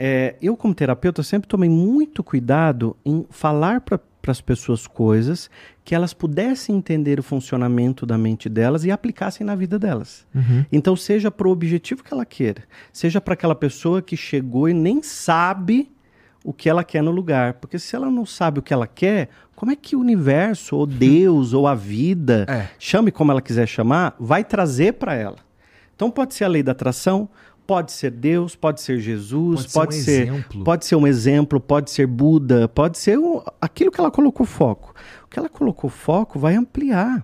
[0.01, 5.49] É, eu, como terapeuta, sempre tomei muito cuidado em falar para as pessoas coisas
[5.83, 10.25] que elas pudessem entender o funcionamento da mente delas e aplicassem na vida delas.
[10.33, 10.65] Uhum.
[10.71, 12.63] Então, seja para o objetivo que ela queira,
[12.93, 15.91] seja para aquela pessoa que chegou e nem sabe
[16.45, 17.55] o que ela quer no lugar.
[17.55, 20.85] Porque se ela não sabe o que ela quer, como é que o universo, ou
[20.87, 22.69] Deus, ou a vida, é.
[22.79, 25.49] chame como ela quiser chamar, vai trazer para ela?
[25.93, 27.27] Então, pode ser a lei da atração,
[27.69, 31.91] Pode ser Deus, pode ser Jesus, pode, ser, um ser pode ser um exemplo, pode
[31.91, 33.19] ser Buda, pode ser
[33.61, 34.91] aquilo que ela colocou foco.
[35.23, 37.23] O que ela colocou foco vai ampliar.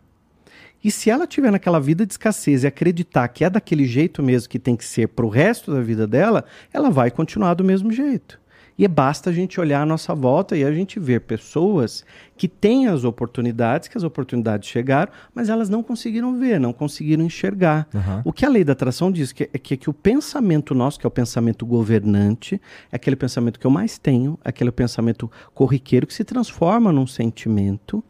[0.84, 4.48] E se ela tiver naquela vida de escassez e acreditar que é daquele jeito mesmo
[4.48, 7.92] que tem que ser para o resto da vida dela, ela vai continuar do mesmo
[7.92, 8.40] jeito.
[8.78, 12.04] E basta a gente olhar à nossa volta e a gente ver pessoas
[12.36, 17.24] que têm as oportunidades, que as oportunidades chegaram, mas elas não conseguiram ver, não conseguiram
[17.24, 17.88] enxergar.
[17.94, 18.22] Uhum.
[18.26, 21.00] O que a lei da atração diz que é que, é que o pensamento nosso,
[21.00, 22.62] que é o pensamento governante,
[22.92, 27.08] é aquele pensamento que eu mais tenho, é aquele pensamento corriqueiro que se transforma num
[27.08, 28.04] sentimento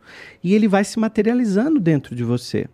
[0.44, 2.68] e ele vai se materializando dentro de você.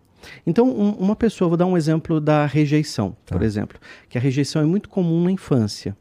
[0.46, 3.36] Então, um, uma pessoa, vou dar um exemplo da rejeição, tá.
[3.36, 5.96] por exemplo, que a rejeição é muito comum na infância.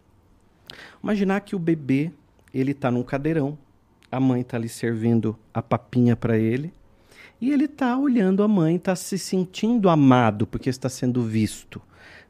[1.03, 2.11] Imaginar que o bebê,
[2.53, 3.59] ele está num cadeirão,
[4.11, 6.73] a mãe está ali servindo a papinha para ele,
[7.41, 11.81] e ele está olhando a mãe, está se sentindo amado porque está sendo visto.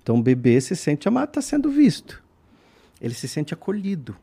[0.03, 2.23] Então o bebê se sente amado, está sendo visto.
[3.01, 4.17] Ele se sente acolhido.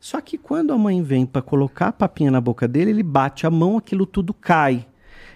[0.00, 3.46] Só que quando a mãe vem para colocar a papinha na boca dele, ele bate
[3.46, 4.86] a mão, aquilo tudo cai.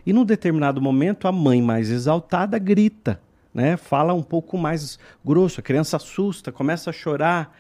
[0.05, 3.21] E num determinado momento, a mãe mais exaltada grita,
[3.53, 3.77] né?
[3.77, 7.57] Fala um pouco mais grosso, a criança assusta, começa a chorar.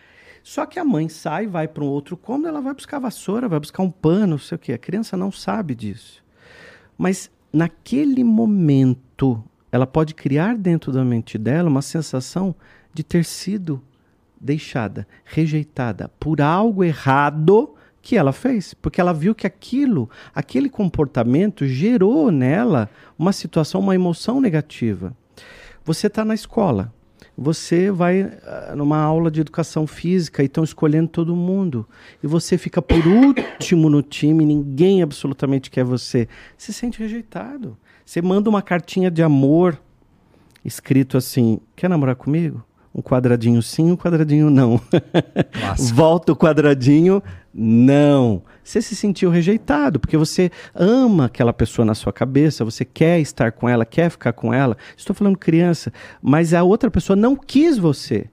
[0.46, 3.58] Só que a mãe sai, vai para um outro cômodo, ela vai buscar vassoura, vai
[3.58, 4.72] buscar um pano, não sei o quê.
[4.74, 6.22] A criança não sabe disso.
[6.96, 9.42] Mas naquele momento,
[9.72, 12.54] ela pode criar dentro da mente dela uma sensação
[12.94, 13.82] de ter sido
[14.40, 21.66] deixada, rejeitada por algo errado que ela fez, porque ela viu que aquilo, aquele comportamento
[21.66, 25.12] gerou nela uma situação, uma emoção negativa.
[25.84, 26.94] Você está na escola,
[27.36, 31.86] você vai uh, numa aula de educação física e estão escolhendo todo mundo.
[32.22, 36.28] E você fica por último no time, ninguém absolutamente quer você.
[36.56, 37.76] Se sente rejeitado.
[38.04, 39.78] Você manda uma cartinha de amor
[40.64, 42.64] escrito assim: Quer namorar comigo?
[42.96, 44.80] Um quadradinho sim, um quadradinho não.
[45.92, 48.42] Volta o quadradinho, não.
[48.64, 53.52] Você se sentiu rejeitado, porque você ama aquela pessoa na sua cabeça, você quer estar
[53.52, 54.78] com ela, quer ficar com ela.
[54.96, 55.92] Estou falando criança,
[56.22, 58.30] mas a outra pessoa não quis você.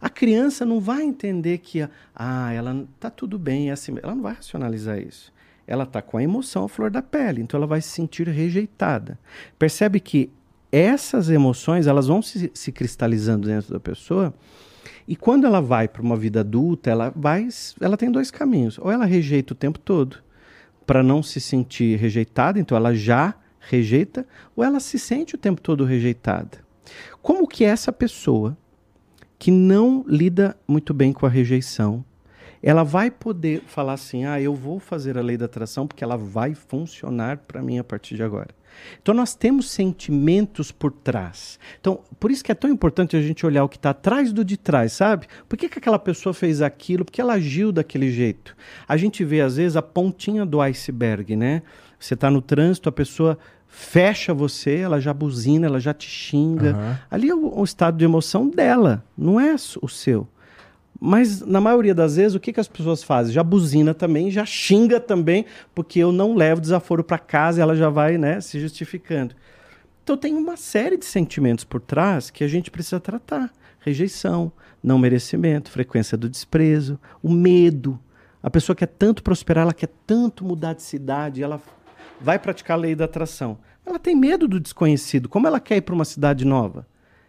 [0.00, 1.84] A criança não vai entender que,
[2.14, 5.32] ah, ela tá tudo bem, é assim, ela não vai racionalizar isso.
[5.66, 9.18] Ela está com a emoção à flor da pele, então ela vai se sentir rejeitada.
[9.58, 10.30] Percebe que
[10.74, 14.34] essas emoções elas vão se, se cristalizando dentro da pessoa
[15.06, 17.46] e quando ela vai para uma vida adulta, ela vai,
[17.80, 18.78] ela tem dois caminhos.
[18.78, 20.18] Ou ela rejeita o tempo todo
[20.86, 25.60] para não se sentir rejeitada, então ela já rejeita, ou ela se sente o tempo
[25.60, 26.58] todo rejeitada.
[27.22, 28.56] Como que essa pessoa
[29.38, 32.04] que não lida muito bem com a rejeição,
[32.62, 36.16] ela vai poder falar assim: "Ah, eu vou fazer a lei da atração porque ela
[36.16, 38.54] vai funcionar para mim a partir de agora".
[39.00, 41.58] Então nós temos sentimentos por trás.
[41.80, 44.44] Então, por isso que é tão importante a gente olhar o que está atrás do
[44.44, 45.26] de trás, sabe?
[45.48, 47.04] Por que, que aquela pessoa fez aquilo?
[47.04, 48.56] Por que ela agiu daquele jeito?
[48.86, 51.62] A gente vê, às vezes, a pontinha do iceberg, né?
[51.98, 56.74] Você está no trânsito, a pessoa fecha você, ela já buzina, ela já te xinga.
[56.74, 56.96] Uhum.
[57.10, 60.28] Ali é o, o estado de emoção dela, não é o seu.
[61.00, 63.32] Mas na maioria das vezes, o que, que as pessoas fazem?
[63.32, 65.44] Já buzina também, já xinga também,
[65.74, 69.34] porque eu não levo desaforo para casa e ela já vai né, se justificando.
[70.02, 73.50] Então tem uma série de sentimentos por trás que a gente precisa tratar.
[73.80, 74.52] Rejeição,
[74.82, 77.98] não merecimento, frequência do desprezo, o medo.
[78.42, 81.60] A pessoa quer tanto prosperar, ela quer tanto mudar de cidade, ela
[82.20, 83.58] vai praticar a lei da atração.
[83.84, 85.28] Ela tem medo do desconhecido.
[85.28, 86.86] Como ela quer ir para uma cidade nova?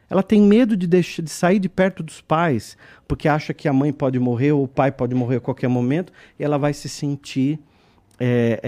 [0.10, 2.78] Ela tem medo de, deixar, de sair de perto dos pais,
[3.08, 6.12] porque acha que a mãe pode morrer ou o pai pode morrer a qualquer momento,
[6.40, 7.60] e ela vai se sentir
[8.20, 8.60] é,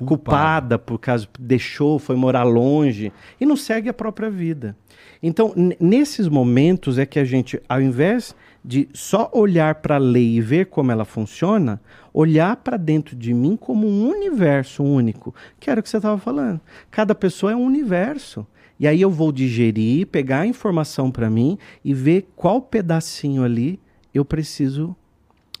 [0.00, 4.76] é, culpada por causa deixou, foi morar longe e não segue a própria vida.
[5.22, 8.34] Então, nesses momentos é que a gente, ao invés
[8.64, 11.80] de só olhar para a lei e ver como ela funciona,
[12.12, 16.18] olhar para dentro de mim como um universo único, que era o que você estava
[16.18, 16.60] falando.
[16.90, 18.46] Cada pessoa é um universo.
[18.78, 23.80] E aí eu vou digerir, pegar a informação para mim e ver qual pedacinho ali
[24.12, 24.96] eu preciso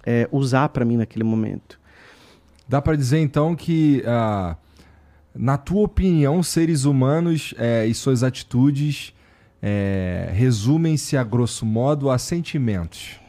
[0.04, 1.80] é, usar para mim naquele momento.
[2.68, 4.56] Dá para dizer então que, uh,
[5.34, 9.12] na tua opinião, seres humanos é, e suas atitudes
[9.62, 13.20] é, resumem-se a grosso modo a sentimentos.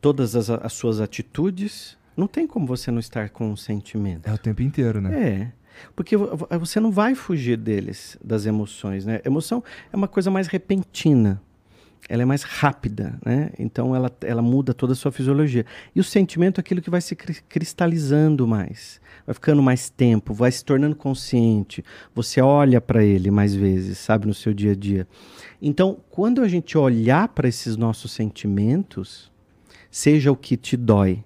[0.00, 4.28] Todas as, as, suas atitudes, não tem como você não estar com um sentimento.
[4.28, 5.28] É o tempo inteiro, né?
[5.28, 5.52] É.
[5.94, 9.20] Porque você não vai fugir deles, das emoções, né?
[9.24, 9.62] Emoção
[9.92, 11.40] é uma coisa mais repentina.
[12.08, 13.50] Ela é mais rápida, né?
[13.58, 15.66] Então ela, ela muda toda a sua fisiologia.
[15.94, 20.52] E o sentimento é aquilo que vai se cristalizando mais vai ficando mais tempo, vai
[20.52, 21.84] se tornando consciente,
[22.14, 25.06] você olha para ele mais vezes, sabe, no seu dia a dia.
[25.60, 29.30] Então, quando a gente olhar para esses nossos sentimentos,
[29.90, 31.24] seja o que te dói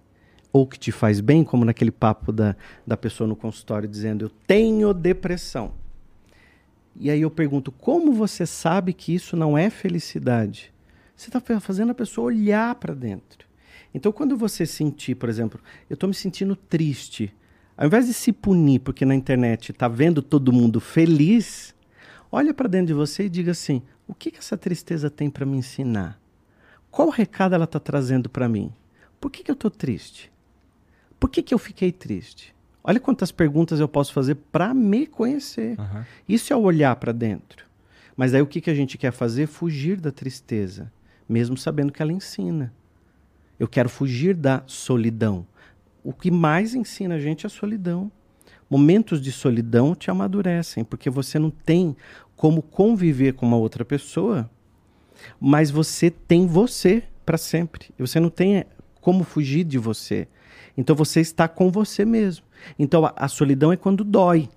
[0.53, 2.57] ou que te faz bem, como naquele papo da,
[2.87, 5.73] da pessoa no consultório dizendo: Eu tenho depressão.
[6.99, 10.73] E aí eu pergunto: como você sabe que isso não é felicidade?
[11.17, 13.47] Você está fazendo a pessoa olhar para dentro.
[13.93, 17.35] Então, quando você sentir, por exemplo, eu estou me sentindo triste,
[17.77, 21.75] ao invés de se punir porque na internet está vendo todo mundo feliz,
[22.31, 25.47] olha para dentro de você e diga assim: o que, que essa tristeza tem para
[25.47, 26.21] me ensinar?
[26.91, 28.73] Qual recado ela está trazendo para mim?
[29.21, 30.30] Por que, que eu estou triste?
[31.21, 32.53] Por que, que eu fiquei triste?
[32.83, 35.79] Olha quantas perguntas eu posso fazer para me conhecer.
[35.79, 36.03] Uhum.
[36.29, 37.67] Isso é o olhar para dentro.
[38.17, 39.47] Mas aí o que, que a gente quer fazer?
[39.47, 40.91] Fugir da tristeza,
[41.29, 42.73] mesmo sabendo que ela ensina.
[43.59, 45.47] Eu quero fugir da solidão
[46.03, 48.11] o que mais ensina a gente é a solidão.
[48.69, 51.97] Momentos de solidão te amadurecem, porque você não tem
[52.37, 54.49] como conviver com uma outra pessoa,
[55.39, 57.91] mas você tem você para sempre.
[57.99, 58.65] E você não tem
[59.01, 60.29] como fugir de você.
[60.81, 62.47] Então você está com você mesmo.
[62.79, 64.49] Então a, a solidão é quando dói,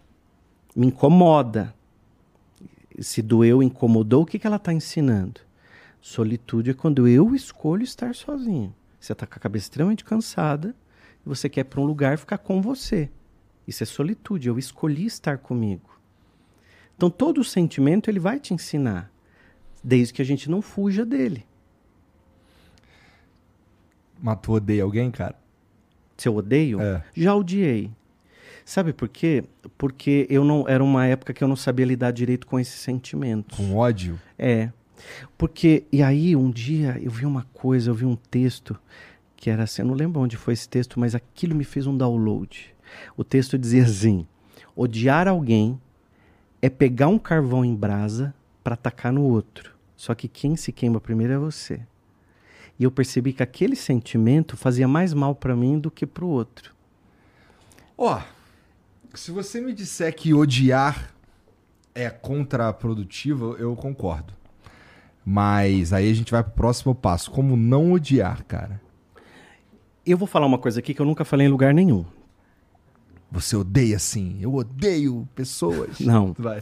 [0.73, 1.75] me incomoda.
[2.97, 5.41] Se doeu, incomodou, o que, que ela está ensinando?
[5.99, 8.73] Solitude é quando eu escolho estar sozinho.
[9.01, 10.73] Você está com a cabeça extremamente cansada,
[11.25, 13.09] você quer para um lugar ficar com você.
[13.67, 15.99] Isso é solitude, eu escolhi estar comigo.
[16.95, 19.11] Então todo o sentimento ele vai te ensinar,
[19.83, 21.45] desde que a gente não fuja dele.
[24.21, 25.42] Mas tu odeia alguém, cara?
[26.17, 26.81] Se eu odeio?
[26.81, 27.03] É.
[27.15, 27.91] Já odiei.
[28.65, 29.43] Sabe por quê?
[29.77, 33.57] Porque eu não era uma época que eu não sabia lidar direito com esses sentimentos.
[33.57, 34.19] Com ódio?
[34.37, 34.69] É.
[35.37, 38.77] Porque e aí um dia eu vi uma coisa, eu vi um texto
[39.35, 41.97] que era assim, eu não lembro onde foi esse texto, mas aquilo me fez um
[41.97, 42.73] download.
[43.17, 44.25] O texto dizia assim:
[44.75, 45.79] odiar alguém
[46.61, 48.33] é pegar um carvão em brasa
[48.63, 49.73] para atacar no outro.
[49.97, 51.81] Só que quem se queima primeiro é você.
[52.83, 56.27] E eu percebi que aquele sentimento fazia mais mal para mim do que para o
[56.27, 56.75] outro.
[57.97, 61.13] Ó, oh, se você me disser que odiar
[61.95, 64.33] é contraprodutivo, eu concordo.
[65.23, 67.31] Mas aí a gente vai pro próximo passo.
[67.31, 68.81] Como não odiar, cara?
[70.05, 72.03] Eu vou falar uma coisa aqui que eu nunca falei em lugar nenhum.
[73.31, 74.39] Você odeia sim.
[74.41, 76.01] Eu odeio pessoas.
[76.01, 76.35] Não.
[76.37, 76.61] Vai.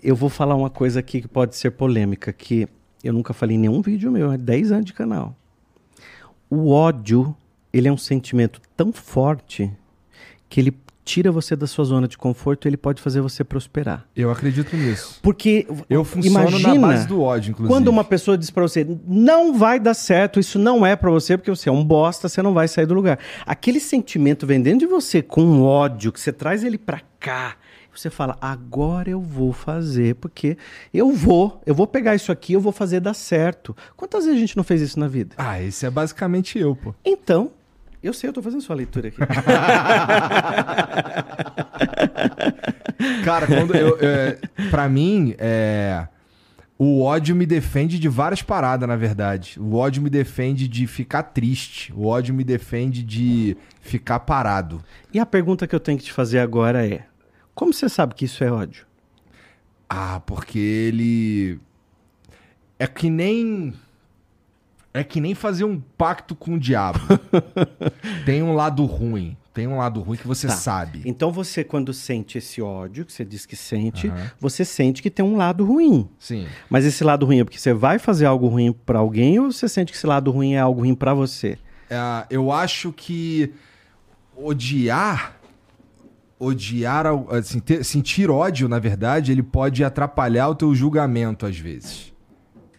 [0.00, 2.68] Eu vou falar uma coisa aqui que pode ser polêmica, que
[3.02, 5.36] eu nunca falei em nenhum vídeo meu, é 10 anos de canal.
[6.50, 7.34] O ódio,
[7.72, 9.70] ele é um sentimento tão forte
[10.48, 10.74] que ele
[11.08, 14.06] tira você da sua zona de conforto, ele pode fazer você prosperar.
[14.14, 15.18] Eu acredito nisso.
[15.22, 17.74] Porque eu funciono imagina, na base do ódio, inclusive.
[17.74, 21.38] Quando uma pessoa diz para você, não vai dar certo, isso não é para você,
[21.38, 23.18] porque você é um bosta, você não vai sair do lugar.
[23.46, 27.56] Aquele sentimento vem dentro de você com ódio, que você traz ele para cá,
[28.00, 30.56] você fala, agora eu vou fazer, porque
[30.92, 33.76] eu vou, eu vou pegar isso aqui, eu vou fazer dar certo.
[33.96, 35.34] Quantas vezes a gente não fez isso na vida?
[35.38, 36.94] Ah, esse é basicamente eu, pô.
[37.04, 37.50] Então,
[38.02, 39.18] eu sei, eu tô fazendo sua leitura aqui.
[43.24, 43.98] Cara, quando eu.
[44.00, 44.38] É,
[44.70, 46.06] pra mim, é.
[46.80, 49.58] O ódio me defende de várias paradas, na verdade.
[49.60, 51.92] O ódio me defende de ficar triste.
[51.92, 54.80] O ódio me defende de ficar parado.
[55.12, 57.04] E a pergunta que eu tenho que te fazer agora é:
[57.58, 58.86] como você sabe que isso é ódio?
[59.90, 61.58] Ah, porque ele.
[62.78, 63.74] É que nem.
[64.94, 67.00] É que nem fazer um pacto com o diabo.
[68.24, 69.36] tem um lado ruim.
[69.52, 70.52] Tem um lado ruim que você tá.
[70.52, 71.02] sabe.
[71.04, 74.26] Então você, quando sente esse ódio, que você diz que sente, uhum.
[74.38, 76.08] você sente que tem um lado ruim.
[76.16, 76.46] Sim.
[76.70, 79.68] Mas esse lado ruim é porque você vai fazer algo ruim para alguém ou você
[79.68, 81.58] sente que esse lado ruim é algo ruim para você?
[81.90, 83.52] É, eu acho que
[84.36, 85.37] odiar
[86.38, 92.12] odiar, assim, ter, sentir ódio, na verdade, ele pode atrapalhar o teu julgamento às vezes,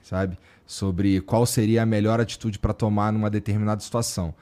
[0.01, 0.37] sabe?
[0.69, 4.35] sobre qual seria a melhor atitude para tomar numa determinada situação.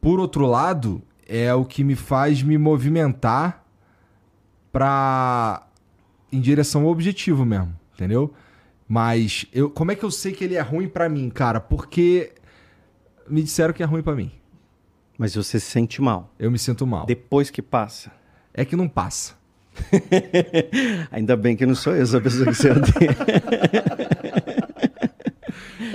[0.00, 3.66] Por outro lado, é o que me faz me movimentar
[4.70, 5.66] para
[6.30, 8.32] em direção ao objetivo mesmo, entendeu?
[8.86, 11.58] Mas eu, como é que eu sei que ele é ruim para mim, cara?
[11.60, 12.32] Porque
[13.28, 14.30] me disseram que é ruim para mim.
[15.18, 16.32] Mas você se sente mal.
[16.38, 17.04] Eu me sinto mal.
[17.04, 18.12] Depois que passa.
[18.58, 19.34] É que não passa.
[21.12, 23.16] Ainda bem que não sou eu essa pessoa que você odeia.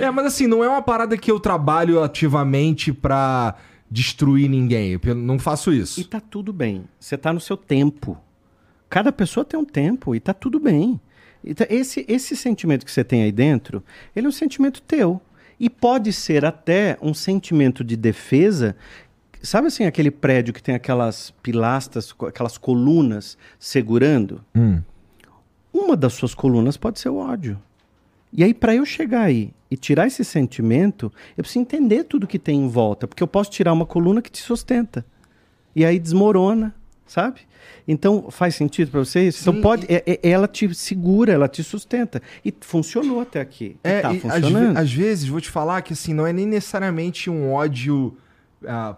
[0.00, 3.54] é, mas assim, não é uma parada que eu trabalho ativamente pra
[3.90, 4.98] destruir ninguém.
[5.04, 6.00] Eu não faço isso.
[6.00, 6.86] E tá tudo bem.
[6.98, 8.16] Você tá no seu tempo.
[8.88, 10.98] Cada pessoa tem um tempo e tá tudo bem.
[11.44, 13.84] Então, esse, esse sentimento que você tem aí dentro,
[14.16, 15.20] ele é um sentimento teu.
[15.60, 18.74] E pode ser até um sentimento de defesa
[19.44, 24.42] Sabe assim aquele prédio que tem aquelas pilastras, aquelas colunas segurando?
[24.56, 24.80] Hum.
[25.72, 27.60] Uma das suas colunas pode ser o ódio.
[28.32, 32.38] E aí, para eu chegar aí e tirar esse sentimento, eu preciso entender tudo que
[32.38, 35.04] tem em volta, porque eu posso tirar uma coluna que te sustenta.
[35.76, 36.74] E aí desmorona,
[37.06, 37.40] sabe?
[37.86, 39.40] Então, faz sentido para vocês?
[39.40, 42.22] Então, pode, é, é, ela te segura, ela te sustenta.
[42.44, 43.76] E funcionou até aqui.
[43.84, 44.78] É, e tá funcionando.
[44.78, 48.16] Às, às, vezes, vou te falar que assim, não é nem necessariamente um ódio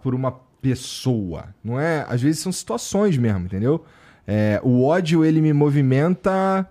[0.02, 1.54] por uma pessoa.
[1.62, 2.04] Não é?
[2.08, 3.84] Às vezes são situações mesmo, entendeu?
[4.26, 6.68] É, o ódio, ele me movimenta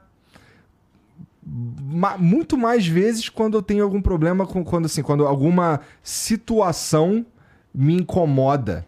[1.45, 7.25] ma muito mais vezes quando eu tenho algum problema com quando assim, quando alguma situação
[7.73, 8.85] me incomoda.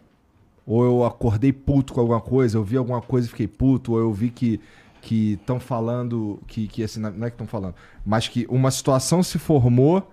[0.66, 3.98] Ou eu acordei puto com alguma coisa, eu vi alguma coisa e fiquei puto, ou
[3.98, 4.60] eu vi que
[5.00, 7.74] que estão falando que, que assim, não é que estão falando,
[8.04, 10.10] mas que uma situação se formou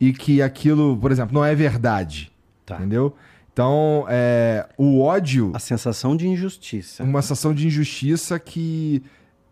[0.00, 2.32] e que aquilo, por exemplo, não é verdade.
[2.64, 2.76] Tá.
[2.76, 3.14] Entendeu?
[3.52, 5.52] Então, é, o ódio.
[5.54, 7.02] A sensação de injustiça.
[7.02, 9.02] Uma sensação de injustiça que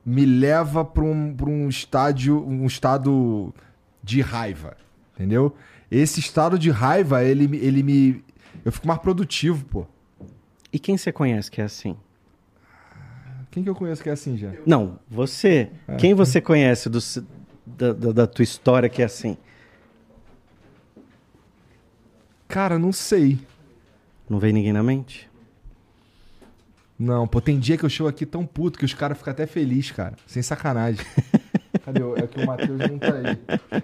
[0.04, 3.54] me leva para um, um estádio, um estado
[4.02, 4.76] de raiva.
[5.14, 5.54] Entendeu?
[5.90, 8.24] Esse estado de raiva, ele, ele me.
[8.64, 9.86] Eu fico mais produtivo, pô.
[10.72, 11.96] E quem você conhece que é assim?
[13.50, 14.52] Quem que eu conheço que é assim já?
[14.64, 15.70] Não, você.
[15.86, 15.96] É.
[15.96, 17.00] Quem você conhece do,
[17.66, 19.36] da, da, da tua história que é assim?
[22.48, 23.38] Cara, não sei.
[24.30, 25.28] Não vem ninguém na mente?
[26.96, 29.44] Não, pô, tem dia que eu chego aqui tão puto que os caras ficam até
[29.44, 30.14] felizes, cara.
[30.24, 31.04] Sem sacanagem.
[31.84, 32.00] Cadê?
[32.16, 33.82] É que o Matheus não tá aí.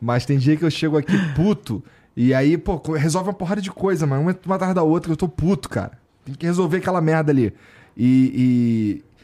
[0.00, 1.84] Mas tem dia que eu chego aqui puto
[2.16, 4.34] e aí, pô, resolve uma porrada de coisa, mano.
[4.46, 5.98] Uma atrás da outra eu tô puto, cara.
[6.24, 7.52] Tem que resolver aquela merda ali.
[7.96, 9.02] E.
[9.02, 9.14] e...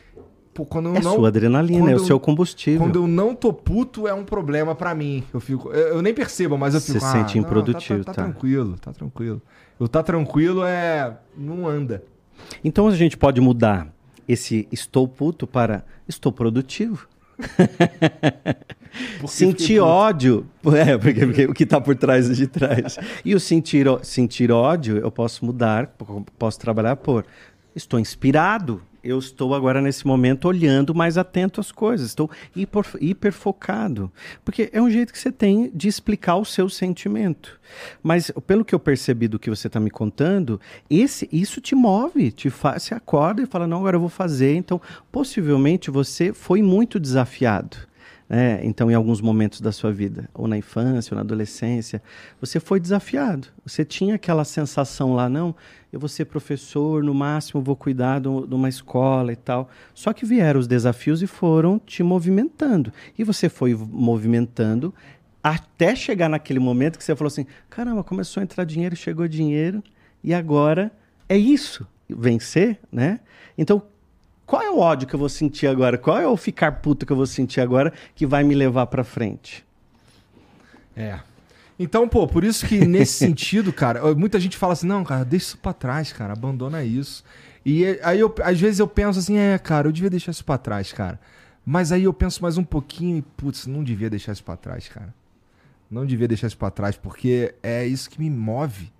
[0.52, 2.80] Pô, quando eu é não, sua adrenalina, é o seu combustível.
[2.80, 5.22] Quando eu não tô puto, é um problema para mim.
[5.32, 5.70] Eu fico.
[5.70, 6.98] Eu, eu, nem percebo, mas eu fico.
[6.98, 9.40] Você ah, sente improdutivo, não, tá, tá, tá, tá tranquilo, tá tranquilo.
[9.80, 11.16] O tá tranquilo é.
[11.34, 12.04] não anda.
[12.62, 13.88] Então a gente pode mudar
[14.28, 17.08] esse estou puto para estou produtivo.
[19.26, 20.46] sentir ódio.
[20.76, 22.98] É, porque, porque, o que está por trás é de trás.
[23.24, 25.96] E o sentir, sentir ódio, eu posso mudar,
[26.38, 27.24] posso trabalhar por
[27.74, 33.32] estou inspirado eu estou agora nesse momento olhando mais atento às coisas, estou hiper, hiper
[33.32, 34.10] focado.
[34.44, 37.58] Porque é um jeito que você tem de explicar o seu sentimento.
[38.02, 42.30] Mas pelo que eu percebi do que você está me contando, esse, isso te move,
[42.30, 44.54] te faz, você acorda e fala, não, agora eu vou fazer.
[44.54, 47.89] Então, possivelmente você foi muito desafiado.
[48.32, 52.00] É, então, em alguns momentos da sua vida, ou na infância, ou na adolescência,
[52.40, 53.48] você foi desafiado.
[53.66, 55.52] Você tinha aquela sensação lá, não,
[55.92, 59.68] eu vou ser professor, no máximo vou cuidar de uma escola e tal.
[59.92, 62.92] Só que vieram os desafios e foram te movimentando.
[63.18, 64.94] E você foi movimentando
[65.42, 69.82] até chegar naquele momento que você falou assim: caramba, começou a entrar dinheiro, chegou dinheiro,
[70.22, 70.92] e agora
[71.28, 73.18] é isso, vencer, né?
[73.58, 73.82] Então,
[74.50, 75.96] qual é o ódio que eu vou sentir agora?
[75.96, 79.04] Qual é o ficar puto que eu vou sentir agora que vai me levar para
[79.04, 79.64] frente?
[80.96, 81.20] É.
[81.78, 85.46] Então, pô, por isso que nesse sentido, cara, muita gente fala assim: "Não, cara, deixa
[85.46, 87.22] isso para trás, cara, abandona isso".
[87.64, 90.58] E aí eu, às vezes eu penso assim: "É, cara, eu devia deixar isso para
[90.58, 91.20] trás, cara".
[91.64, 94.88] Mas aí eu penso mais um pouquinho e putz, não devia deixar isso para trás,
[94.88, 95.14] cara.
[95.88, 98.92] Não devia deixar isso para trás porque é isso que me move.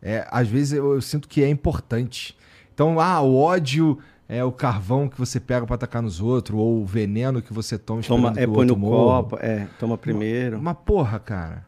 [0.00, 2.34] É, às vezes eu, eu sinto que é importante.
[2.72, 3.98] Então, ah, o ódio
[4.28, 7.78] é o carvão que você pega para atacar nos outros, ou o veneno que você
[7.78, 9.22] toma toma é, põe no morra.
[9.22, 10.58] copo, é, toma primeiro.
[10.58, 11.66] Uma, porra, cara.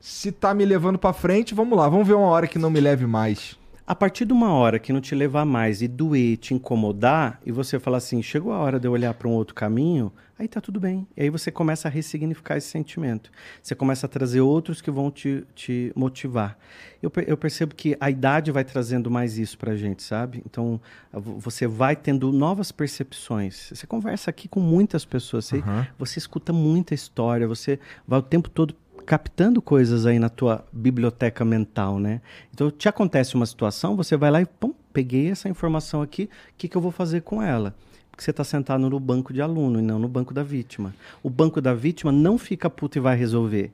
[0.00, 2.80] Se tá me levando para frente, vamos lá, vamos ver uma hora que não me
[2.80, 3.56] leve mais.
[3.86, 7.52] A partir de uma hora que não te levar mais e doer, te incomodar, e
[7.52, 10.60] você falar assim, chegou a hora de eu olhar para um outro caminho, aí tá
[10.60, 11.06] tudo bem.
[11.16, 13.30] E aí você começa a ressignificar esse sentimento.
[13.62, 16.58] Você começa a trazer outros que vão te, te motivar.
[17.02, 20.42] Eu, eu percebo que a idade vai trazendo mais isso pra gente, sabe?
[20.46, 20.80] Então,
[21.12, 23.70] você vai tendo novas percepções.
[23.70, 25.86] Você conversa aqui com muitas pessoas, você, uhum.
[25.98, 31.44] você escuta muita história, você vai o tempo todo captando coisas aí na tua biblioteca
[31.44, 32.22] mental, né?
[32.52, 36.54] Então, te acontece uma situação, você vai lá e, pum, peguei essa informação aqui, o
[36.56, 37.74] que, que eu vou fazer com ela?
[38.20, 40.94] Porque você está sentado no banco de aluno e não no banco da vítima.
[41.22, 43.72] O banco da vítima não fica puta e vai resolver.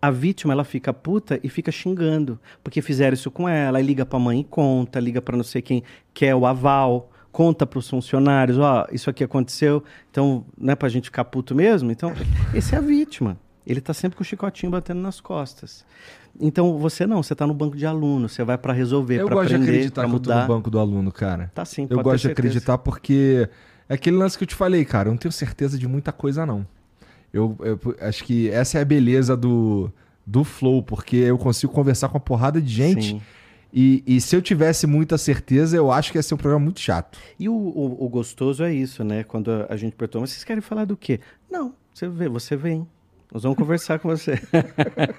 [0.00, 4.06] A vítima, ela fica puta e fica xingando, porque fizeram isso com ela, aí liga
[4.06, 5.82] para a mãe e conta, liga para não sei quem
[6.14, 10.76] quer o aval, conta para os funcionários, ó, oh, isso aqui aconteceu, então não é
[10.76, 11.90] para a gente ficar puto mesmo?
[11.90, 12.12] Então,
[12.54, 13.36] esse é a vítima.
[13.66, 15.84] Ele está sempre com o chicotinho batendo nas costas.
[16.40, 19.34] Então você não, você está no banco de aluno, você vai para resolver, para aprender,
[19.34, 21.50] Eu gosto de acreditar que eu no banco do aluno, cara.
[21.52, 23.48] Tá sim, Eu gosto de acreditar porque
[23.88, 26.44] é aquele lance que eu te falei, cara, eu não tenho certeza de muita coisa
[26.44, 26.66] não.
[27.32, 29.90] Eu, eu acho que essa é a beleza do,
[30.26, 33.20] do flow, porque eu consigo conversar com uma porrada de gente.
[33.72, 36.80] E, e, se eu tivesse muita certeza, eu acho que ia ser um programa muito
[36.80, 37.18] chato.
[37.38, 39.24] E o, o, o gostoso é isso, né?
[39.24, 41.20] Quando a gente perguntou, mas vocês querem falar do quê?
[41.50, 42.86] Não, você vê, você vem.
[43.30, 44.40] Nós vamos conversar com você.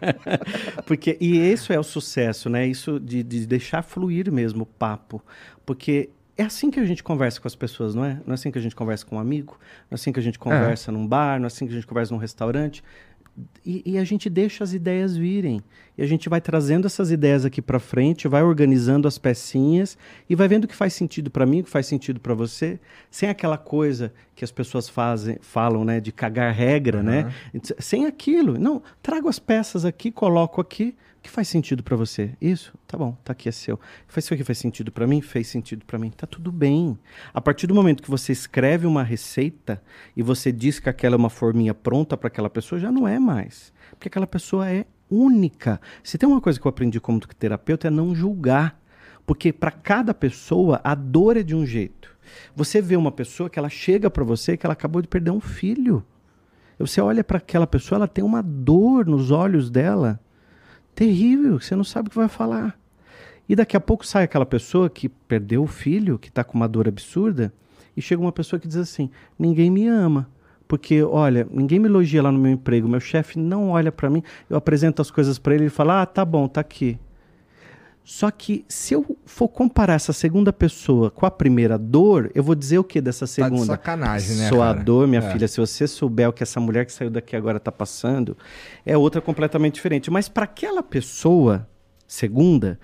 [0.87, 2.65] Porque, e isso é o sucesso, né?
[2.65, 5.21] Isso de, de deixar fluir mesmo o papo.
[5.63, 6.09] Porque
[6.39, 8.13] é assim que a gente conversa com as pessoas, não é?
[8.25, 9.57] Não é assim que a gente conversa com um amigo,
[9.89, 10.93] não é assim que a gente conversa é.
[10.93, 12.83] num bar, não é assim que a gente conversa num restaurante
[13.65, 15.61] e, e, a gente deixa as ideias virem.
[15.97, 19.97] E a gente vai trazendo essas ideias aqui para frente, vai organizando as pecinhas
[20.29, 22.79] e vai vendo o que faz sentido para mim, o que faz sentido para você,
[23.11, 27.03] sem aquela coisa que as pessoas fazem, falam, né, de cagar regra, uhum.
[27.03, 27.33] né?
[27.79, 28.57] Sem aquilo.
[28.57, 32.31] Não, trago as peças aqui, coloco aqui que faz sentido para você?
[32.39, 32.73] Isso?
[32.87, 33.79] Tá bom, tá aqui, é seu.
[34.07, 35.21] Faz isso aqui faz sentido para mim?
[35.21, 36.09] Fez sentido para mim.
[36.09, 36.97] Tá tudo bem.
[37.33, 39.81] A partir do momento que você escreve uma receita
[40.15, 43.19] e você diz que aquela é uma forminha pronta para aquela pessoa, já não é
[43.19, 43.73] mais.
[43.91, 45.81] Porque aquela pessoa é única.
[46.03, 48.79] Se tem uma coisa que eu aprendi como terapeuta é não julgar.
[49.25, 52.17] Porque para cada pessoa a dor é de um jeito.
[52.55, 55.41] Você vê uma pessoa que ela chega para você que ela acabou de perder um
[55.41, 56.03] filho.
[56.79, 60.19] Você olha para aquela pessoa, ela tem uma dor nos olhos dela
[60.99, 62.77] terrível, você não sabe o que vai falar.
[63.47, 66.67] E daqui a pouco sai aquela pessoa que perdeu o filho, que está com uma
[66.67, 67.53] dor absurda,
[67.95, 70.29] e chega uma pessoa que diz assim: ninguém me ama.
[70.67, 74.21] Porque, olha, ninguém me elogia lá no meu emprego, meu chefe não olha para mim,
[74.49, 76.99] eu apresento as coisas para ele e fala: ah, tá bom, tá aqui.
[78.09, 82.55] Só que se eu for comparar essa segunda pessoa com a primeira dor, eu vou
[82.55, 83.57] dizer o que dessa segunda?
[83.57, 84.49] Tá de sacanagem, né?
[84.49, 84.83] Sua cara?
[84.83, 85.31] dor, minha é.
[85.31, 88.35] filha, se você souber o que essa mulher que saiu daqui agora está passando,
[88.83, 90.09] é outra completamente diferente.
[90.09, 91.69] Mas para aquela pessoa
[92.07, 92.79] segunda,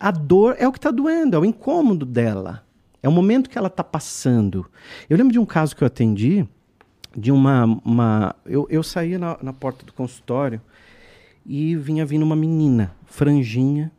[0.00, 2.64] a dor é o que está doendo, é o incômodo dela.
[3.00, 4.66] É o momento que ela está passando.
[5.08, 6.44] Eu lembro de um caso que eu atendi,
[7.16, 7.66] de uma.
[7.84, 10.60] uma eu, eu saía na, na porta do consultório
[11.46, 13.92] e vinha vindo uma menina, franjinha,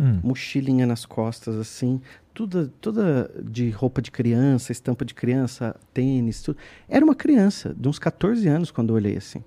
[0.00, 0.20] hum.
[0.22, 2.00] mochilinha nas costas, assim,
[2.32, 6.58] tudo, toda de roupa de criança, estampa de criança, tênis, tudo.
[6.88, 9.44] Era uma criança, de uns 14 anos, quando eu olhei assim.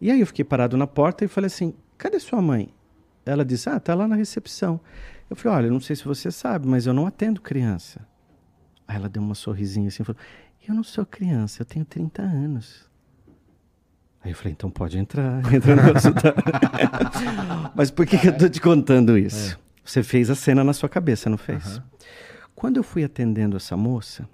[0.00, 2.68] E aí eu fiquei parado na porta e falei assim: cadê sua mãe?
[3.26, 4.80] Ela disse: ah, tá lá na recepção.
[5.28, 8.06] Eu falei: olha, não sei se você sabe, mas eu não atendo criança.
[8.86, 10.20] Aí ela deu uma sorrisinha assim e falou:
[10.68, 12.88] eu não sou criança, eu tenho 30 anos.
[14.24, 15.82] Aí eu falei, então pode entrar, entra no
[17.74, 19.58] Mas por que, que eu tô te contando isso?
[19.58, 19.71] É.
[19.84, 21.76] Você fez a cena na sua cabeça, não fez?
[21.76, 21.82] Uhum.
[22.54, 24.28] Quando eu fui atendendo essa moça,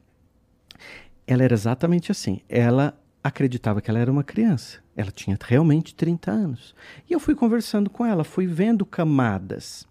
[1.27, 2.41] ela era exatamente assim.
[2.49, 4.81] Ela acreditava que ela era uma criança.
[4.97, 6.75] Ela tinha realmente 30 anos.
[7.09, 9.87] E eu fui conversando com ela, fui vendo camadas.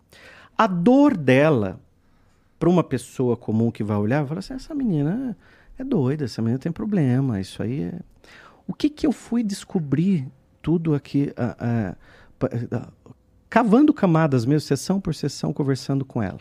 [0.57, 1.79] A dor dela,
[2.59, 5.37] para uma pessoa comum que vai olhar, vai falar assim: essa menina
[5.77, 7.99] é doida, essa menina tem problema, isso aí é.
[8.67, 10.27] O que, que eu fui descobrir
[10.61, 11.33] tudo aqui,
[13.49, 16.39] cavando camadas mesmo, sessão por sessão, conversando com ela.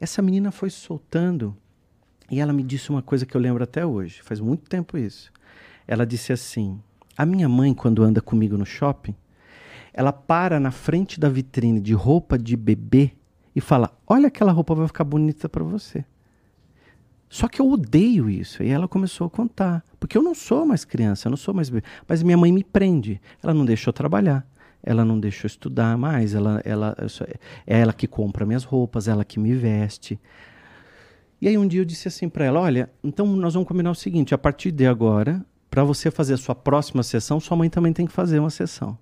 [0.00, 1.56] Essa menina foi soltando
[2.30, 5.32] e ela me disse uma coisa que eu lembro até hoje, faz muito tempo isso.
[5.86, 6.80] Ela disse assim:
[7.16, 9.14] A minha mãe, quando anda comigo no shopping,
[9.92, 13.12] ela para na frente da vitrine de roupa de bebê
[13.54, 16.04] e fala: Olha, aquela roupa vai ficar bonita para você.
[17.28, 18.62] Só que eu odeio isso.
[18.62, 19.84] E ela começou a contar.
[19.98, 21.84] Porque eu não sou mais criança, eu não sou mais bebê.
[22.06, 23.20] Mas minha mãe me prende.
[23.42, 24.46] Ela não deixou trabalhar
[24.84, 26.96] ela não deixou estudar mais, ela, ela,
[27.66, 30.20] é ela que compra minhas roupas, ela que me veste.
[31.40, 33.94] E aí um dia eu disse assim para ela, olha, então nós vamos combinar o
[33.94, 37.92] seguinte, a partir de agora, para você fazer a sua próxima sessão, sua mãe também
[37.92, 38.96] tem que fazer uma sessão.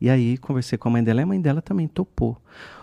[0.00, 2.40] E aí conversei com a mãe dela e a mãe dela também topou.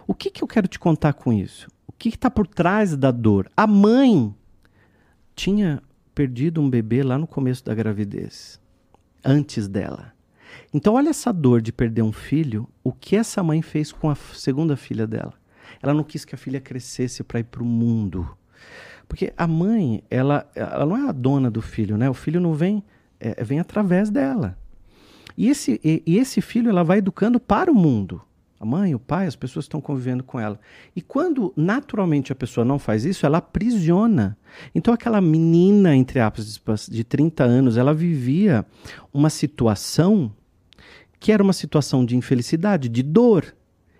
[0.07, 1.67] O que, que eu quero te contar com isso?
[2.09, 3.49] que está por trás da dor?
[3.55, 4.35] A mãe
[5.35, 5.81] tinha
[6.13, 8.59] perdido um bebê lá no começo da gravidez,
[9.23, 10.12] antes dela.
[10.73, 14.15] Então, olha essa dor de perder um filho, o que essa mãe fez com a
[14.15, 15.33] segunda filha dela.
[15.81, 18.27] Ela não quis que a filha crescesse para ir para o mundo.
[19.07, 22.09] Porque a mãe, ela, ela não é a dona do filho, né?
[22.09, 22.83] O filho não vem,
[23.19, 24.57] é, vem através dela.
[25.37, 28.21] E esse, e, e esse filho ela vai educando para o mundo.
[28.59, 30.57] A mãe, o pai, as pessoas estão convivendo com ela.
[30.95, 34.37] E quando naturalmente a pessoa não faz isso, ela aprisiona.
[34.73, 38.65] Então aquela menina, entre aspas, de 30 anos, ela vivia
[39.13, 40.31] uma situação
[41.23, 43.55] que era uma situação de infelicidade, de dor.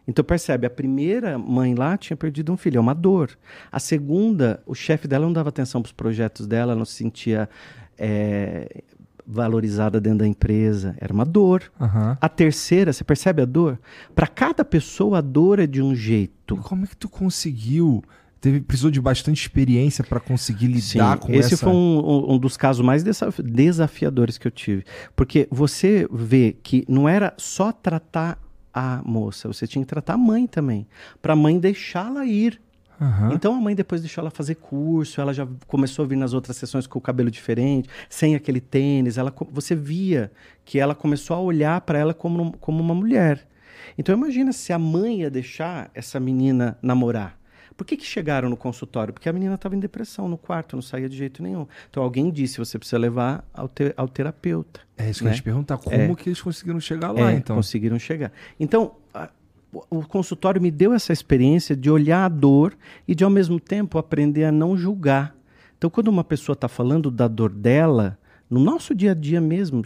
[0.06, 3.32] Então percebe, a primeira mãe lá tinha perdido um filho, é uma dor.
[3.72, 7.50] A segunda, o chefe dela não dava atenção para os projetos dela, não se sentia
[7.98, 8.84] é,
[9.26, 10.98] valorizada dentro da empresa.
[11.00, 11.64] Era uma dor.
[11.80, 12.18] Aham.
[12.20, 13.80] A terceira, você percebe a dor?
[14.14, 16.58] Para cada pessoa, a dor é de um jeito.
[16.58, 18.04] Como é que tu conseguiu?
[18.44, 21.64] Teve, precisou de bastante experiência pra conseguir lidar com esse essa...
[21.66, 24.84] foi um, um- dos casos mais desaf- desafiadores que eu tive.
[25.16, 28.38] Porque você vê que não era só tratar
[28.74, 30.86] a moça, você tinha que tratar a mãe também.
[31.22, 32.60] Para a mãe deixá-la ir.
[33.00, 33.32] Aham.
[33.34, 36.58] Então a mãe depois deixou ela fazer curso, ela já começou a vir nas outras
[36.58, 39.18] sessões com o cabelo diferente, sem aquele tênis.
[39.18, 40.30] Ela, você via
[40.66, 43.48] que ela começou a olhar para ela como, como uma mulher.
[43.98, 47.42] Então imagina se a mãe ia deixar essa menina namorar.
[47.76, 49.14] Por que, que chegaram no consultório?
[49.14, 51.66] Porque a menina estava em depressão no quarto, não saía de jeito nenhum.
[51.90, 54.82] Então alguém disse: você precisa levar ao, te- ao terapeuta.
[54.98, 55.36] É isso que eu ia né?
[55.38, 55.78] te perguntar.
[55.78, 56.16] Como É.
[56.16, 57.56] que eles conseguiram chegar lá, É, então?
[57.56, 58.32] conseguiram chegar.
[58.60, 59.30] Então, a-
[59.74, 62.78] o o consultório me deu essa experiência de olhar a dor
[63.08, 65.36] e de, ao mesmo tempo, aprender a não julgar.
[65.78, 68.18] Então, quando uma pessoa está falando da dor dela,
[68.50, 69.84] no nosso dia a dia mesmo,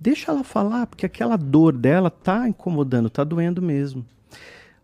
[0.00, 4.04] deixa ela falar, porque aquela dor dela está incomodando, está doendo mesmo.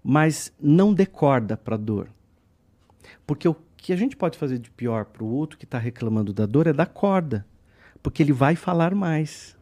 [0.02, 2.08] Mas não decorda para a dor.
[3.26, 6.32] Porque o que a gente pode fazer de pior para o outro que está reclamando
[6.32, 7.46] da dor é dar corda.
[8.02, 9.56] Porque ele vai falar mais.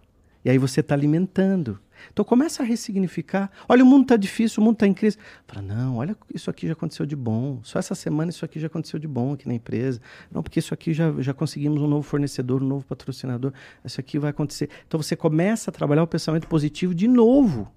[0.44, 1.78] E aí você está alimentando.
[2.12, 3.50] Então começa a ressignificar.
[3.68, 5.18] Olha, o mundo está difícil, o mundo está em crise.
[5.46, 7.60] Fala, não, olha, isso aqui já aconteceu de bom.
[7.62, 10.00] Só essa semana isso aqui já aconteceu de bom aqui na empresa.
[10.30, 13.52] Não, porque isso aqui já, já conseguimos um novo fornecedor, um novo patrocinador.
[13.84, 14.70] Isso aqui vai acontecer.
[14.86, 17.70] Então você começa a trabalhar o pensamento positivo de novo.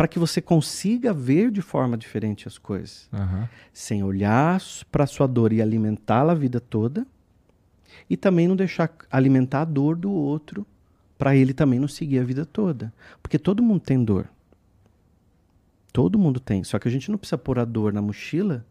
[0.00, 3.46] Para que você consiga ver de forma diferente as coisas Aham.
[3.70, 4.58] sem olhar
[4.90, 7.06] para sua dor e alimentá-la a vida toda,
[8.08, 10.66] e também não deixar alimentar a dor do outro
[11.18, 12.90] para ele também não seguir a vida toda,
[13.22, 14.26] porque todo mundo tem dor.
[15.92, 18.64] Todo mundo tem, só que a gente não precisa pôr a dor na mochila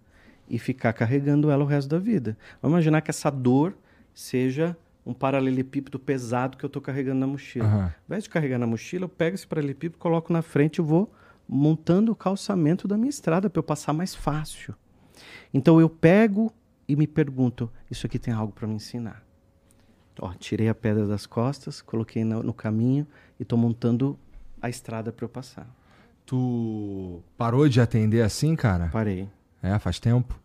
[0.50, 2.36] e ficar carregando ela o resto da vida.
[2.60, 3.78] Vamos imaginar que essa dor
[4.16, 4.76] seja
[5.10, 7.66] um paralelepípedo pesado que eu estou carregando na mochila.
[7.66, 7.84] Aham.
[7.84, 11.12] Ao invés de carregar na mochila, eu pego esse paralelepípedo, coloco na frente e vou
[11.48, 14.76] montando o calçamento da minha estrada para eu passar mais fácil.
[15.52, 16.54] Então eu pego
[16.88, 19.24] e me pergunto: isso aqui tem algo para me ensinar?
[20.22, 23.08] Ó, tirei a pedra das costas, coloquei no, no caminho
[23.40, 24.20] e estou montando
[24.62, 25.68] a estrada para eu passar.
[26.24, 28.90] Tu parou de atender assim, cara?
[28.90, 29.28] Parei.
[29.64, 30.40] É, faz tempo.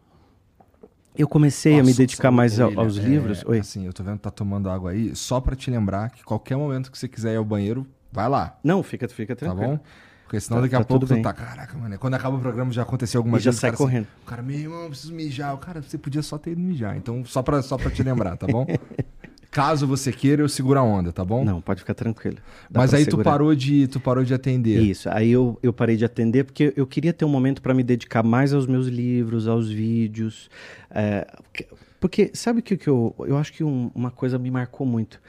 [1.17, 3.45] Eu comecei a me dedicar sabe, mais aos é, livros.
[3.47, 3.59] Oi.
[3.61, 6.57] Assim, eu tô vendo que tá tomando água aí, só pra te lembrar que qualquer
[6.57, 9.73] momento que você quiser ir ao banheiro, vai lá, Não, fica, fica tá tranquilo.
[9.77, 9.81] bom?
[10.25, 12.73] Porque senão Tá- daqui a tá pouco tu tá, caraca, mano, quando acaba o programa
[12.73, 13.59] já aconteceu alguma já vez.
[13.59, 14.07] o sai cara assim, correndo.
[14.23, 15.55] o cara, meu irmão, eu preciso mijar.
[15.55, 16.97] O cara, você podia só ter ido mijar.
[16.97, 18.67] Então, só pra, só pra te lembrar, tá bom?
[19.55, 21.45] Caso você queira, eu seguro a onda, tá bom?
[21.45, 22.39] Não, pode ficar tranquilo.
[22.69, 24.83] Dá Mas aí tu parou de tu parou de atender.
[24.83, 25.09] Isso.
[25.09, 28.25] Aí eu, eu parei de atender porque eu queria ter um momento para me dedicar
[28.25, 30.51] mais aos meus livros, aos vídeos.
[30.91, 31.69] é, que-
[32.01, 33.15] porque sabe o que, que eu.
[33.21, 35.21] Eu acho que um- uma coisa me marcou muito.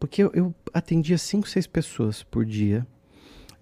[0.00, 2.84] Porque eu, eu atendia cinco, seis pessoas por dia.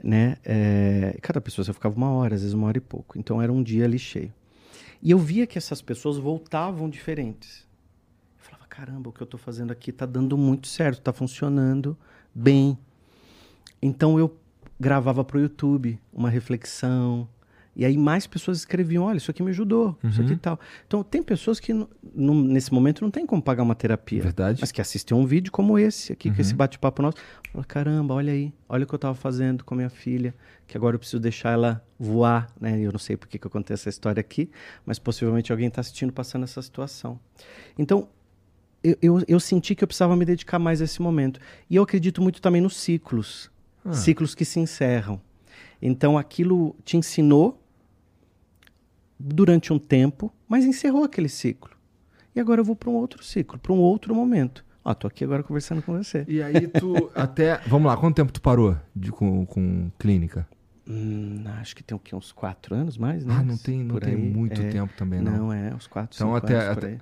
[0.03, 0.37] Né?
[0.45, 3.19] É, cada pessoa eu ficava uma hora, às vezes uma hora e pouco.
[3.19, 4.33] Então era um dia ali cheio.
[5.03, 7.66] E eu via que essas pessoas voltavam diferentes.
[8.77, 11.97] Caramba, o que eu estou fazendo aqui está dando muito certo, está funcionando
[12.35, 12.77] bem.
[13.81, 14.37] Então eu
[14.79, 17.27] gravava para o YouTube uma reflexão.
[17.75, 20.61] E aí mais pessoas escreviam, olha, isso aqui me ajudou, isso aqui e tal.
[20.87, 21.73] Então tem pessoas que
[22.15, 24.23] nesse momento não tem como pagar uma terapia.
[24.23, 24.61] Verdade.
[24.61, 27.17] Mas que assistem um vídeo como esse aqui, que esse bate-papo nosso.
[27.51, 30.35] Fala, caramba, olha aí, olha o que eu estava fazendo com a minha filha,
[30.67, 32.79] que agora eu preciso deixar ela voar, né?
[32.79, 34.51] Eu não sei por que que eu contei essa história aqui,
[34.85, 37.19] mas possivelmente alguém está assistindo passando essa situação.
[37.79, 38.09] Então,
[38.91, 41.41] eu, eu, eu senti que eu precisava me dedicar mais a esse momento.
[41.69, 43.51] E eu acredito muito também nos ciclos.
[43.85, 43.93] Ah.
[43.93, 45.21] Ciclos que se encerram.
[45.81, 47.61] Então, aquilo te ensinou
[49.19, 51.71] durante um tempo, mas encerrou aquele ciclo.
[52.35, 54.65] E agora eu vou para um outro ciclo, para um outro momento.
[54.85, 56.25] Ó, tô aqui agora conversando com você.
[56.29, 60.47] E aí tu até, vamos lá, quanto tempo tu parou de com, com clínica?
[60.89, 62.15] Hum, acho que tem o quê?
[62.15, 63.35] Uns quatro anos mais, né?
[63.37, 64.21] Ah, não tem, não Por tem aí.
[64.21, 64.69] muito É.
[64.71, 65.33] tempo também, não.
[65.33, 66.99] Não, é, uns quatro, Então, cinco até- anos até-.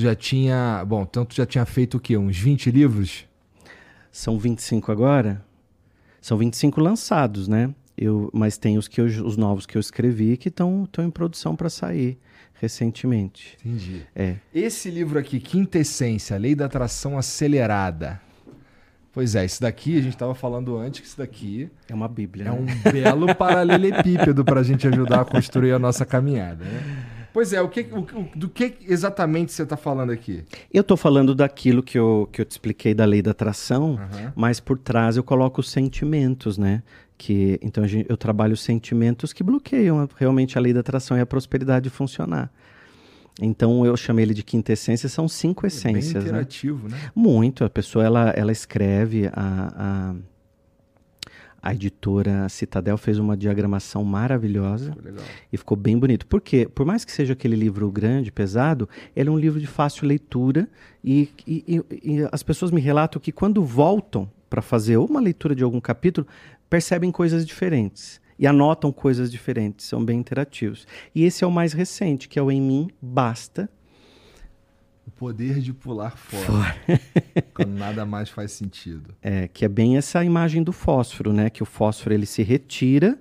[0.00, 0.82] Tu já tinha.
[0.86, 2.16] Bom, então tu já tinha feito o quê?
[2.16, 3.26] Uns 20 livros?
[4.10, 5.44] São 25 agora?
[6.22, 7.74] São 25 lançados, né?
[7.98, 11.54] Eu, mas tem os, que eu, os novos que eu escrevi que estão em produção
[11.54, 12.18] para sair
[12.54, 13.58] recentemente.
[13.62, 14.06] Entendi.
[14.16, 14.36] É.
[14.54, 18.22] Esse livro aqui, Quintessência, Lei da Atração Acelerada.
[19.12, 22.46] Pois é, esse daqui, a gente estava falando antes que isso daqui É uma bíblia,
[22.46, 22.52] é né?
[22.52, 27.06] um belo paralelepípedo para a gente ajudar a construir a nossa caminhada, né?
[27.32, 30.44] Pois é, o que, o- o- do que exatamente você está falando aqui?
[30.72, 34.32] Eu tô falando daquilo que eu, que eu te expliquei da lei da atração, Aham.
[34.34, 36.82] mas por trás eu coloco os sentimentos, né?
[37.16, 41.20] Que, então gente- eu trabalho os sentimentos que bloqueiam realmente a lei da atração e
[41.20, 42.50] a prosperidade funcionar.
[43.40, 46.30] Então eu chamei ele de quintessência, são cinco Bem essências, né?
[46.30, 46.98] interativo, né?
[47.14, 47.64] Muito.
[47.64, 50.14] A pessoa ela, ela escreve, a, a,
[51.62, 55.24] a editora Citadel fez uma diagramação maravilhosa Ficou legal.
[55.52, 56.26] e ficou bem bonito.
[56.26, 56.68] Por quê?
[56.72, 60.68] Por mais que seja aquele livro grande, pesado, ele é um livro de fácil leitura
[61.04, 65.54] e, e- e- e as pessoas me relatam que quando voltam para fazer uma leitura
[65.54, 66.26] de algum capítulo,
[66.68, 68.20] percebem coisas diferentes.
[68.38, 70.86] E anotam coisas diferentes, são bem interativos.
[71.14, 73.68] E esse é o mais recente, que é o Em Mim Basta,
[75.10, 76.76] O poder de pular fora.
[77.52, 79.10] quando nada mais faz sentido.
[79.20, 81.50] É, que é bem essa imagem do fósforo, né?
[81.50, 83.18] Que o fósforo ele se retira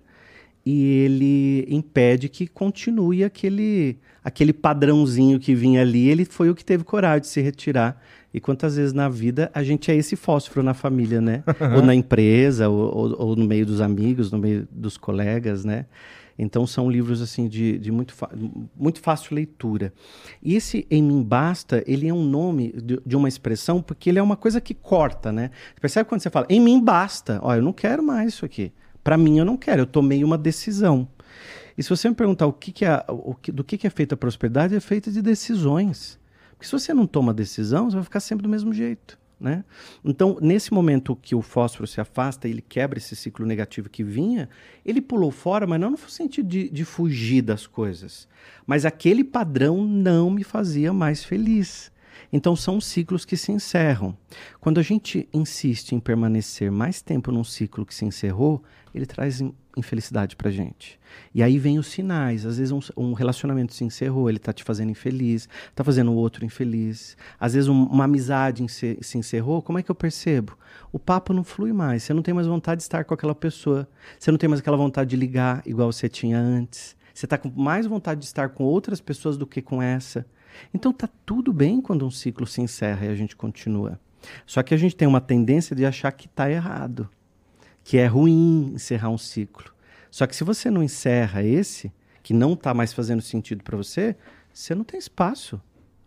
[0.66, 6.08] e ele impede que continue aquele aquele padrãozinho que vinha ali.
[6.08, 8.00] Ele foi o que teve coragem de se retirar.
[8.32, 11.44] E quantas vezes na vida a gente é esse fósforo na família, né?
[11.76, 15.86] ou na empresa, ou, ou- ou no meio dos amigos, no meio dos colegas, né?
[16.42, 18.16] Então são livros assim de, de muito,
[18.74, 19.94] muito fácil leitura.
[20.42, 24.20] E esse Em Mim Basta, ele é um nome de, de uma expressão porque ele
[24.20, 25.52] é uma coisa que corta, né?
[25.76, 27.40] Você percebe quando você fala, em mim basta.
[27.44, 28.72] Ó, eu não quero mais isso aqui.
[29.04, 31.10] Para mim eu não quero, eu tomei uma decisão.
[31.78, 33.90] E se você me perguntar o que, que é, o que- do que, que é
[33.90, 36.18] feita a prosperidade, é feita de decisões.
[36.52, 39.19] Porque se você não toma decisão, você vai ficar sempre do mesmo jeito.
[39.40, 39.64] Né?
[40.04, 44.50] Então, nesse momento que o fósforo se afasta ele quebra esse ciclo negativo que vinha,
[44.86, 48.28] ele pulou fora, mas não no sentido de, de fugir das coisas.
[48.68, 51.90] Mas aquele padrão não me fazia mais feliz.
[52.32, 54.16] Então, são ciclos que se encerram.
[54.60, 59.42] Quando a gente insiste em permanecer mais tempo num ciclo que se encerrou, ele traz
[59.42, 61.00] in- infelicidade pra gente.
[61.34, 62.46] E aí vem os sinais.
[62.46, 66.16] Às vezes um, um relacionamento se encerrou, ele tá te fazendo infeliz, tá fazendo o
[66.16, 67.16] outro infeliz.
[67.40, 70.58] Às vezes um- uma amizade se encerrou, como é que eu percebo?
[70.92, 73.88] O papo não flui mais, você não tem mais vontade de estar com aquela pessoa,
[74.20, 76.96] você não tem mais aquela vontade de ligar igual você tinha antes.
[77.14, 80.26] Você tá com mais vontade de estar com outras pessoas do que com essa.
[80.74, 84.00] Então tá tudo bem quando um ciclo se encerra e a gente continua.
[84.46, 87.10] Só que a gente tem uma tendência de achar que tá errado
[87.90, 89.74] que é ruim encerrar um ciclo.
[90.12, 94.16] Só que se você não encerra esse, que não está mais fazendo sentido para você,
[94.54, 95.60] você não tem espaço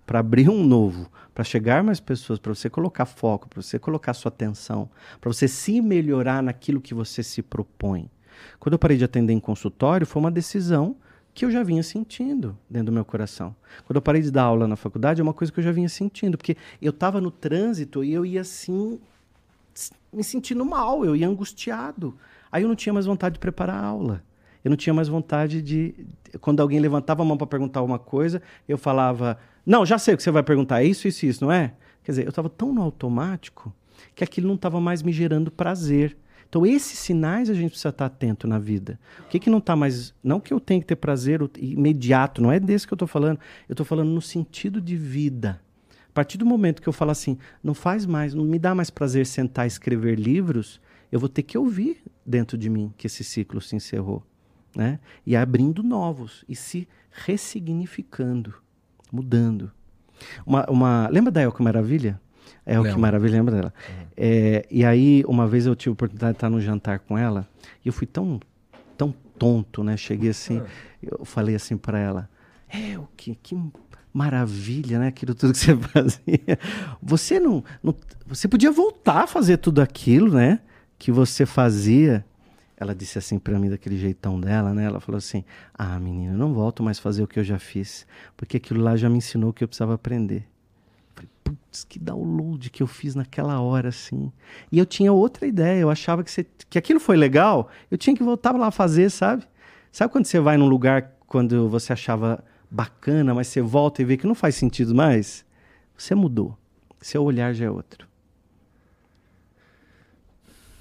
[0.07, 4.15] para abrir um novo, para chegar mais pessoas, para você colocar foco, para você colocar
[4.15, 4.89] sua atenção,
[5.21, 8.09] para você se melhorar naquilo que você se propõe.
[8.61, 10.97] Quando eu parei de atender em consultório, foi uma decisão
[11.35, 13.55] que eu já vinha sentindo dentro do meu coração.
[13.87, 15.89] Quando eu parei de dar aula na faculdade, é uma coisa que eu já vinha
[15.89, 19.01] sentindo, porque eu estava no trânsito e eu ia assim
[20.13, 22.15] me sentindo mal, eu ia angustiado.
[22.51, 24.23] Aí eu não tinha mais vontade de preparar a aula.
[24.65, 25.95] Eu não tinha mais vontade de.
[26.41, 30.17] Quando alguém levantava a mão para perguntar alguma coisa, eu falava: Não, já sei o
[30.17, 31.73] que você vai perguntar, é isso, isso, isso, não é?
[32.05, 33.75] Quer dizer, eu estava tão no automático
[34.15, 36.17] que aquilo não estava mais me gerando prazer.
[36.53, 39.01] Então, esses sinais a gente precisa estar atento na vida.
[39.21, 40.13] O que, que não está mais.
[40.23, 43.41] Não que eu tenha que ter prazer imediato, não é desse que eu estou falando.
[43.67, 45.63] Eu estou falando no sentido de vida.
[46.11, 48.91] A partir do momento que eu falo assim, não faz mais, não me dá mais
[48.91, 50.79] prazer sentar e escrever livros,
[51.11, 54.23] eu vou ter que ouvir dentro de mim que esse ciclo se encerrou,
[54.77, 55.01] né?
[55.25, 58.53] E abrindo novos e se ressignificando,
[59.11, 59.73] mudando.
[60.45, 62.21] Uma, uma lembra da Elke Maravilha?
[62.65, 63.75] É o que maravilha, lembra dela?
[64.17, 67.49] É, e aí, uma vez eu tive a oportunidade de estar num jantar com ela,
[67.85, 68.41] e eu fui tão,
[68.97, 69.97] tão tonto, né?
[69.97, 70.63] Cheguei assim,
[71.03, 72.29] eu falei assim para ela:
[72.69, 73.57] É, o que, que
[74.13, 75.09] maravilha, né?
[75.09, 76.59] Aquilo tudo que você fazia.
[77.03, 77.95] Você não, não.
[78.27, 80.61] Você podia voltar a fazer tudo aquilo, né?
[80.99, 82.25] Que você fazia.
[82.77, 84.85] Ela disse assim para mim, daquele jeitão dela, né?
[84.85, 85.45] Ela falou assim:
[85.75, 88.07] Ah, menina, eu não volto mais fazer o que eu já fiz,
[88.37, 90.47] porque aquilo lá já me ensinou o que eu precisava aprender.
[91.23, 94.33] Falei, putz, que download que eu fiz naquela hora, assim.
[94.71, 98.17] E eu tinha outra ideia, eu achava que, você, que aquilo foi legal, eu tinha
[98.17, 99.45] que voltar lá fazer, sabe?
[99.91, 104.17] Sabe quando você vai num lugar quando você achava bacana, mas você volta e vê
[104.17, 105.45] que não faz sentido mais?
[105.97, 106.57] Você mudou.
[107.01, 108.09] Seu olhar já é outro.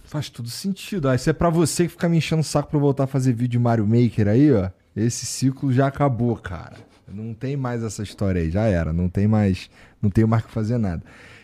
[0.04, 1.08] Faz tudo sentido.
[1.10, 3.08] Ah, isso é pra você que fica me enchendo o saco pra eu voltar a
[3.08, 4.70] fazer vídeo de Mario Maker aí, ó.
[4.96, 6.91] Esse ciclo já acabou, cara.
[7.14, 8.92] Não tem mais essa história aí, já era.
[8.94, 9.70] Não tem mais,
[10.02, 11.04] não tenho mais que fazer nada.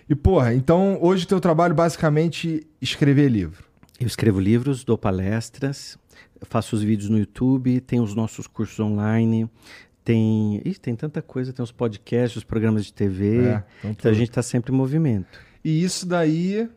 [0.09, 3.63] E porra, então hoje o teu trabalho basicamente escrever livro.
[3.99, 5.97] Eu escrevo livros, dou palestras,
[6.43, 9.49] faço os vídeos no YouTube, tem os nossos cursos online,
[10.03, 13.39] tem, Ih, tem tanta coisa, tem os podcasts, os programas de TV.
[13.39, 15.39] É, então, então a gente está sempre em movimento.
[15.63, 16.69] E isso daí,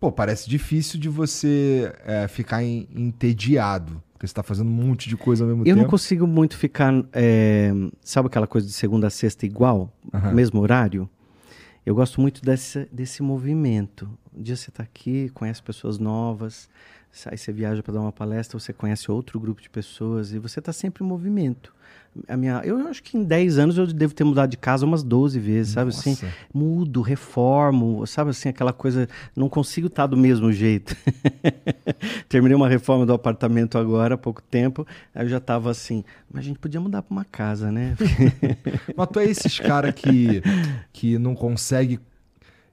[0.00, 4.02] pô, parece difícil de você é, ficar entediado.
[4.22, 5.78] Porque você está fazendo um monte de coisa ao mesmo eu tempo.
[5.78, 6.94] Eu não consigo muito ficar.
[7.12, 9.92] É, sabe aquela coisa de segunda a sexta igual?
[10.14, 10.32] Uhum.
[10.32, 11.10] Mesmo horário?
[11.84, 14.08] Eu gosto muito desse, desse movimento.
[14.32, 16.70] Um dia você está aqui, conhece pessoas novas,
[17.26, 20.60] aí você viaja para dar uma palestra, você conhece outro grupo de pessoas e você
[20.60, 21.74] está sempre em movimento
[22.28, 25.02] a minha, eu acho que em 10 anos eu devo ter mudado de casa umas
[25.02, 26.16] 12 vezes, sabe assim?
[26.52, 30.94] Mudo, reformo, sabe assim, aquela coisa, não consigo estar do mesmo jeito.
[32.28, 36.44] Terminei uma reforma do apartamento agora há pouco tempo, aí eu já estava assim, mas
[36.44, 37.96] a gente podia mudar para uma casa, né?
[38.94, 40.42] mas tu é esses cara que
[40.92, 41.98] que não consegue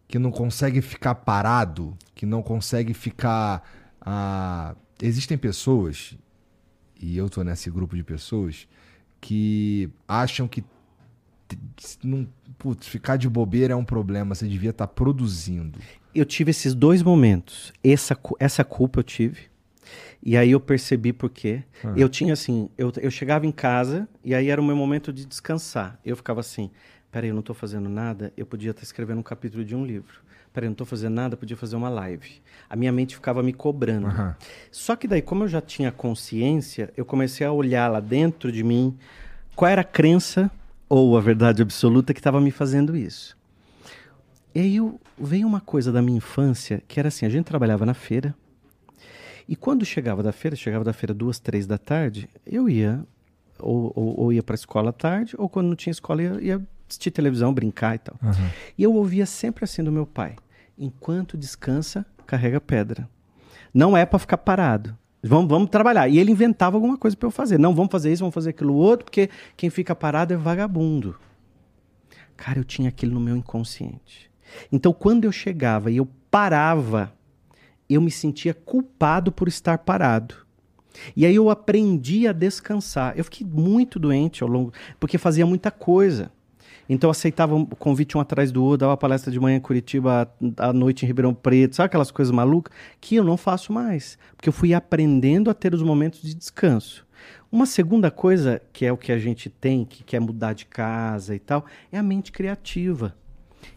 [0.05, 3.63] que não consegue ficar parado, que não consegue ficar
[4.01, 6.17] ah, existem pessoas
[6.99, 8.67] e eu tô nesse grupo de pessoas
[9.19, 10.63] que acham que
[12.03, 12.27] não,
[12.57, 15.79] putz, ficar de bobeira é um problema, você devia estar tá produzindo.
[16.13, 17.73] Eu tive esses dois momentos.
[17.83, 19.49] Essa, essa culpa eu tive.
[20.21, 21.63] E aí eu percebi por quê.
[21.83, 21.93] Ah.
[21.95, 25.25] Eu tinha assim, eu, eu chegava em casa e aí era o meu momento de
[25.25, 25.99] descansar.
[26.05, 26.69] Eu ficava assim,
[27.11, 30.21] peraí, eu não estou fazendo nada, eu podia estar escrevendo um capítulo de um livro.
[30.59, 32.41] Peraí, eu não estou fazendo nada, podia fazer uma live.
[32.69, 34.07] A minha mente ficava me cobrando.
[34.07, 34.33] Uhum.
[34.69, 38.61] Só que daí, como eu já tinha consciência, eu comecei a olhar lá dentro de
[38.61, 38.97] mim
[39.55, 40.51] qual era a crença
[40.89, 43.37] ou a verdade absoluta que estava me fazendo isso.
[44.53, 47.85] E aí eu, veio uma coisa da minha infância que era assim: a gente trabalhava
[47.85, 48.35] na feira.
[49.47, 53.01] E quando chegava da feira, chegava da feira duas, três da tarde, eu ia
[53.57, 56.41] ou, ou, ou ia para a escola à tarde, ou quando não tinha escola ia,
[56.41, 58.15] ia assistir televisão, brincar e tal.
[58.21, 58.49] Uhum.
[58.77, 60.35] E eu ouvia sempre assim do meu pai:
[60.79, 63.07] enquanto descansa, carrega pedra.
[63.73, 64.97] Não é para ficar parado.
[65.21, 66.07] Vamos, vamos trabalhar.
[66.07, 67.59] E ele inventava alguma coisa para eu fazer.
[67.59, 71.17] Não, vamos fazer isso, vamos fazer aquilo outro, porque quem fica parado é vagabundo.
[72.37, 74.31] Cara, eu tinha aquilo no meu inconsciente.
[74.71, 77.13] Então, quando eu chegava e eu parava,
[77.89, 80.35] eu me sentia culpado por estar parado.
[81.15, 83.13] E aí eu aprendi a descansar.
[83.17, 86.31] Eu fiquei muito doente ao longo, porque fazia muita coisa.
[86.89, 90.73] Então aceitava um convite um atrás do outro, dava palestra de manhã em Curitiba, à
[90.73, 92.75] noite em Ribeirão Preto, sabe aquelas coisas malucas?
[92.99, 97.07] Que eu não faço mais, porque eu fui aprendendo a ter os momentos de descanso.
[97.51, 101.35] Uma segunda coisa, que é o que a gente tem, que quer mudar de casa
[101.35, 103.15] e tal, é a mente criativa.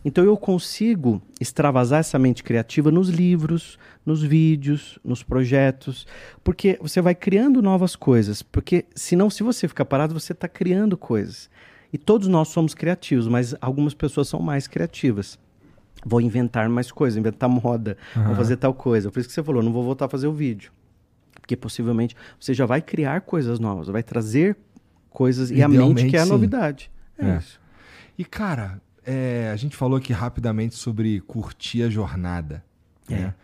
[0.05, 6.07] Então eu consigo extravasar essa mente criativa nos livros, nos vídeos, nos projetos,
[6.43, 8.43] porque você vai criando novas coisas.
[8.43, 11.51] Porque senão, se você ficar parado, você está criando coisas.
[11.93, 15.39] E todos nós somos criativos, mas algumas pessoas são mais criativas.
[16.05, 18.25] Vou inventar mais coisas, inventar moda, uhum.
[18.25, 19.11] vou fazer tal coisa.
[19.11, 20.73] Por isso que você falou, não vou voltar a fazer o vídeo.
[21.41, 24.57] Porque possivelmente você já vai criar coisas novas, vai trazer
[25.11, 26.91] coisas e a mente que é a novidade.
[27.19, 27.61] É, é, isso.
[28.17, 32.65] E cara, é, a gente falou aqui rapidamente sobre curtir a jornada.
[33.09, 33.15] É.
[33.15, 33.35] Né?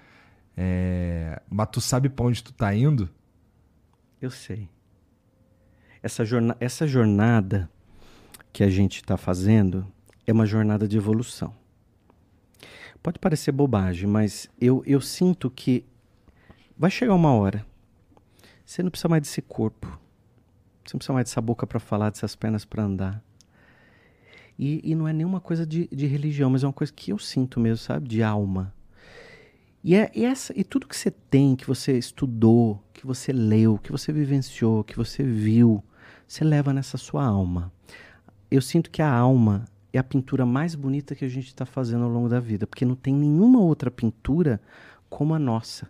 [0.56, 3.08] É, mas tu sabe para onde tu tá indo?
[4.20, 4.68] Eu sei.
[6.02, 7.68] Essa, jorna essa jornada
[8.58, 9.86] que a gente está fazendo
[10.26, 11.54] é uma jornada de evolução.
[13.00, 15.84] Pode parecer bobagem, mas eu, eu sinto que
[16.76, 17.64] vai chegar uma hora.
[18.66, 19.86] Você não precisa mais desse corpo.
[20.84, 23.22] Você não precisa mais dessa boca para falar, dessas pernas para andar.
[24.58, 27.18] E, e, não é nenhuma coisa de, de, religião, mas é uma coisa que eu
[27.20, 28.08] sinto mesmo, sabe?
[28.08, 28.74] De alma.
[29.84, 33.78] E, é, e, essa, e tudo que você tem, que você estudou, que você leu,
[33.78, 35.80] que você vivenciou, que você viu,
[36.26, 37.72] você leva nessa sua alma
[38.50, 42.04] eu sinto que a alma é a pintura mais bonita que a gente está fazendo
[42.04, 44.60] ao longo da vida, porque não tem nenhuma outra pintura
[45.08, 45.88] como a nossa.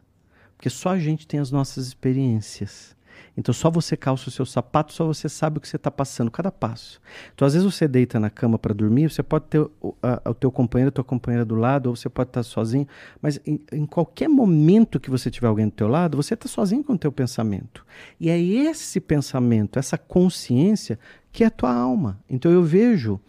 [0.57, 2.97] Porque só a gente tem as nossas experiências.
[3.37, 6.31] Então só você calça o seu sapato, só você sabe o que você está passando,
[6.31, 7.01] cada passo.
[7.35, 10.35] Então às vezes você deita na cama para dormir, você pode ter o, a, o
[10.35, 12.87] teu companheiro, a tua companheira do lado, ou você pode estar sozinho,
[13.23, 16.83] mas em, em qualquer momento que você tiver alguém do teu lado, você está sozinho
[16.83, 17.85] com o teu pensamento.
[18.19, 20.99] E é esse pensamento, essa consciência
[21.31, 22.19] que é a tua alma.
[22.29, 23.21] Então eu vejo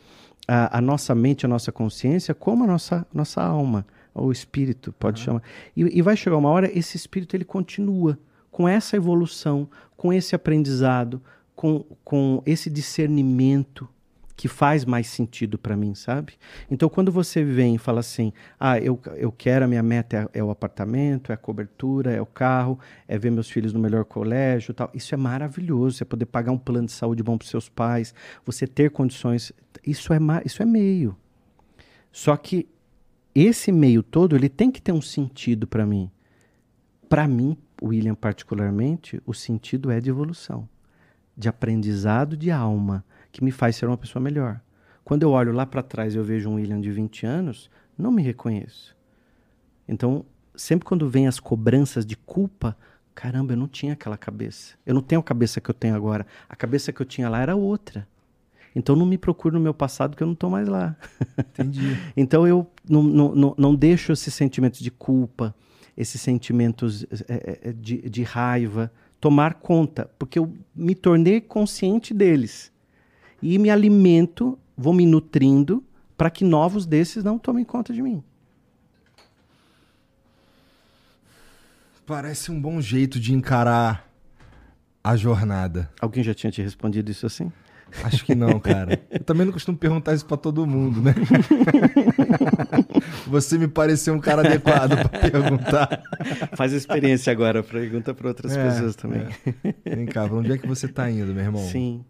[0.47, 5.19] a, a nossa mente, a nossa consciência como a nossa, nossa alma, ou espírito, pode
[5.19, 5.43] chamar.
[5.75, 8.17] E, e vai chegar uma hora, esse espírito ele continua
[8.51, 11.21] com essa evolução, com esse aprendizado,
[11.55, 13.87] com, com esse discernimento
[14.39, 16.35] que faz mais sentido para mim, sabe?
[16.71, 20.39] Então, quando você vem e fala assim, ah, eu, eu quero, a minha meta é,
[20.39, 24.05] é, o apartamento, é a cobertura, é o carro, é ver meus filhos no melhor
[24.05, 24.89] colégio tal.
[24.93, 28.15] Isso é maravilhoso, você poder pagar um plano de saúde bom para seus pais,
[28.45, 29.51] você ter condições,
[29.85, 31.17] isso é, isso é meio.
[32.09, 32.65] Só que
[33.35, 36.09] esse meio todo, ele tem que ter um sentido para mim.
[37.09, 40.67] Para mim, William particularmente, o sentido é de evolução,
[41.35, 44.59] de aprendizado de alma, que me faz ser uma pessoa melhor.
[45.03, 48.11] Quando eu olho lá para trás e eu vejo um William de 20 anos, não
[48.11, 48.95] me reconheço.
[49.87, 50.25] Então,
[50.55, 52.77] sempre quando vem as cobranças de culpa,
[53.15, 54.75] caramba, eu não tinha aquela cabeça.
[54.85, 56.27] Eu não tenho a cabeça que eu tenho agora.
[56.47, 58.07] A cabeça que eu tinha lá era outra.
[58.75, 60.95] Então não me procure no meu passado que eu não estou mais lá.
[61.37, 61.97] Entendi.
[62.15, 65.55] então eu não, não, não, não, deixo esses sentimentos de culpa,
[65.99, 68.89] esses sentimentos é, de, de raiva
[69.19, 72.71] tomar conta, porque eu me tornei consciente deles
[73.43, 75.83] e me alimento, vou me nutrindo
[76.17, 78.23] para que novos desses não tomem conta de mim.
[82.05, 84.09] Parece um bom jeito de encarar
[85.03, 85.91] a jornada.
[85.99, 87.51] Alguém já tinha te respondido isso assim?
[88.03, 89.01] Acho que não, cara.
[89.09, 91.13] Eu também não costumo perguntar isso para todo mundo, né?
[93.27, 96.03] Você me pareceu um cara adequado para perguntar.
[96.55, 99.27] Faz a experiência agora, pergunta para outras é, pessoas também.
[99.85, 99.95] É.
[99.95, 101.61] Vem cá, pra onde é que você está indo, meu irmão?
[101.61, 102.03] Sim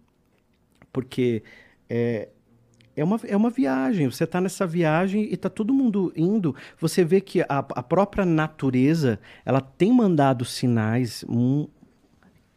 [0.92, 1.44] porque
[1.90, 2.30] é,
[2.96, 4.10] é uma, é uma viagem.
[4.10, 6.56] Você está nessa viagem e está todo mundo indo.
[6.78, 11.24] Você vê que a, a própria natureza ela tem mandado sinais.
[11.28, 11.68] Um,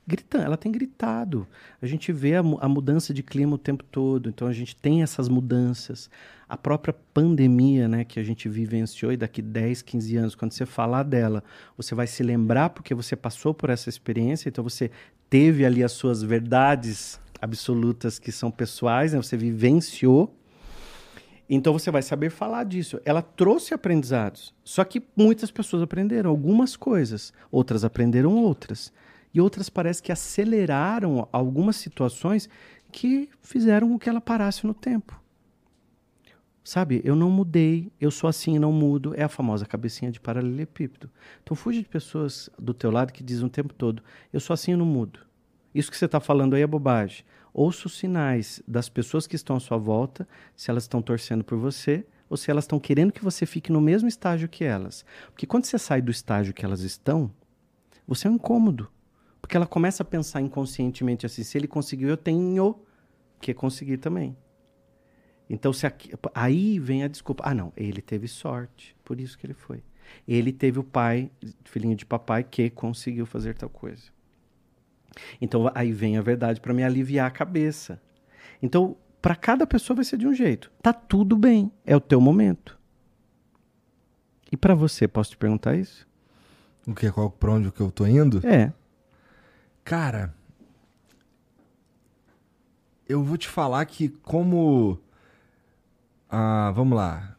[0.07, 1.47] gritando, ela tem gritado.
[1.81, 5.03] A gente vê a, a, mudança de clima o tempo todo, então a gente tem
[5.03, 6.11] essas mudanças.
[6.49, 10.67] A própria pandemia né, que a gente vivenciou, e daqui 10, 15 anos, quando você
[10.67, 11.43] falar dela,
[11.77, 14.91] você vai se lembrar porque você passou por essa experiência, então você
[15.31, 19.19] teve ali as suas verdades absolutas que são pessoais, né?
[19.21, 20.37] Você vivenciou.
[21.49, 23.01] Então você vai saber falar disso.
[23.05, 24.55] Ela trouxe aprendizados.
[24.65, 28.93] Só que muitas pessoas aprenderam algumas coisas, outras aprenderam outras.
[29.35, 32.49] E outras parece que aceleraram algumas situações
[32.91, 35.21] que fizeram com que ela parasse no tempo.
[36.65, 40.21] Sabe, eu não mudei, eu sou assim e não mudo, é a famosa cabecinha de
[40.21, 41.11] paralelepípedo.
[41.43, 44.03] Então fuja de pessoas do teu lado que dizem o tempo todo,
[44.33, 45.21] eu sou assim e não mudo.
[45.75, 47.25] Isso que você está falando aí é bobagem.
[47.53, 51.59] Ouça os sinais das pessoas que estão à sua volta, se elas estão torcendo por
[51.59, 55.05] você ou se elas estão querendo que você fique no mesmo estágio que elas.
[55.27, 57.31] Porque quando você sai do estágio que elas estão,
[58.07, 58.89] você é um incômodo.
[59.43, 62.81] Porque ela começa a pensar inconscientemente assim: se ele conseguiu, eu tenho
[63.41, 64.35] que conseguir também.
[65.51, 67.43] Então, se aqui, aí vem a desculpa.
[67.47, 69.83] Ah, não, ele teve sorte, por isso que ele foi.
[70.27, 71.31] Ele teve o pai,
[71.65, 74.05] filhinho de papai, que conseguiu fazer tal coisa.
[75.41, 78.01] Então aí vem a verdade para me aliviar a cabeça.
[78.63, 80.71] Então, para cada pessoa vai ser de um jeito.
[80.83, 82.79] Tá tudo bem, é o teu momento.
[84.51, 86.07] E para você, posso te perguntar isso?
[86.87, 88.47] O que qual para onde que eu tô indo?
[88.47, 88.73] É.
[89.85, 90.35] Cara,
[93.09, 94.99] eu vou te falar que como
[96.33, 97.37] ah, vamos lá.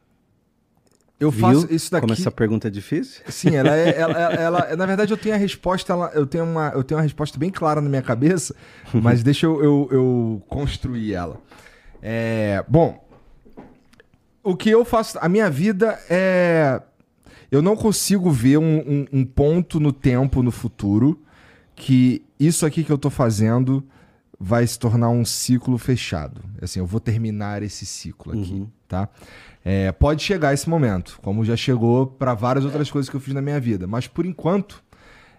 [1.19, 1.75] Eu faço Viu?
[1.75, 2.01] isso daqui.
[2.01, 3.23] Como essa pergunta é difícil?
[3.27, 3.89] Sim, ela é.
[3.97, 5.91] Ela, ela, ela, na verdade, eu tenho a resposta.
[5.91, 8.55] Ela, eu, tenho uma, eu tenho uma resposta bem clara na minha cabeça,
[8.93, 11.41] mas deixa eu, eu, eu construir ela.
[12.03, 13.03] É, bom,
[14.43, 15.17] o que eu faço.
[15.19, 16.81] A minha vida é.
[17.49, 21.19] Eu não consigo ver um, um, um ponto no tempo, no futuro,
[21.75, 23.83] que isso aqui que eu tô fazendo
[24.39, 26.41] vai se tornar um ciclo fechado.
[26.61, 28.67] Assim, eu vou terminar esse ciclo aqui, uhum.
[28.87, 29.07] tá?
[29.63, 33.33] É, pode chegar esse momento, como já chegou para várias outras coisas que eu fiz
[33.33, 33.87] na minha vida.
[33.87, 34.83] Mas por enquanto,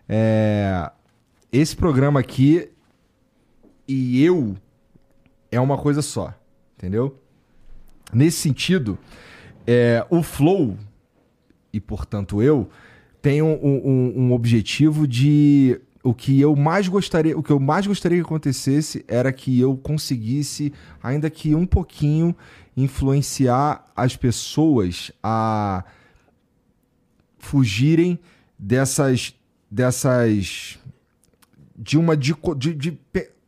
[0.08, 0.90] é,
[1.52, 2.70] esse programa aqui
[3.86, 4.56] e eu
[5.52, 6.32] é uma coisa só,
[6.76, 7.20] entendeu?
[8.12, 8.98] Nesse sentido,
[9.66, 10.76] é, o flow
[11.72, 12.68] e portanto eu
[13.20, 17.86] tenho um, um, um objetivo de o que eu mais gostaria, o que eu mais
[17.86, 20.70] gostaria que acontecesse era que eu conseguisse,
[21.02, 22.36] ainda que um pouquinho,
[22.76, 25.82] influenciar as pessoas a
[27.38, 28.18] fugirem
[28.58, 29.34] dessas
[29.70, 30.78] dessas
[31.74, 32.98] de uma de, de, de,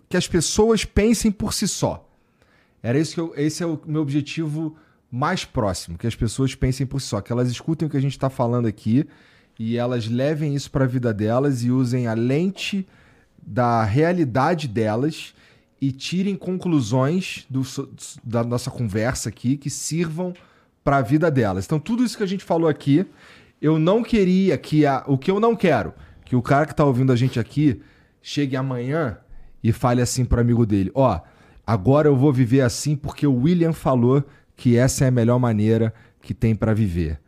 [0.09, 2.09] que as pessoas pensem por si só.
[2.83, 4.77] Era isso que eu, esse é o meu objetivo
[5.11, 8.01] mais próximo, que as pessoas pensem por si só, que elas escutem o que a
[8.01, 9.07] gente está falando aqui
[9.59, 12.87] e elas levem isso para a vida delas e usem a lente
[13.45, 15.35] da realidade delas
[15.81, 17.63] e tirem conclusões do,
[18.25, 20.35] da nossa conversa aqui que sirvam
[20.83, 21.65] para a vida delas.
[21.65, 23.07] Então, tudo isso que a gente falou aqui,
[23.61, 25.93] eu não queria que a, o que eu não quero,
[26.25, 27.81] que o cara que está ouvindo a gente aqui
[28.21, 29.19] chegue amanhã
[29.63, 31.21] e fale assim para amigo dele: ó,
[31.67, 34.25] agora eu vou viver assim porque o William falou
[34.57, 37.21] que essa é a melhor maneira que tem para viver.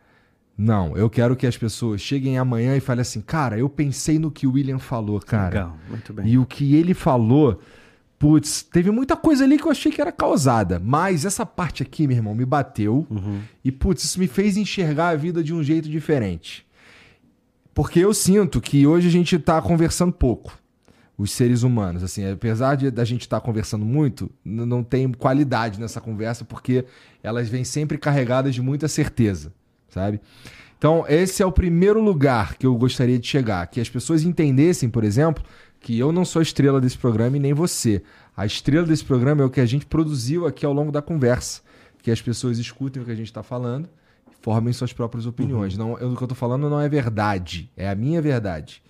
[0.61, 4.29] Não, eu quero que as pessoas cheguem amanhã e falem assim, cara, eu pensei no
[4.29, 5.47] que o William falou, cara.
[5.47, 6.27] Legal, muito bem.
[6.27, 7.61] E o que ele falou,
[8.19, 10.77] putz, teve muita coisa ali que eu achei que era causada.
[10.77, 13.07] Mas essa parte aqui, meu irmão, me bateu.
[13.09, 13.39] Uhum.
[13.63, 16.67] E, putz, isso me fez enxergar a vida de um jeito diferente.
[17.73, 20.59] Porque eu sinto que hoje a gente tá conversando pouco.
[21.17, 25.79] Os seres humanos, assim, apesar de da gente estar tá conversando muito, não tem qualidade
[25.79, 26.83] nessa conversa, porque
[27.23, 29.53] elas vêm sempre carregadas de muita certeza,
[29.89, 30.19] sabe?
[30.77, 33.67] Então, esse é o primeiro lugar que eu gostaria de chegar.
[33.67, 35.43] Que as pessoas entendessem, por exemplo,
[35.81, 38.01] que eu não sou a estrela desse programa e nem você.
[38.35, 41.61] A estrela desse programa é o que a gente produziu aqui ao longo da conversa.
[42.01, 43.89] Que as pessoas escutem o que a gente está falando
[44.31, 45.77] e formem suas próprias opiniões.
[45.77, 48.81] Não, eu, o que eu estou falando não é verdade, é a minha verdade.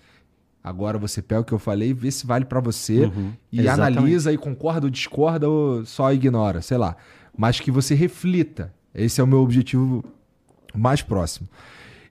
[0.62, 3.32] Agora você pega o que eu falei e vê se vale para você Uhum.
[3.50, 3.98] e Exatamente.
[3.98, 6.96] analisa e concorda ou discorda ou só ignora, sei lá.
[7.36, 8.72] Mas que você reflita.
[8.94, 10.04] Esse é o meu objetivo
[10.74, 11.48] mais próximo.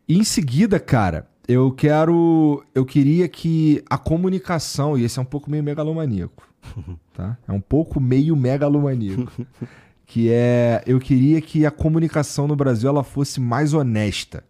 [0.08, 2.64] E em seguida, cara, eu quero.
[2.76, 6.48] Eu queria que a comunicação, e esse é um pouco meio megalomaníaco,
[7.14, 7.38] tá?
[7.48, 9.32] É um pouco meio megalomaníaco.
[10.06, 10.84] que é.
[10.86, 14.44] Eu queria que a comunicação no Brasil ela fosse mais honesta,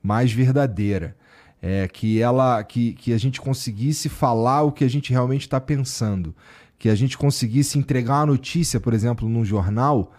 [0.00, 1.16] mais verdadeira.
[1.62, 5.60] É, que ela que, que a gente conseguisse falar o que a gente realmente está
[5.60, 6.34] pensando.
[6.78, 10.12] Que a gente conseguisse entregar uma notícia, por exemplo, num jornal,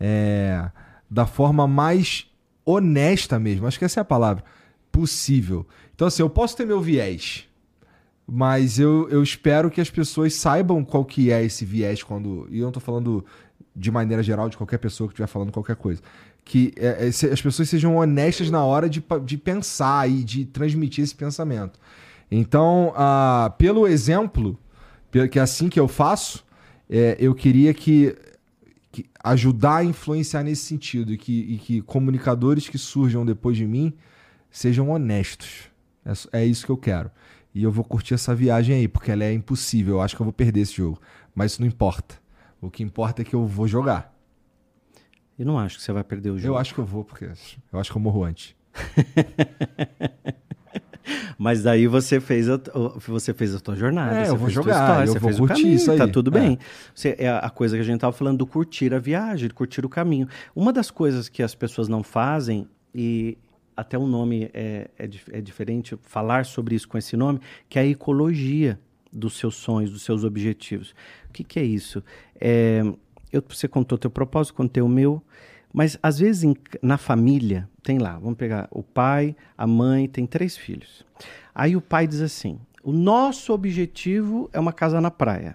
[0.00, 0.70] é,
[1.10, 2.26] da forma mais
[2.64, 3.66] honesta mesmo.
[3.66, 4.44] Acho que essa é a palavra.
[4.90, 5.66] Possível.
[5.94, 7.48] Então, assim, eu posso ter meu viés,
[8.26, 12.48] mas eu, eu espero que as pessoas saibam qual que é esse viés quando.
[12.50, 13.24] E eu não tô falando
[13.74, 16.00] de maneira geral de qualquer pessoa que estiver falando qualquer coisa.
[16.44, 21.04] Que é, é, as pessoas sejam honestas na hora de, de pensar e de transmitir
[21.04, 21.78] esse pensamento.
[22.30, 24.58] Então, ah, pelo exemplo,
[25.30, 26.44] que é assim que eu faço,
[26.90, 28.14] é, eu queria que,
[28.96, 33.66] que ajudar a influenciar nesse sentido e que, e que comunicadores que surjam depois de
[33.66, 33.92] mim
[34.50, 35.70] sejam honestos.
[36.04, 37.10] É, é isso que eu quero.
[37.54, 39.96] E eu vou curtir essa viagem aí, porque ela é impossível.
[39.96, 40.98] Eu acho que eu vou perder esse jogo.
[41.34, 42.14] Mas isso não importa.
[42.60, 44.14] O que importa é que eu vou jogar.
[45.38, 46.54] Eu não acho que você vai perder o jogo.
[46.54, 47.26] Eu acho que eu vou, porque
[47.72, 48.54] eu acho que eu morro antes.
[51.38, 52.60] Mas daí você fez a,
[53.06, 55.36] você fez a tua jornada, É, você eu vou jogar, história, eu você vou fez
[55.40, 55.98] o curtir caminho, isso aí.
[55.98, 56.40] Tá tudo É.
[56.40, 56.58] bem.
[56.94, 59.84] Você, é a coisa que a gente tava falando do curtir a viagem, de curtir
[59.84, 60.28] o caminho.
[60.54, 63.36] Uma das coisas que as pessoas não fazem, e
[63.76, 67.82] até o nome é, é, é diferente, falar sobre isso com esse nome, que é
[67.82, 68.78] a ecologia
[69.12, 70.94] dos seus sonhos, dos seus objetivos.
[71.28, 72.02] O que, que é isso?
[72.40, 72.82] É,
[73.32, 75.22] eu, você contou teu propósito, contei o meu,
[75.76, 80.24] mas às vezes em- na família, tem lá, vamos pegar o pai, a mãe, tem
[80.26, 81.04] três filhos.
[81.54, 85.54] Aí o pai diz assim: o nosso objetivo é uma casa na praia.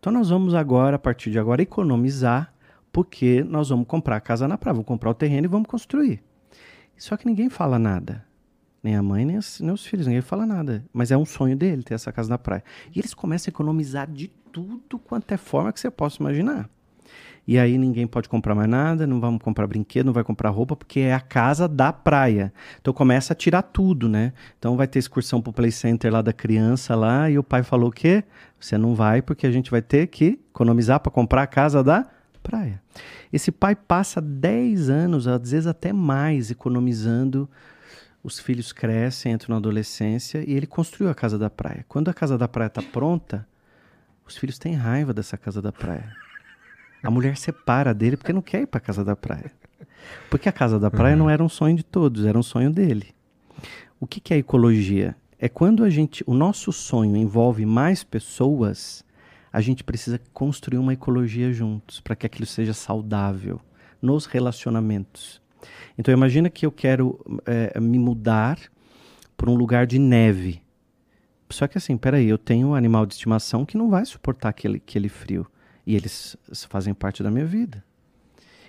[0.00, 2.50] Então nós vamos agora, a partir de agora, economizar,
[2.90, 6.22] porque nós vamos comprar a casa na praia, vamos comprar o terreno e vamos construir.
[6.96, 8.24] Só que ninguém fala nada.
[8.82, 10.82] Nem a mãe, nem, nem os filhos, ninguém fala nada.
[10.94, 12.64] Mas é um sonho dele ter essa casa na praia.
[12.94, 16.70] E eles começam a economizar de tudo quanto é forma que você possa imaginar.
[17.46, 20.76] E aí ninguém pode comprar mais nada, não vamos comprar brinquedo, não vai comprar roupa,
[20.76, 22.52] porque é a casa da praia.
[22.78, 24.34] Então começa a tirar tudo, né?
[24.58, 27.88] Então vai ter excursão pro play center lá da criança lá, e o pai falou
[27.88, 28.22] o quê?
[28.60, 32.06] Você não vai porque a gente vai ter que economizar para comprar a casa da
[32.42, 32.82] praia.
[33.32, 37.48] Esse pai passa 10 anos, às vezes até mais, economizando.
[38.22, 41.84] Os filhos crescem, entram na adolescência e ele construiu a casa da praia.
[41.88, 43.46] Quando a casa da praia está pronta,
[44.26, 46.17] os filhos têm raiva dessa casa da praia.
[47.02, 49.52] A mulher separa dele porque não quer ir para a casa da praia.
[50.30, 53.14] Porque a casa da praia não era um sonho de todos, era um sonho dele.
[54.00, 55.16] O que, que é ecologia?
[55.38, 59.04] É quando a gente, o nosso sonho envolve mais pessoas,
[59.52, 63.60] a gente precisa construir uma ecologia juntos para que aquilo seja saudável
[64.00, 65.40] nos relacionamentos.
[65.96, 68.58] Então imagina que eu quero eh, me mudar
[69.36, 70.62] para um lugar de neve.
[71.50, 74.76] Só que assim, peraí, eu tenho um animal de estimação que não vai suportar aquele,
[74.76, 75.46] aquele frio.
[75.88, 76.36] E eles
[76.68, 77.82] fazem parte da minha vida.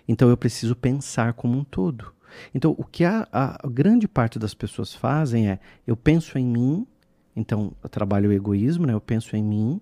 [0.07, 2.13] Então eu preciso pensar como um todo.
[2.55, 6.87] Então o que a, a grande parte das pessoas fazem é: eu penso em mim,
[7.35, 8.93] então eu trabalho o egoísmo, né?
[8.93, 9.81] eu penso em mim,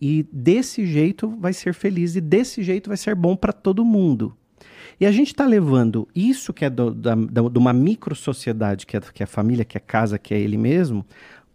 [0.00, 4.36] e desse jeito vai ser feliz, e desse jeito vai ser bom para todo mundo.
[4.98, 8.86] E a gente está levando isso que é do, da, da, de uma micro sociedade,
[8.86, 11.06] que é, que é a família, que é a casa, que é ele mesmo,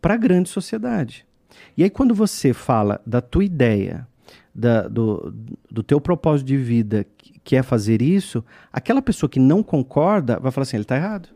[0.01, 1.27] para a grande sociedade.
[1.75, 4.07] E aí, quando você fala da tua ideia,
[4.57, 5.31] da, do,
[5.69, 7.05] do teu propósito de vida,
[7.43, 8.43] que, é fazer isso,
[8.73, 11.29] aquela pessoa que não concorda vai falar assim: ele está errado.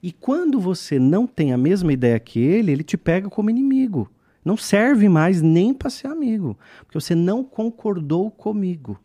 [0.00, 4.08] E quando você não tem a mesma ideia que ele, ele te pega como inimigo.
[4.44, 9.00] Não serve mais nem para ser amigo, porque você não concordou comigo.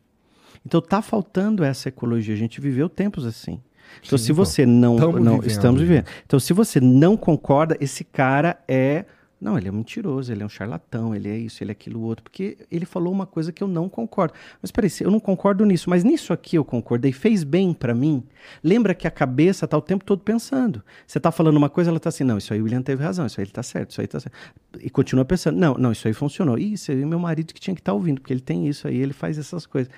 [0.66, 2.34] Então tá faltando essa ecologia.
[2.34, 3.62] A gente viveu tempos assim.
[4.04, 4.46] Então, Sim, se pô.
[4.46, 5.48] você não, não vivendo.
[5.48, 6.06] estamos vivendo.
[6.26, 9.06] Então, se você não concorda, esse cara é
[9.40, 12.24] não, ele é mentiroso, ele é um charlatão, ele é isso, ele é aquilo outro,
[12.24, 14.34] porque ele falou uma coisa que eu não concordo.
[14.62, 18.24] Mas peraí, eu não concordo nisso, mas nisso aqui eu concordei, fez bem pra mim.
[18.64, 20.84] Lembra que a cabeça tá o tempo todo pensando.
[21.06, 23.28] Você tá falando uma coisa, ela tá assim, não, isso aí o William teve razão,
[23.28, 24.36] isso aí ele tá certo, isso aí tá certo.
[24.82, 26.58] E continua pensando, não, não, isso aí funcionou.
[26.58, 28.98] Isso aí é meu marido que tinha que estar ouvindo, porque ele tem isso aí,
[28.98, 29.92] ele faz essas coisas.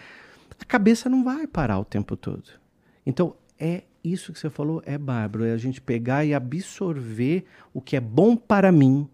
[0.60, 2.44] A cabeça não vai parar o tempo todo.
[3.06, 7.82] Então, é isso que você falou, é bárbaro, é a gente pegar e absorver o
[7.82, 9.07] que é bom para mim,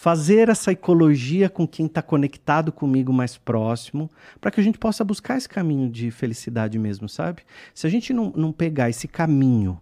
[0.00, 4.10] fazer essa ecologia com quem está conectado comigo mais próximo,
[4.40, 7.42] para que a gente possa buscar esse caminho de felicidade mesmo, sabe?
[7.74, 9.78] Se a gente não, não pegar esse caminho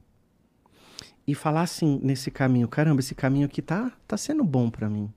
[1.24, 5.09] e falar assim nesse caminho, caramba, esse caminho aqui tá, tá sendo bom para mim,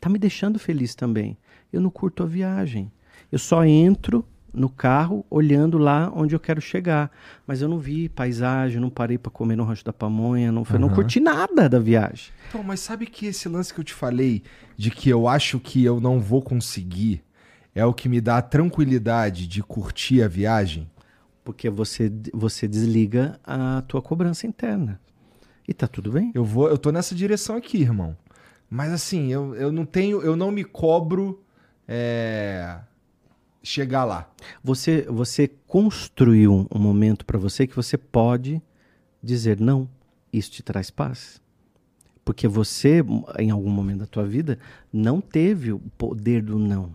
[0.00, 1.38] tá me deixando feliz também.
[1.72, 2.90] Eu não curto a viagem.
[3.30, 7.10] Eu só entro no carro olhando lá onde eu quero chegar.
[7.46, 10.88] Mas eu não vi paisagem, não parei para comer no Rancho da Pamonha, não, não
[10.88, 10.94] Aham.
[10.94, 12.32] curti nada da viagem.
[12.48, 14.42] Então, mas sabe que esse lance que eu te falei,
[14.76, 17.22] de que eu acho que eu não vou conseguir,
[17.74, 20.90] é o que me dá a tranquilidade de curtir a viagem?
[21.44, 25.00] Porque você, você desliga a tua cobrança interna.
[25.66, 26.30] E tá tudo bem.
[26.34, 28.16] Eu vou, eu tô nessa direção aqui, irmão.
[28.68, 31.42] Mas assim, eu, eu não tenho, eu não me cobro
[31.86, 32.78] é,
[33.62, 34.30] chegar lá.
[34.62, 38.60] Você, você construiu um, momento para você que você pode
[39.22, 39.88] dizer não.
[40.32, 41.40] Isso te traz paz.
[42.24, 43.04] Porque você,
[43.38, 44.58] em algum momento da tua vida,
[44.92, 46.90] não teve o poder do não.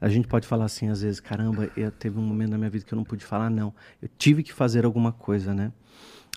[0.00, 2.84] A gente pode falar assim, às vezes, caramba, eu teve um momento na minha vida
[2.84, 3.74] que eu não pude falar não.
[4.00, 5.72] Eu tive que fazer alguma coisa, né?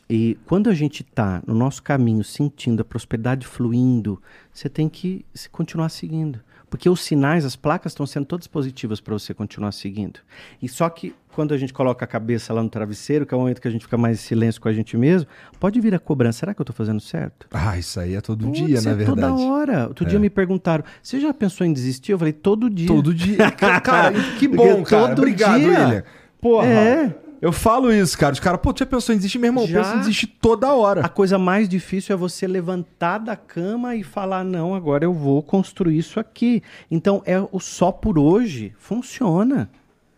[0.10, 4.22] E quando a gente está no nosso caminho, sentindo a prosperidade fluindo,
[4.52, 6.42] você tem que se- continuar seguindo.
[6.72, 10.22] Porque os sinais, as placas estão sendo todas positivas para você continuar seguindo.
[10.62, 13.42] E só que quando a gente coloca a cabeça lá no travesseiro, que é o
[13.42, 15.28] momento que a gente fica mais em silêncio com a gente mesmo,
[15.60, 16.40] pode vir a cobrança.
[16.40, 17.46] Será que eu estou fazendo certo?
[17.52, 19.22] Ah, isso aí é todo Putz, dia, na é verdade.
[19.22, 19.88] Toda hora.
[19.90, 22.14] Outro dia me perguntaram: você já pensou em desistir?
[22.14, 22.88] Eu falei, todo dia.
[22.88, 23.52] Todo dia.
[23.52, 25.10] Cara, que bom, cara.
[25.10, 25.68] todo Obrigado, dia.
[25.68, 26.04] William.
[26.40, 26.68] Porra.
[26.68, 27.16] É.
[27.42, 28.34] Eu falo isso, cara.
[28.34, 29.40] Os caras, pô, tu já pensou em desistir?
[29.40, 29.80] Meu irmão, Já.
[29.80, 31.02] pensa em desistir toda hora.
[31.02, 35.42] A coisa mais difícil é você levantar da cama e falar: não, agora eu vou
[35.42, 36.62] construir isso aqui.
[36.90, 39.70] Então, é o só por hoje funciona.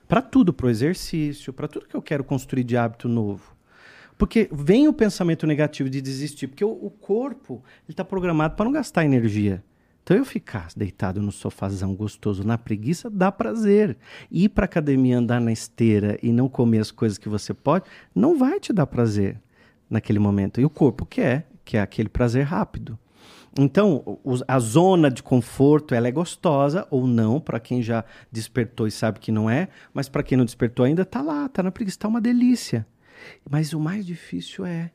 [0.05, 3.55] Para tudo, para o exercício, para tudo que eu quero construir de hábito novo.
[4.17, 8.71] Porque vem o pensamento negativo de desistir, porque o, o corpo está programado para não
[8.71, 9.63] gastar energia.
[10.03, 13.97] Então eu ficar deitado no sofazão gostoso na preguiça dá prazer.
[14.29, 18.37] Ir para academia, andar na esteira e não comer as coisas que você pode, não
[18.37, 19.39] vai te dar prazer
[19.89, 20.59] naquele momento.
[20.59, 22.99] E o corpo quer, que é aquele prazer rápido.
[23.57, 28.91] Então, a zona de conforto, ela é gostosa ou não, para quem já despertou e
[28.91, 31.99] sabe que não é, mas para quem não despertou ainda, tá lá, tá na preguiça,
[31.99, 32.85] tá uma delícia.
[33.49, 34.91] Mas o mais difícil é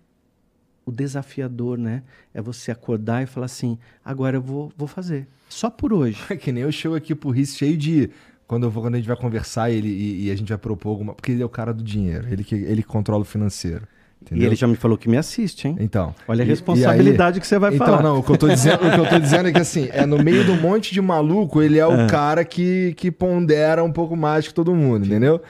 [0.89, 2.03] o desafiador, né?
[2.33, 5.29] É você acordar e falar assim: agora eu vou, vou fazer.
[5.51, 6.19] Só por hoje.
[6.31, 8.11] É que nem eu chego aqui pro Riz cheio de.
[8.47, 10.89] Quando, eu vou, quando a gente vai conversar ele, e, e a gente vai propor
[10.89, 11.15] alguma.
[11.15, 13.87] Porque ele é o cara do dinheiro, ele que, ele controla o financeiro.
[14.21, 14.49] E Entendeu?
[14.49, 15.77] ele já me falou que me assiste, hein?
[15.81, 16.15] Então.
[16.27, 18.03] Olha a e- responsabilidade e que você vai então, falar.
[18.03, 20.05] não, o que, eu tô dizendo, o que eu tô dizendo é que assim, é
[20.05, 23.91] no meio de um monte de maluco, ele é o cara que, que pondera um
[23.93, 25.41] pouco mais que todo mundo, entendeu?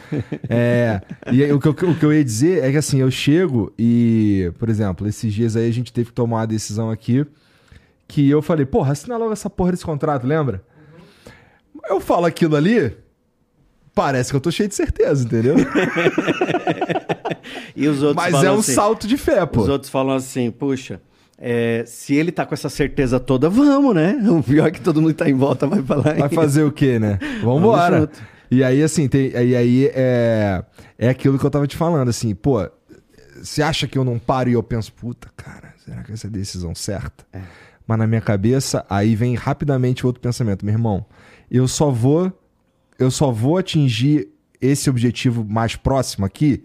[0.48, 1.00] É,
[1.32, 3.72] e aí, o, que, eu- o que eu ia dizer é que assim, eu chego
[3.76, 7.26] e, por exemplo, esses dias aí a gente teve que tomar uma decisão aqui
[8.06, 10.62] que eu falei, porra, assina logo essa porra desse contrato, lembra?
[11.88, 12.94] Eu falo aquilo ali,
[13.94, 15.56] parece que eu tô cheio de certeza, entendeu?
[17.78, 19.60] E os outros Mas falam é um assim, salto de fé, pô.
[19.60, 21.00] Os outros falam assim, puxa,
[21.38, 24.18] é, se ele tá com essa certeza toda, vamos, né?
[24.28, 26.16] O pior é que todo mundo tá em volta vai falar.
[26.16, 27.20] Vai fazer o quê, né?
[27.40, 28.00] Vambora.
[28.00, 28.20] junto.
[28.50, 30.64] E aí, assim, tem, e aí é,
[30.98, 32.68] é aquilo que eu tava te falando, assim, pô,
[33.40, 36.28] você acha que eu não paro e eu penso, puta, cara, será que essa é
[36.28, 37.24] a decisão certa?
[37.32, 37.42] É.
[37.86, 41.06] Mas na minha cabeça, aí vem rapidamente outro pensamento, meu irmão,
[41.48, 42.32] eu só vou,
[42.98, 44.28] eu só vou atingir
[44.60, 46.64] esse objetivo mais próximo aqui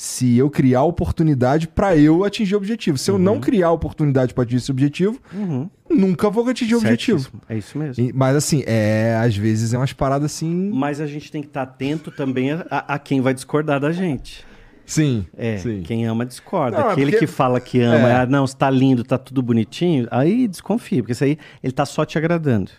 [0.00, 2.96] se eu criar oportunidade pra eu atingir o objetivo.
[2.96, 5.68] Se eu não criar oportunidade pra atingir esse objetivo, Uhum.
[5.90, 7.28] nunca vou atingir o objetivo.
[7.48, 8.04] É isso mesmo.
[8.04, 10.70] E- Mas assim, é, às vezes é umas paradas assim.
[10.72, 14.46] Mas a gente tem que estar atento também a, a- quem vai discordar da gente.
[14.86, 15.26] Sim.
[15.36, 15.82] É, sim.
[15.84, 16.78] quem ama discorda.
[16.78, 18.12] Não, é Aquele porque- que fala que ama, É.
[18.20, 22.04] ah, não, está lindo, tá tudo bonitinho, aí desconfia, porque isso aí ele tá só
[22.04, 22.70] te agradando.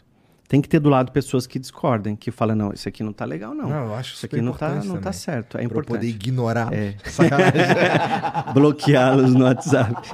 [0.49, 3.23] Tem que ter do lado pessoas que discordem, que falam, não, isso aqui não tá
[3.23, 3.69] legal, não.
[3.69, 5.59] Não, eu acho isso aqui não tá, não tá certo.
[5.59, 6.73] É Pra poder ignorar.
[6.73, 6.95] É.
[8.51, 10.09] Bloqueá-los no WhatsApp.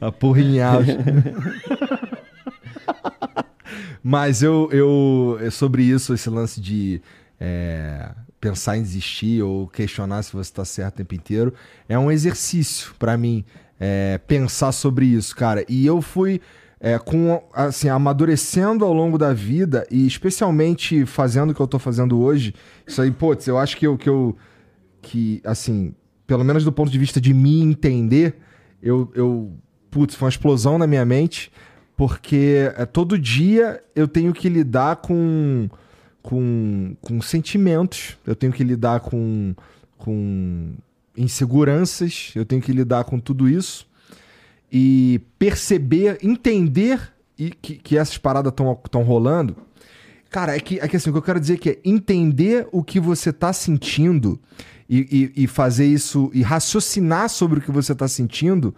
[0.00, 0.80] Apurrinhar.
[4.02, 5.38] Mas eu, eu.
[5.52, 7.00] Sobre isso, esse lance de.
[7.40, 8.10] É,
[8.40, 11.54] pensar em desistir ou questionar se você está certo o tempo inteiro,
[11.88, 13.44] é um exercício para mim.
[13.78, 15.64] É, pensar sobre isso, cara.
[15.68, 16.40] E eu fui.
[16.86, 21.78] É, com assim amadurecendo ao longo da vida e especialmente fazendo o que eu tô
[21.78, 22.54] fazendo hoje
[22.86, 24.36] isso aí putz eu acho que eu que eu
[25.00, 25.94] que assim
[26.26, 28.36] pelo menos do ponto de vista de me entender
[28.82, 29.50] eu, eu
[29.94, 31.52] putz, foi uma explosão na minha mente,
[31.96, 35.68] porque é, todo dia eu tenho que lidar com,
[36.20, 39.54] com, com sentimentos, eu tenho que lidar com,
[39.96, 40.74] com
[41.16, 43.86] inseguranças, eu tenho que lidar com tudo isso
[44.76, 47.00] e perceber, entender
[47.38, 49.56] e que, que essas paradas estão rolando.
[50.28, 52.66] Cara, é que, é que assim, o que eu quero dizer é que é entender
[52.72, 54.36] o que você está sentindo
[54.90, 58.74] e, e, e fazer isso e raciocinar sobre o que você está sentindo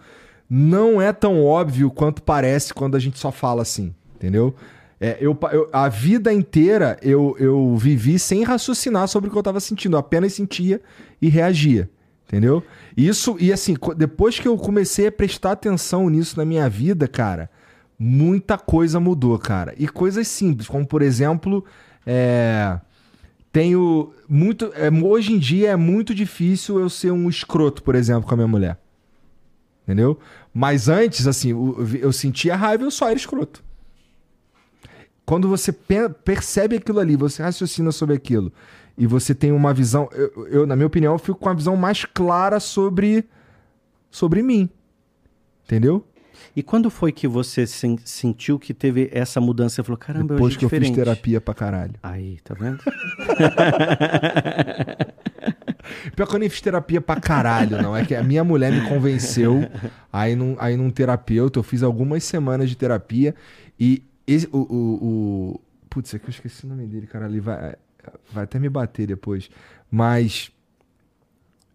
[0.47, 4.53] não é tão óbvio quanto parece quando a gente só fala assim, entendeu?
[5.01, 9.41] É, eu, eu, a vida inteira eu, eu vivi sem raciocinar sobre o que eu
[9.41, 10.79] estava sentindo, apenas sentia
[11.19, 11.89] e reagia,
[12.27, 12.61] entendeu?
[12.95, 17.49] Isso, e assim, depois que eu comecei a prestar atenção nisso na minha vida, cara,
[17.97, 19.73] muita coisa mudou, cara.
[19.77, 21.63] E coisas simples, como por exemplo,
[22.05, 22.79] é,
[23.51, 24.71] tenho muito.
[24.75, 28.37] É, hoje em dia é muito difícil eu ser um escroto, por exemplo, com a
[28.37, 28.77] minha mulher.
[29.83, 30.19] Entendeu?
[30.53, 33.63] Mas antes, assim, eu, eu sentia raiva eu só era escroto.
[35.25, 38.51] Quando você percebe aquilo ali, você raciocina sobre aquilo
[38.97, 40.09] e você tem uma visão.
[40.11, 43.25] Eu, eu, na minha opinião, eu fico com uma visão mais clara sobre,
[44.09, 44.69] sobre mim.
[45.65, 46.05] Entendeu?
[46.55, 49.75] E quando foi que você sen sentiu que teve essa mudança?
[49.75, 50.89] Você falou, caramba, Depois eu que diferente.
[50.89, 51.93] eu fiz terapia pra caralho.
[52.01, 52.79] Aí, tá vendo?
[56.15, 57.95] Pior que eu nem fiz terapia pra caralho, não.
[57.95, 59.69] É que a minha mulher me convenceu
[60.11, 61.59] aí num, aí num terapeuta.
[61.59, 63.35] Eu fiz algumas semanas de terapia
[63.79, 65.05] e esse, o, o,
[65.53, 65.61] o...
[65.89, 67.27] Putz, é que eu esqueci o nome dele, cara.
[67.27, 67.75] Ele vai,
[68.31, 69.49] vai até me bater depois.
[69.89, 70.51] Mas...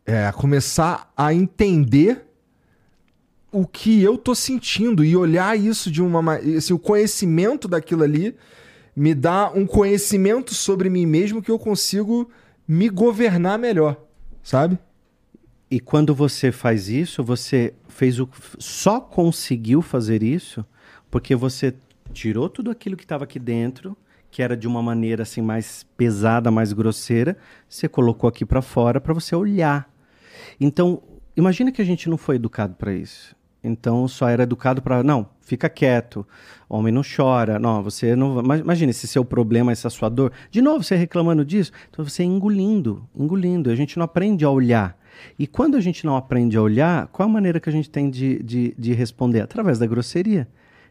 [0.05, 2.27] É, começar a entender
[3.53, 8.35] o que eu tô sentindo e olhar isso de uma assim, o conhecimento daquilo ali
[8.97, 12.31] me dá um conhecimento sobre mim mesmo que eu consigo
[12.67, 14.03] me governar melhor,
[14.43, 14.79] sabe?
[15.71, 18.29] E quando você faz isso, você fez o
[18.59, 20.65] só conseguiu fazer isso
[21.11, 21.75] porque você
[22.13, 23.97] tirou tudo aquilo que estava aqui dentro,
[24.33, 27.37] que era de uma maneira assim mais pesada, mais grosseira,
[27.69, 29.89] você colocou aqui para fora para você olhar.
[30.59, 31.03] Então,
[31.37, 33.37] imagina que a gente não foi educado para isso.
[33.63, 36.27] Então só era educado para não, fica quieto,
[36.69, 40.83] homem não chora, não, você não, imagine esse seu problema, essa sua dor, de novo
[40.83, 44.99] você reclamando disso, então você engolindo, engolindo, a gente não aprende a olhar.
[45.39, 48.11] E quando a gente não aprende a olhar, qual a maneira que a gente tem
[48.11, 49.43] de, de, de responder?
[49.43, 50.49] Através da grosseria.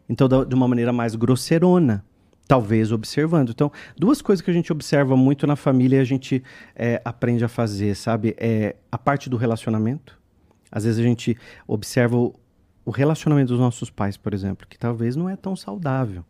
[0.07, 2.05] Então, da, de uma maneira mais grosseirona,
[2.51, 3.51] talvez observando.
[3.51, 6.43] Então, duas coisas que a gente observa muito na família e a gente
[6.75, 8.35] é, aprende a fazer, sabe?
[8.37, 10.19] É a parte do relacionamento.
[10.69, 12.35] Às vezes a gente observa o,
[12.83, 16.25] o relacionamento dos nossos pais, por exemplo, que talvez não é tão saudável.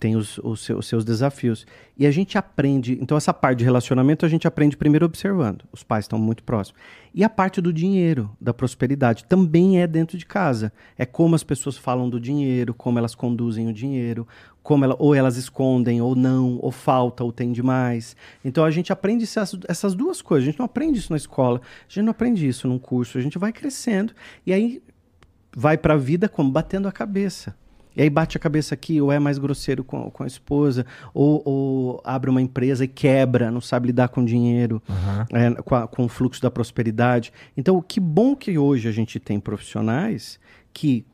[0.00, 1.64] Tem os, os, os, seus desafios.
[1.96, 2.98] E a gente aprende.
[3.00, 5.64] Então, essa parte de relacionamento a gente aprende primeiro observando.
[5.70, 6.80] Os pais estão muito próximos.
[7.14, 10.72] E a parte do dinheiro, da prosperidade, também é dentro de casa.
[10.98, 14.26] É como as pessoas falam do dinheiro, como elas conduzem o dinheiro,
[14.62, 18.16] como ela, ou elas escondem, ou não, ou falta, ou tem demais.
[18.44, 20.48] Então a gente aprende essas, essas duas coisas.
[20.48, 23.20] A gente não aprende isso na escola, a gente não aprende isso num curso, a
[23.20, 24.12] gente vai crescendo.
[24.44, 24.82] E aí
[25.54, 27.54] vai para a vida como batendo a cabeça.
[27.96, 31.42] E aí bate a cabeça aqui, ou é mais grosseiro com, com a esposa, ou,
[31.44, 35.38] ou abre uma empresa e quebra, não sabe lidar com dinheiro, uhum.
[35.38, 37.32] é, com, a, com o fluxo da prosperidade.
[37.56, 40.38] Então, que bom que hoje a gente tem profissionais
[40.72, 41.04] que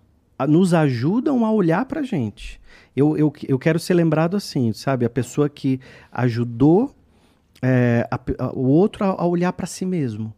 [0.49, 2.61] nos ajudam a olhar para a gente.
[2.95, 5.07] Eu, eu, eu quero ser lembrado assim, sabe?
[5.07, 5.81] A pessoa que
[6.13, 6.95] ajudou
[7.63, 10.35] é, a, a, o outro a, a olhar para si mesmo.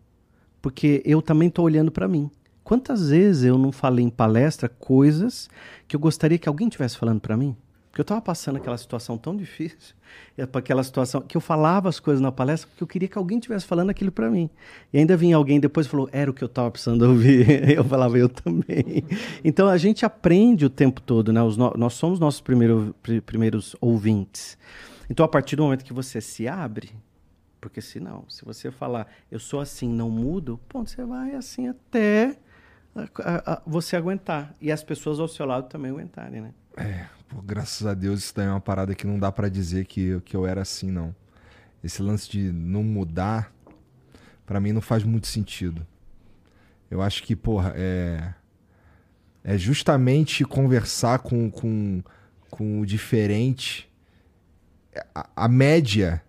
[0.60, 2.30] Porque eu também estou olhando para mim.
[2.68, 5.48] Quantas vezes eu não falei em palestra coisas
[5.86, 7.56] que eu gostaria que alguém tivesse falando para mim?
[7.90, 9.94] Porque eu estava passando aquela situação tão difícil,
[10.52, 13.64] aquela situação que eu falava as coisas na palestra porque eu queria que alguém tivesse
[13.64, 14.50] falando aquilo para mim.
[14.92, 17.48] E ainda vinha alguém depois e falou: "Era o que eu estava precisando ouvir".
[17.74, 19.02] Eu falava: "Eu também".
[19.42, 21.40] Então a gente aprende o tempo todo, né?
[21.40, 21.72] No...
[21.74, 22.94] nós somos nossos primeiro...
[23.24, 24.58] primeiros ouvintes.
[25.08, 26.90] Então a partir do momento que você se abre,
[27.62, 32.36] porque senão, se você falar, eu sou assim, não mudo, ponto, você vai assim até
[32.94, 34.54] a, a, você aguentar.
[34.60, 36.52] E as pessoas ao seu lado também aguentarem, né?
[36.76, 39.86] É, pô, graças a Deus isso daí é uma parada que não dá para dizer
[39.86, 41.14] que, que eu era assim, não.
[41.82, 43.52] Esse lance de não mudar,
[44.44, 45.86] para mim não faz muito sentido.
[46.90, 48.34] Eu acho que, porra, é.
[49.44, 52.02] É justamente conversar com, com,
[52.50, 53.88] com o diferente,
[55.14, 56.22] a, a média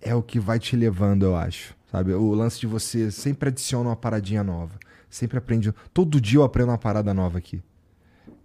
[0.00, 1.76] é o que vai te levando, eu acho.
[1.90, 2.12] Sabe?
[2.12, 4.78] O lance de você sempre adiciona uma paradinha nova.
[5.16, 5.72] Sempre aprende.
[5.94, 7.62] Todo dia eu aprendo uma parada nova aqui.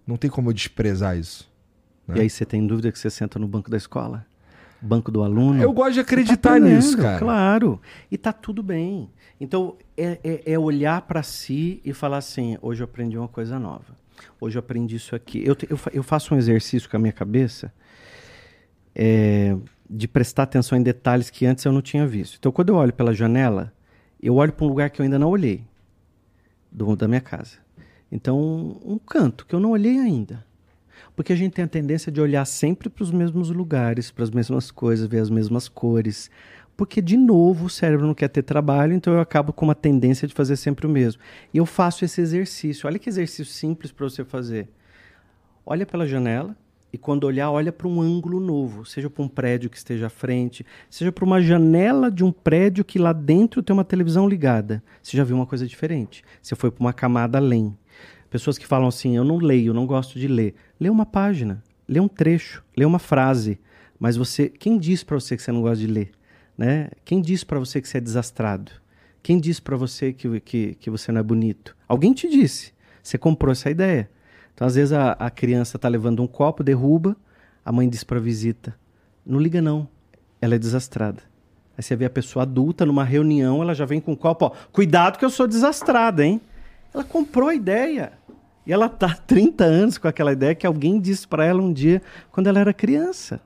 [0.06, 1.46] Não tem como eu desprezar isso.
[2.08, 2.16] Né?
[2.16, 4.24] E aí você tem dúvida que você senta no banco da escola?
[4.80, 5.62] Banco do aluno?
[5.62, 7.18] Eu gosto de tá acreditar tá nisso, cara.
[7.18, 7.78] Claro.
[8.10, 9.10] E tá tudo bem.
[9.38, 13.58] Então, é, é, é olhar para si e falar assim: hoje eu aprendi uma coisa
[13.58, 13.94] nova.
[14.40, 15.42] Hoje eu aprendi isso aqui.
[15.44, 17.70] Eu, eu, eu faço um exercício com a minha cabeça
[18.94, 19.54] é,
[19.90, 22.38] de prestar atenção em detalhes que antes eu não tinha visto.
[22.38, 23.70] Então, quando eu olho pela janela,
[24.22, 25.70] eu olho para um lugar que eu ainda não olhei
[26.72, 27.58] do, da minha casa.
[28.10, 30.44] Então, um canto que eu não olhei ainda.
[31.14, 34.30] Porque a gente tem a tendência de olhar sempre para os mesmos lugares, para as
[34.30, 36.30] mesmas coisas, ver as mesmas cores.
[36.76, 40.26] Porque, de novo, o cérebro não quer ter trabalho, então eu acabo com uma tendência
[40.26, 41.20] de fazer sempre o mesmo.
[41.52, 42.86] E eu faço esse exercício.
[42.86, 44.68] Olha que exercício simples para você fazer.
[45.64, 46.56] Olha pela janela
[46.92, 48.84] e, quando olhar, olha para um ângulo novo.
[48.84, 52.84] Seja para um prédio que esteja à frente, seja para uma janela de um prédio
[52.84, 54.82] que lá dentro tem uma televisão ligada.
[55.02, 56.22] Você já viu uma coisa diferente.
[56.42, 57.74] Você foi para uma camada além.
[58.28, 60.54] Pessoas que falam assim: eu não leio, não gosto de ler.
[60.78, 63.58] Lê uma página, lê um trecho, lê uma frase.
[63.98, 66.10] Mas você, quem diz para você que você não gosta de ler?
[66.58, 66.90] Né?
[67.06, 68.70] Quem diz para você que você é desastrado?
[69.22, 71.74] Quem diz para você que, que, que você não é bonito?
[71.88, 72.74] Alguém te disse.
[73.02, 74.10] Você comprou essa ideia.
[74.54, 77.16] Então, às vezes, a, a criança está levando um copo, derruba,
[77.64, 78.74] a mãe diz para a visita:
[79.24, 79.88] não liga não,
[80.40, 81.22] ela é desastrada.
[81.76, 84.50] Aí você vê a pessoa adulta numa reunião, ela já vem com um copo, ó,
[84.70, 86.40] cuidado que eu sou desastrada, hein?
[86.92, 88.12] Ela comprou a ideia.
[88.66, 91.72] E ela tá há 30 anos com aquela ideia que alguém disse para ela um
[91.72, 93.40] dia quando ela era criança.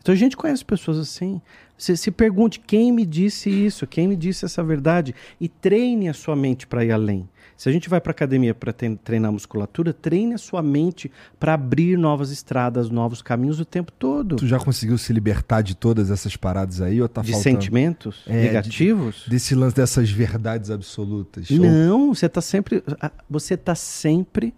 [0.00, 1.40] Então a gente conhece pessoas assim.
[1.76, 6.36] Se pergunte quem me disse isso, quem me disse essa verdade e treine a sua
[6.36, 7.28] mente para ir além.
[7.56, 11.96] Se a gente vai para academia para treinar musculatura, treine a sua mente para abrir
[11.96, 14.36] novas estradas, novos caminhos o tempo todo.
[14.36, 17.54] Tu já conseguiu se libertar de todas essas paradas aí ou tá de faltando...
[17.56, 19.22] sentimentos é, negativos?
[19.24, 21.48] De, desse lance dessas verdades absolutas?
[21.50, 22.14] Não, ou...
[22.14, 22.82] você está sempre
[23.28, 24.54] você tá sempre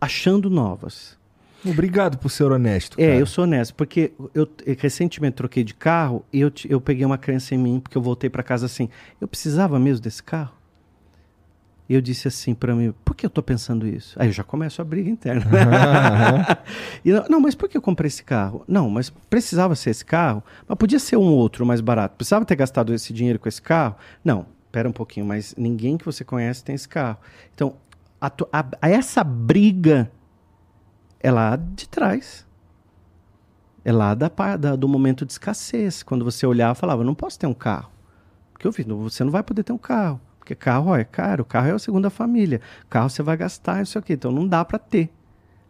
[0.00, 1.18] achando novas.
[1.64, 2.98] Obrigado por ser honesto.
[2.98, 3.18] É, cara.
[3.18, 7.04] É, eu sou honesto, porque eu, eu recentemente troquei de carro e eu, eu peguei
[7.04, 8.88] uma crença em mim, porque eu voltei para casa assim,
[9.20, 10.59] eu precisava mesmo desse carro?
[11.90, 14.16] E eu disse assim para mim, por que eu tô pensando isso?
[14.16, 15.44] Aí eu já começo a briga interna.
[17.04, 18.62] E, não, mas por que eu comprei esse carro?
[18.68, 20.40] Não, mas precisava ser esse carro?
[20.68, 22.14] Mas podia ser um outro mais barato.
[22.14, 23.96] Precisava ter gastado esse dinheiro com esse carro?
[24.24, 27.18] Não, espera um pouquinho, mas ninguém que você conhece tem esse carro.
[27.52, 27.74] Então,
[28.20, 30.12] a, a, a essa briga
[31.18, 32.46] é lá de trás.
[33.84, 36.04] É lá da, da, do momento de escassez.
[36.04, 37.90] Quando você olhava e falava, não posso ter um carro.
[38.52, 40.20] Porque eu vi, você não vai poder ter um carro.
[40.50, 42.60] Porque carro ó, é caro, carro é a segunda família.
[42.88, 44.14] Carro você vai gastar, isso aqui.
[44.14, 45.08] Então não dá para ter.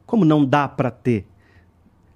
[0.06, 1.26] Como não dá para ter?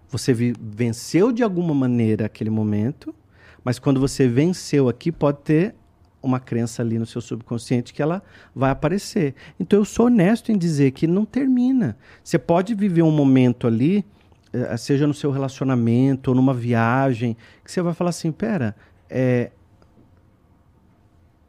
[0.08, 3.14] Você venceu de alguma maneira aquele momento,
[3.62, 5.74] mas quando você venceu aqui, pode ter
[6.22, 8.22] uma crença ali no seu subconsciente que ela
[8.54, 9.34] vai aparecer.
[9.60, 11.98] Então eu sou honesto em dizer que não termina.
[12.22, 14.06] Você pode viver um momento ali,
[14.54, 18.74] eh, seja no seu relacionamento ou numa viagem, que você vai falar assim: pera,
[19.10, 19.50] é,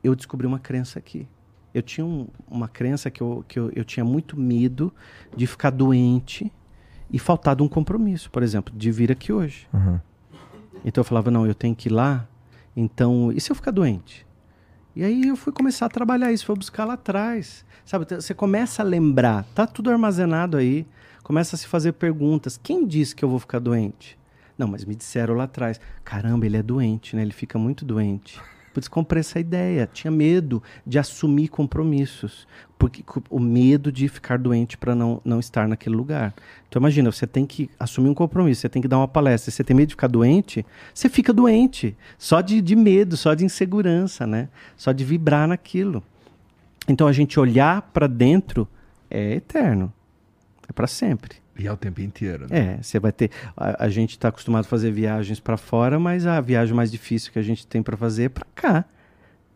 [0.05, 1.27] eu descobri uma crença aqui.
[1.73, 4.93] Eu tinha um, uma crença que, eu, que eu, eu tinha muito medo
[5.35, 6.51] de ficar doente
[7.11, 9.67] e faltar de um compromisso, por exemplo, de vir aqui hoje.
[9.73, 9.99] Uhum.
[10.85, 12.27] Então eu falava, não, eu tenho que ir lá.
[12.75, 14.25] Então, e se eu ficar doente?
[14.95, 17.65] E aí eu fui começar a trabalhar isso, fui buscar lá atrás.
[17.83, 20.87] Sabe, você começa a lembrar, tá tudo armazenado aí,
[21.23, 22.57] começa a se fazer perguntas.
[22.61, 24.17] Quem disse que eu vou ficar doente?
[24.57, 25.79] Não, mas me disseram lá atrás.
[26.03, 27.21] Caramba, ele é doente, né?
[27.21, 28.39] Ele fica muito doente.
[28.75, 29.89] Putz, comprei essa ideia.
[29.93, 32.45] Tinha medo de assumir compromissos.
[32.77, 36.33] Porque o medo de ficar doente para não, não estar naquele lugar.
[36.67, 39.63] Então imagina, você tem que assumir um compromisso, você tem que dar uma palestra, você
[39.63, 41.95] tem medo de ficar doente, você fica doente.
[42.17, 44.49] Só de, de medo, só de insegurança, né?
[44.75, 46.03] Só de vibrar naquilo.
[46.85, 48.67] Então a gente olhar para dentro
[49.09, 49.91] é eterno.
[50.67, 51.44] É para sempre.
[51.57, 52.77] E é o tempo inteiro, né?
[52.77, 53.31] É, você vai ter.
[53.55, 57.31] A, a gente está acostumado a fazer viagens para fora, mas a viagem mais difícil
[57.31, 58.85] que a gente tem para fazer é para cá,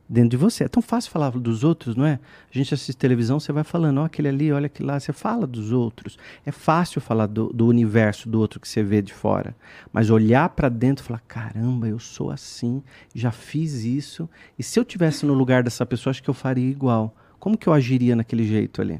[0.10, 0.64] dentro de você.
[0.64, 2.20] É tão fácil falar dos outros, não é?
[2.54, 5.14] A gente assiste televisão, você vai falando, ó, oh, aquele ali, olha aquele lá, você
[5.14, 6.18] fala dos outros.
[6.46, 9.56] É fácil falar do, do universo do outro que você vê de fora.
[9.94, 12.82] Mas olhar para dentro e falar, caramba, eu sou assim,
[13.14, 16.70] já fiz isso, e se eu tivesse no lugar dessa pessoa, acho que eu faria
[16.70, 17.16] igual.
[17.40, 19.00] Como que eu agiria naquele jeito ali?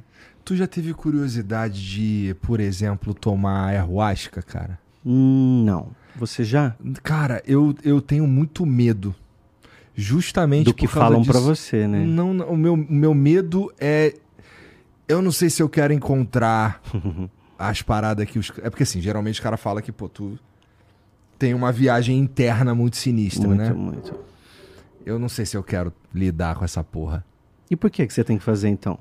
[0.50, 4.80] Tu já teve curiosidade de, por exemplo, tomar ayahuasca, cara?
[5.06, 5.92] Hum, não.
[6.16, 6.76] Você já?
[7.04, 9.14] Cara, eu, eu tenho muito medo.
[9.94, 12.04] Justamente do que falam para você, né?
[12.04, 14.16] Não, não, o meu, meu medo é
[15.08, 16.82] eu não sei se eu quero encontrar
[17.56, 18.52] as paradas que os.
[18.64, 20.40] É porque assim, geralmente o cara fala que, pô, tu
[21.38, 23.72] tem uma viagem interna muito sinistra, muito, né?
[23.72, 24.16] muito.
[25.06, 27.24] Eu não sei se eu quero lidar com essa porra.
[27.70, 28.98] E por que, que você tem que fazer então?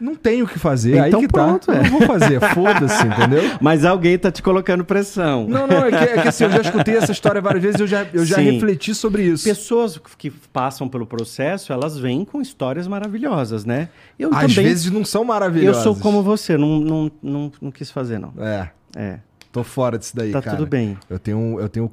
[0.00, 1.74] Não tenho o que fazer, Então aí que pronto, tá.
[1.74, 1.78] é.
[1.78, 3.42] Eu não vou fazer, foda-se, entendeu?
[3.60, 5.46] Mas alguém tá te colocando pressão.
[5.48, 7.82] Não, não, é que, é que assim, eu já escutei essa história várias vezes e
[7.82, 8.50] eu já, eu já Sim.
[8.52, 9.44] refleti sobre isso.
[9.44, 13.88] Pessoas que passam pelo processo, elas vêm com histórias maravilhosas, né?
[14.18, 14.66] Eu Às também.
[14.68, 15.82] vezes não são eu maravilhosas.
[15.82, 18.32] sou como você, não, não, não, não quis fazer, não.
[18.38, 19.18] É, É.
[19.50, 20.56] tô fora disso daí, Tá cara.
[20.56, 20.96] tudo bem.
[21.10, 21.90] Eu tenho, eu tenho,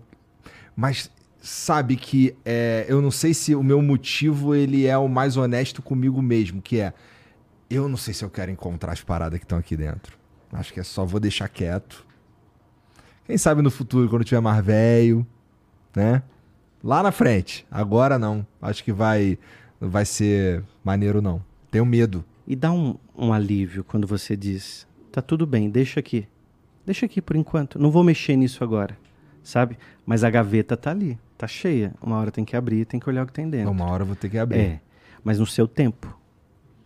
[0.76, 1.10] mas
[1.42, 5.82] sabe que é, eu não sei se o meu motivo ele é o mais honesto
[5.82, 6.94] comigo mesmo, que é
[7.70, 10.18] eu não sei se eu quero encontrar as paradas que estão aqui dentro.
[10.52, 12.06] Acho que é só vou deixar quieto.
[13.26, 15.26] Quem sabe no futuro, quando eu tiver mais velho,
[15.96, 16.22] né?
[16.84, 17.66] Lá na frente.
[17.72, 18.46] Agora não.
[18.62, 19.40] Acho que vai,
[19.80, 21.44] vai ser maneiro não.
[21.72, 22.24] Tenho medo.
[22.48, 26.28] E dá um, um alívio quando você diz: tá tudo bem, deixa aqui.
[26.86, 27.80] Deixa aqui por enquanto.
[27.80, 28.96] Não vou mexer nisso agora.
[29.42, 29.78] Sabe?
[30.06, 31.94] Mas a gaveta tá ali, tá cheia.
[32.02, 33.72] Uma hora tem que abrir, tem que olhar o que tem dentro.
[33.72, 34.60] Uma hora eu vou ter que abrir.
[34.60, 34.82] É,
[35.24, 36.16] mas no seu tempo,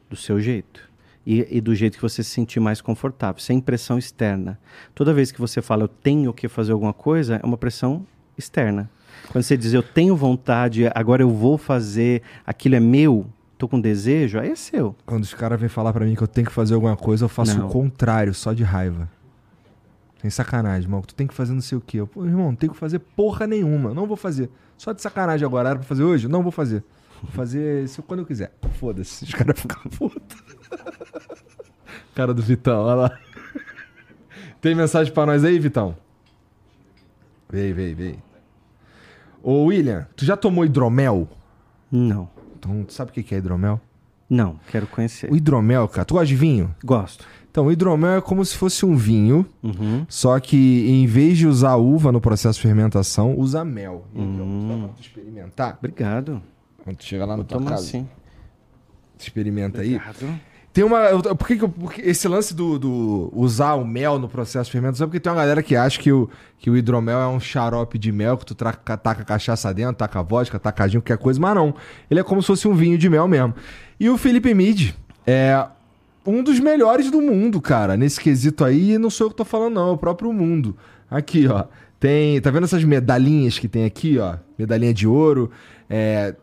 [0.09, 0.87] do seu jeito.
[1.25, 4.59] E, e do jeito que você se sentir mais confortável, sem pressão externa.
[4.95, 8.05] Toda vez que você fala eu tenho que fazer alguma coisa, é uma pressão
[8.37, 8.89] externa.
[9.31, 13.79] Quando você diz eu tenho vontade, agora eu vou fazer, aquilo é meu, tô com
[13.79, 14.95] desejo, aí é seu.
[15.05, 17.29] Quando os caras vêm falar pra mim que eu tenho que fazer alguma coisa, eu
[17.29, 17.67] faço Não.
[17.67, 19.09] o contrário, só de raiva.
[20.21, 21.01] Sem sacanagem, irmão.
[21.01, 21.97] Tu tem que fazer não sei o quê.
[21.97, 23.93] Eu, Pô, irmão, não tenho que fazer porra nenhuma.
[23.93, 24.49] Não vou fazer.
[24.77, 25.69] Só de sacanagem agora.
[25.69, 26.27] Era pra fazer hoje?
[26.27, 26.83] Não vou fazer.
[27.21, 28.53] Vou fazer isso quando eu quiser.
[28.79, 29.25] Foda-se.
[29.25, 30.43] Os caras ficam putos.
[32.15, 33.19] Cara do Vitão, olha lá.
[34.61, 35.95] Tem mensagem pra nós aí, Vitão?
[37.49, 38.23] Vem, vem, vem.
[39.41, 41.27] Ô, William, tu já tomou hidromel?
[41.91, 43.79] Não, Então, tu sabe o que que é hidromel?
[44.29, 45.31] não, quero conhecer.
[45.31, 46.75] O hidromel, cara, tu gosta de vinho?
[46.83, 47.25] Gosto.
[47.49, 50.05] Então, o hidromel é como se fosse um vinho, Uhum.
[50.07, 54.05] só que em vez de usar uva no processo de fermentação, usa mel.
[54.13, 54.67] Então, Hum.
[54.69, 55.77] dá pra tu experimentar.
[55.79, 56.41] Obrigado.
[56.83, 58.07] Quando tu chega lá na tua casa, assim.
[59.17, 59.95] experimenta aí.
[59.95, 60.39] Obrigado.
[60.71, 60.99] Tem uma.
[61.05, 64.65] eu- Por que, que eu- porque esse lance do, do usar o mel no processo
[64.65, 65.07] de fermentação?
[65.07, 68.11] Porque tem uma galera que acha que o, que o hidromel é um xarope de
[68.11, 71.73] mel, que tu traca, taca cachaça dentro, taca vodka, taca gin, qualquer coisa, mas não.
[72.09, 73.55] Ele é como se fosse um vinho de mel mesmo.
[73.99, 74.91] E o Felipe Mid
[75.25, 75.65] é
[76.25, 78.93] um dos melhores do mundo, cara, nesse quesito aí.
[78.93, 80.77] E não sou eu que tô falando, não, é o próprio mundo.
[81.09, 81.65] Aqui, ó.
[81.99, 82.39] Tem.
[82.39, 84.35] Tá vendo essas medalhinhas que tem aqui, ó?
[84.57, 85.49] Medalhinha de ouro.
[85.89, 86.35] É,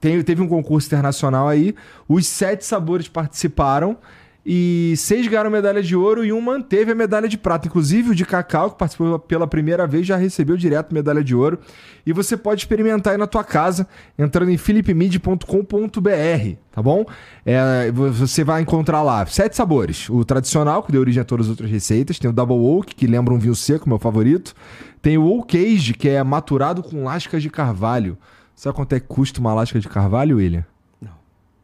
[0.00, 1.74] tem- teve um concurso internacional aí,
[2.08, 3.96] os sete sabores participaram
[4.44, 7.68] e seis ganharam medalha de ouro e um manteve a medalha de prata.
[7.68, 11.58] Inclusive o de cacau, que participou pela primeira vez, já recebeu direto medalha de ouro.
[12.06, 13.86] E você pode experimentar aí na tua casa,
[14.18, 17.04] entrando em philipmid.com.br, tá bom?
[17.44, 20.08] É, vo- você vai encontrar lá sete sabores.
[20.08, 22.18] O tradicional, que deu origem a todas as outras receitas.
[22.18, 24.54] Tem o Double Oak, que lembra um vinho seco, meu favorito.
[25.02, 28.16] Tem o Oak Age, que é maturado com lascas de carvalho.
[28.60, 30.66] Sabe quanto é que custa uma lasca de carvalho, William?
[31.00, 31.12] Não.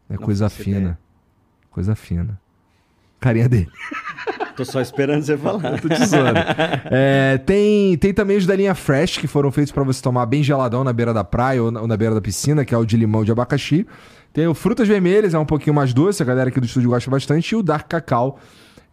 [0.09, 0.77] É Não coisa fina.
[0.79, 0.99] ideia.
[1.69, 2.41] Coisa fina.
[3.19, 3.69] Carinha dele.
[4.57, 5.79] Tô só esperando você falar.
[5.79, 6.39] Tô te zoando.
[6.89, 10.41] É, tem, tem também os da linha Fresh, que foram feitos pra você tomar bem
[10.41, 12.83] geladão na beira da praia ou na, ou na beira da piscina, que é o
[12.83, 13.85] de limão de abacaxi.
[14.33, 17.11] Tem o Frutas Vermelhas, é um pouquinho mais doce, a galera aqui do estúdio gosta
[17.11, 17.51] bastante.
[17.51, 18.39] E o Dark Cacau,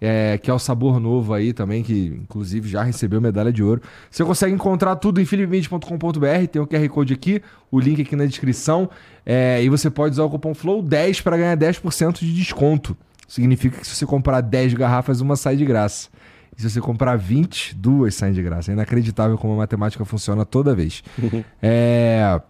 [0.01, 3.81] é, que é o sabor novo aí também, que inclusive já recebeu medalha de ouro.
[4.11, 8.27] Você consegue encontrar tudo em philipmid.com.br, tem o QR Code aqui, o link aqui na
[8.27, 8.91] descrição.
[9.25, 12.97] É, e você pode usar o cupom FLOW10 para ganhar 10% de desconto.
[13.27, 16.09] Significa que se você comprar 10 garrafas, uma sai de graça.
[16.57, 18.71] E se você comprar 20, duas saem de graça.
[18.71, 21.03] É inacreditável como a matemática funciona toda vez.
[21.63, 22.41] é...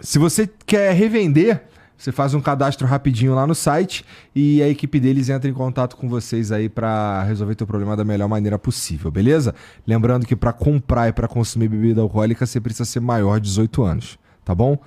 [0.00, 1.62] Se você quer revender,
[1.96, 5.96] você faz um cadastro rapidinho lá no site e a equipe deles entra em contato
[5.96, 9.54] com vocês aí para resolver teu problema da melhor maneira possível, beleza?
[9.86, 13.82] Lembrando que para comprar e para consumir bebida alcoólica você precisa ser maior de 18
[13.82, 14.78] anos, tá bom?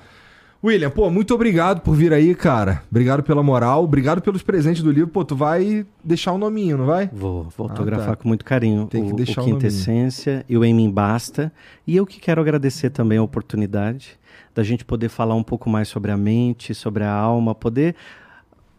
[0.61, 2.83] William, pô, muito obrigado por vir aí, cara.
[2.91, 5.07] Obrigado pela moral, obrigado pelos presentes do livro.
[5.07, 7.09] Pô, tu vai deixar o nominho, não vai?
[7.13, 8.15] Vou, vou Ah, autografar tá.
[8.17, 9.67] com muito carinho Tem que o, deixar o o Quinta nominho.
[9.79, 11.49] Essência e o Em Mim Basta.
[11.87, 14.19] E eu que quero agradecer também a oportunidade
[14.59, 17.95] da gente poder falar um pouco mais sobre a mente, sobre a alma, poder,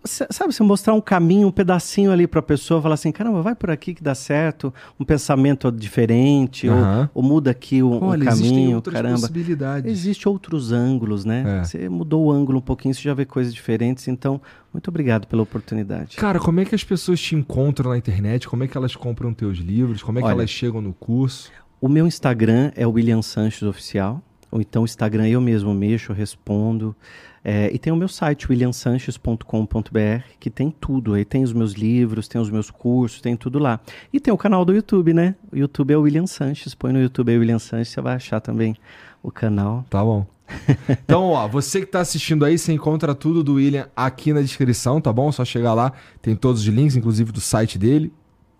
[0.04, 3.40] sa- sabe, você mostrar um caminho, um pedacinho ali para a pessoa, falar assim, caramba,
[3.40, 7.10] vai por aqui que dá certo, um pensamento diferente, ou- Aham.
[7.14, 9.20] ou, muda aqui um, um Olha, caminho, outras caramba.
[9.20, 9.90] possibilidades.
[9.90, 11.60] Existem outros ângulos, né?
[11.60, 11.64] É.
[11.64, 14.06] Você mudou o ângulo um pouquinho, você já vê coisas diferentes.
[14.06, 14.38] Então,
[14.74, 16.16] muito obrigado pela oportunidade.
[16.18, 18.46] Cara, como é que as pessoas te encontram na internet?
[18.46, 20.02] Como é que elas compram teus livros?
[20.02, 20.34] Como é que Olha.
[20.34, 21.50] elas chegam no curso?
[21.80, 24.22] O meu Instagram é o William Sanches Oficial.
[24.50, 26.94] Ou então o Instagram eu mesmo mexo, respondo.
[27.42, 31.14] É, e tem o meu site, williamsanches.com.br, que tem tudo.
[31.14, 33.80] Aí tem os meus livros, tem os meus cursos, tem tudo lá.
[34.12, 35.34] E tem o canal do YouTube, né?
[35.50, 36.74] O YouTube é o William Sanches.
[36.74, 38.76] Põe no YouTube aí William Sanches, você vai achar também
[39.22, 39.84] o canal.
[39.88, 40.26] Tá bom.
[40.90, 45.00] então, ó, você que tá assistindo aí, você encontra tudo do William aqui na descrição,
[45.00, 45.30] tá bom?
[45.30, 48.12] Só chegar lá, tem todos os links, inclusive do site dele.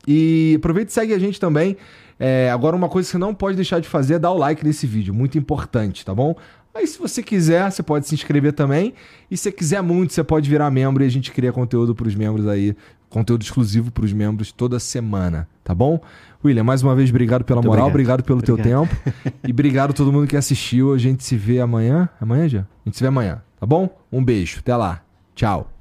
[0.07, 1.77] E aproveita e segue a gente também.
[2.19, 4.65] É, agora, uma coisa que você não pode deixar de fazer é dar o like
[4.65, 6.35] nesse vídeo, muito importante, tá bom?
[6.75, 8.95] Aí, se você quiser, você pode se inscrever também.
[9.31, 12.15] E se quiser muito, você pode virar membro e a gente cria conteúdo para os
[12.15, 12.77] membros aí,
[13.09, 16.01] conteúdo exclusivo para os membros toda semana, tá bom?
[16.45, 18.89] William, mais uma vez, obrigado pela muito moral, obrigado, obrigado pelo obrigado.
[18.89, 19.35] teu tempo.
[19.47, 20.95] e obrigado a todo mundo que assistiu.
[20.95, 22.09] A gente se vê amanhã.
[22.21, 22.61] Amanhã já?
[22.61, 23.89] A gente se vê amanhã, tá bom?
[24.11, 25.03] Um beijo, até lá.
[25.35, 25.80] Tchau.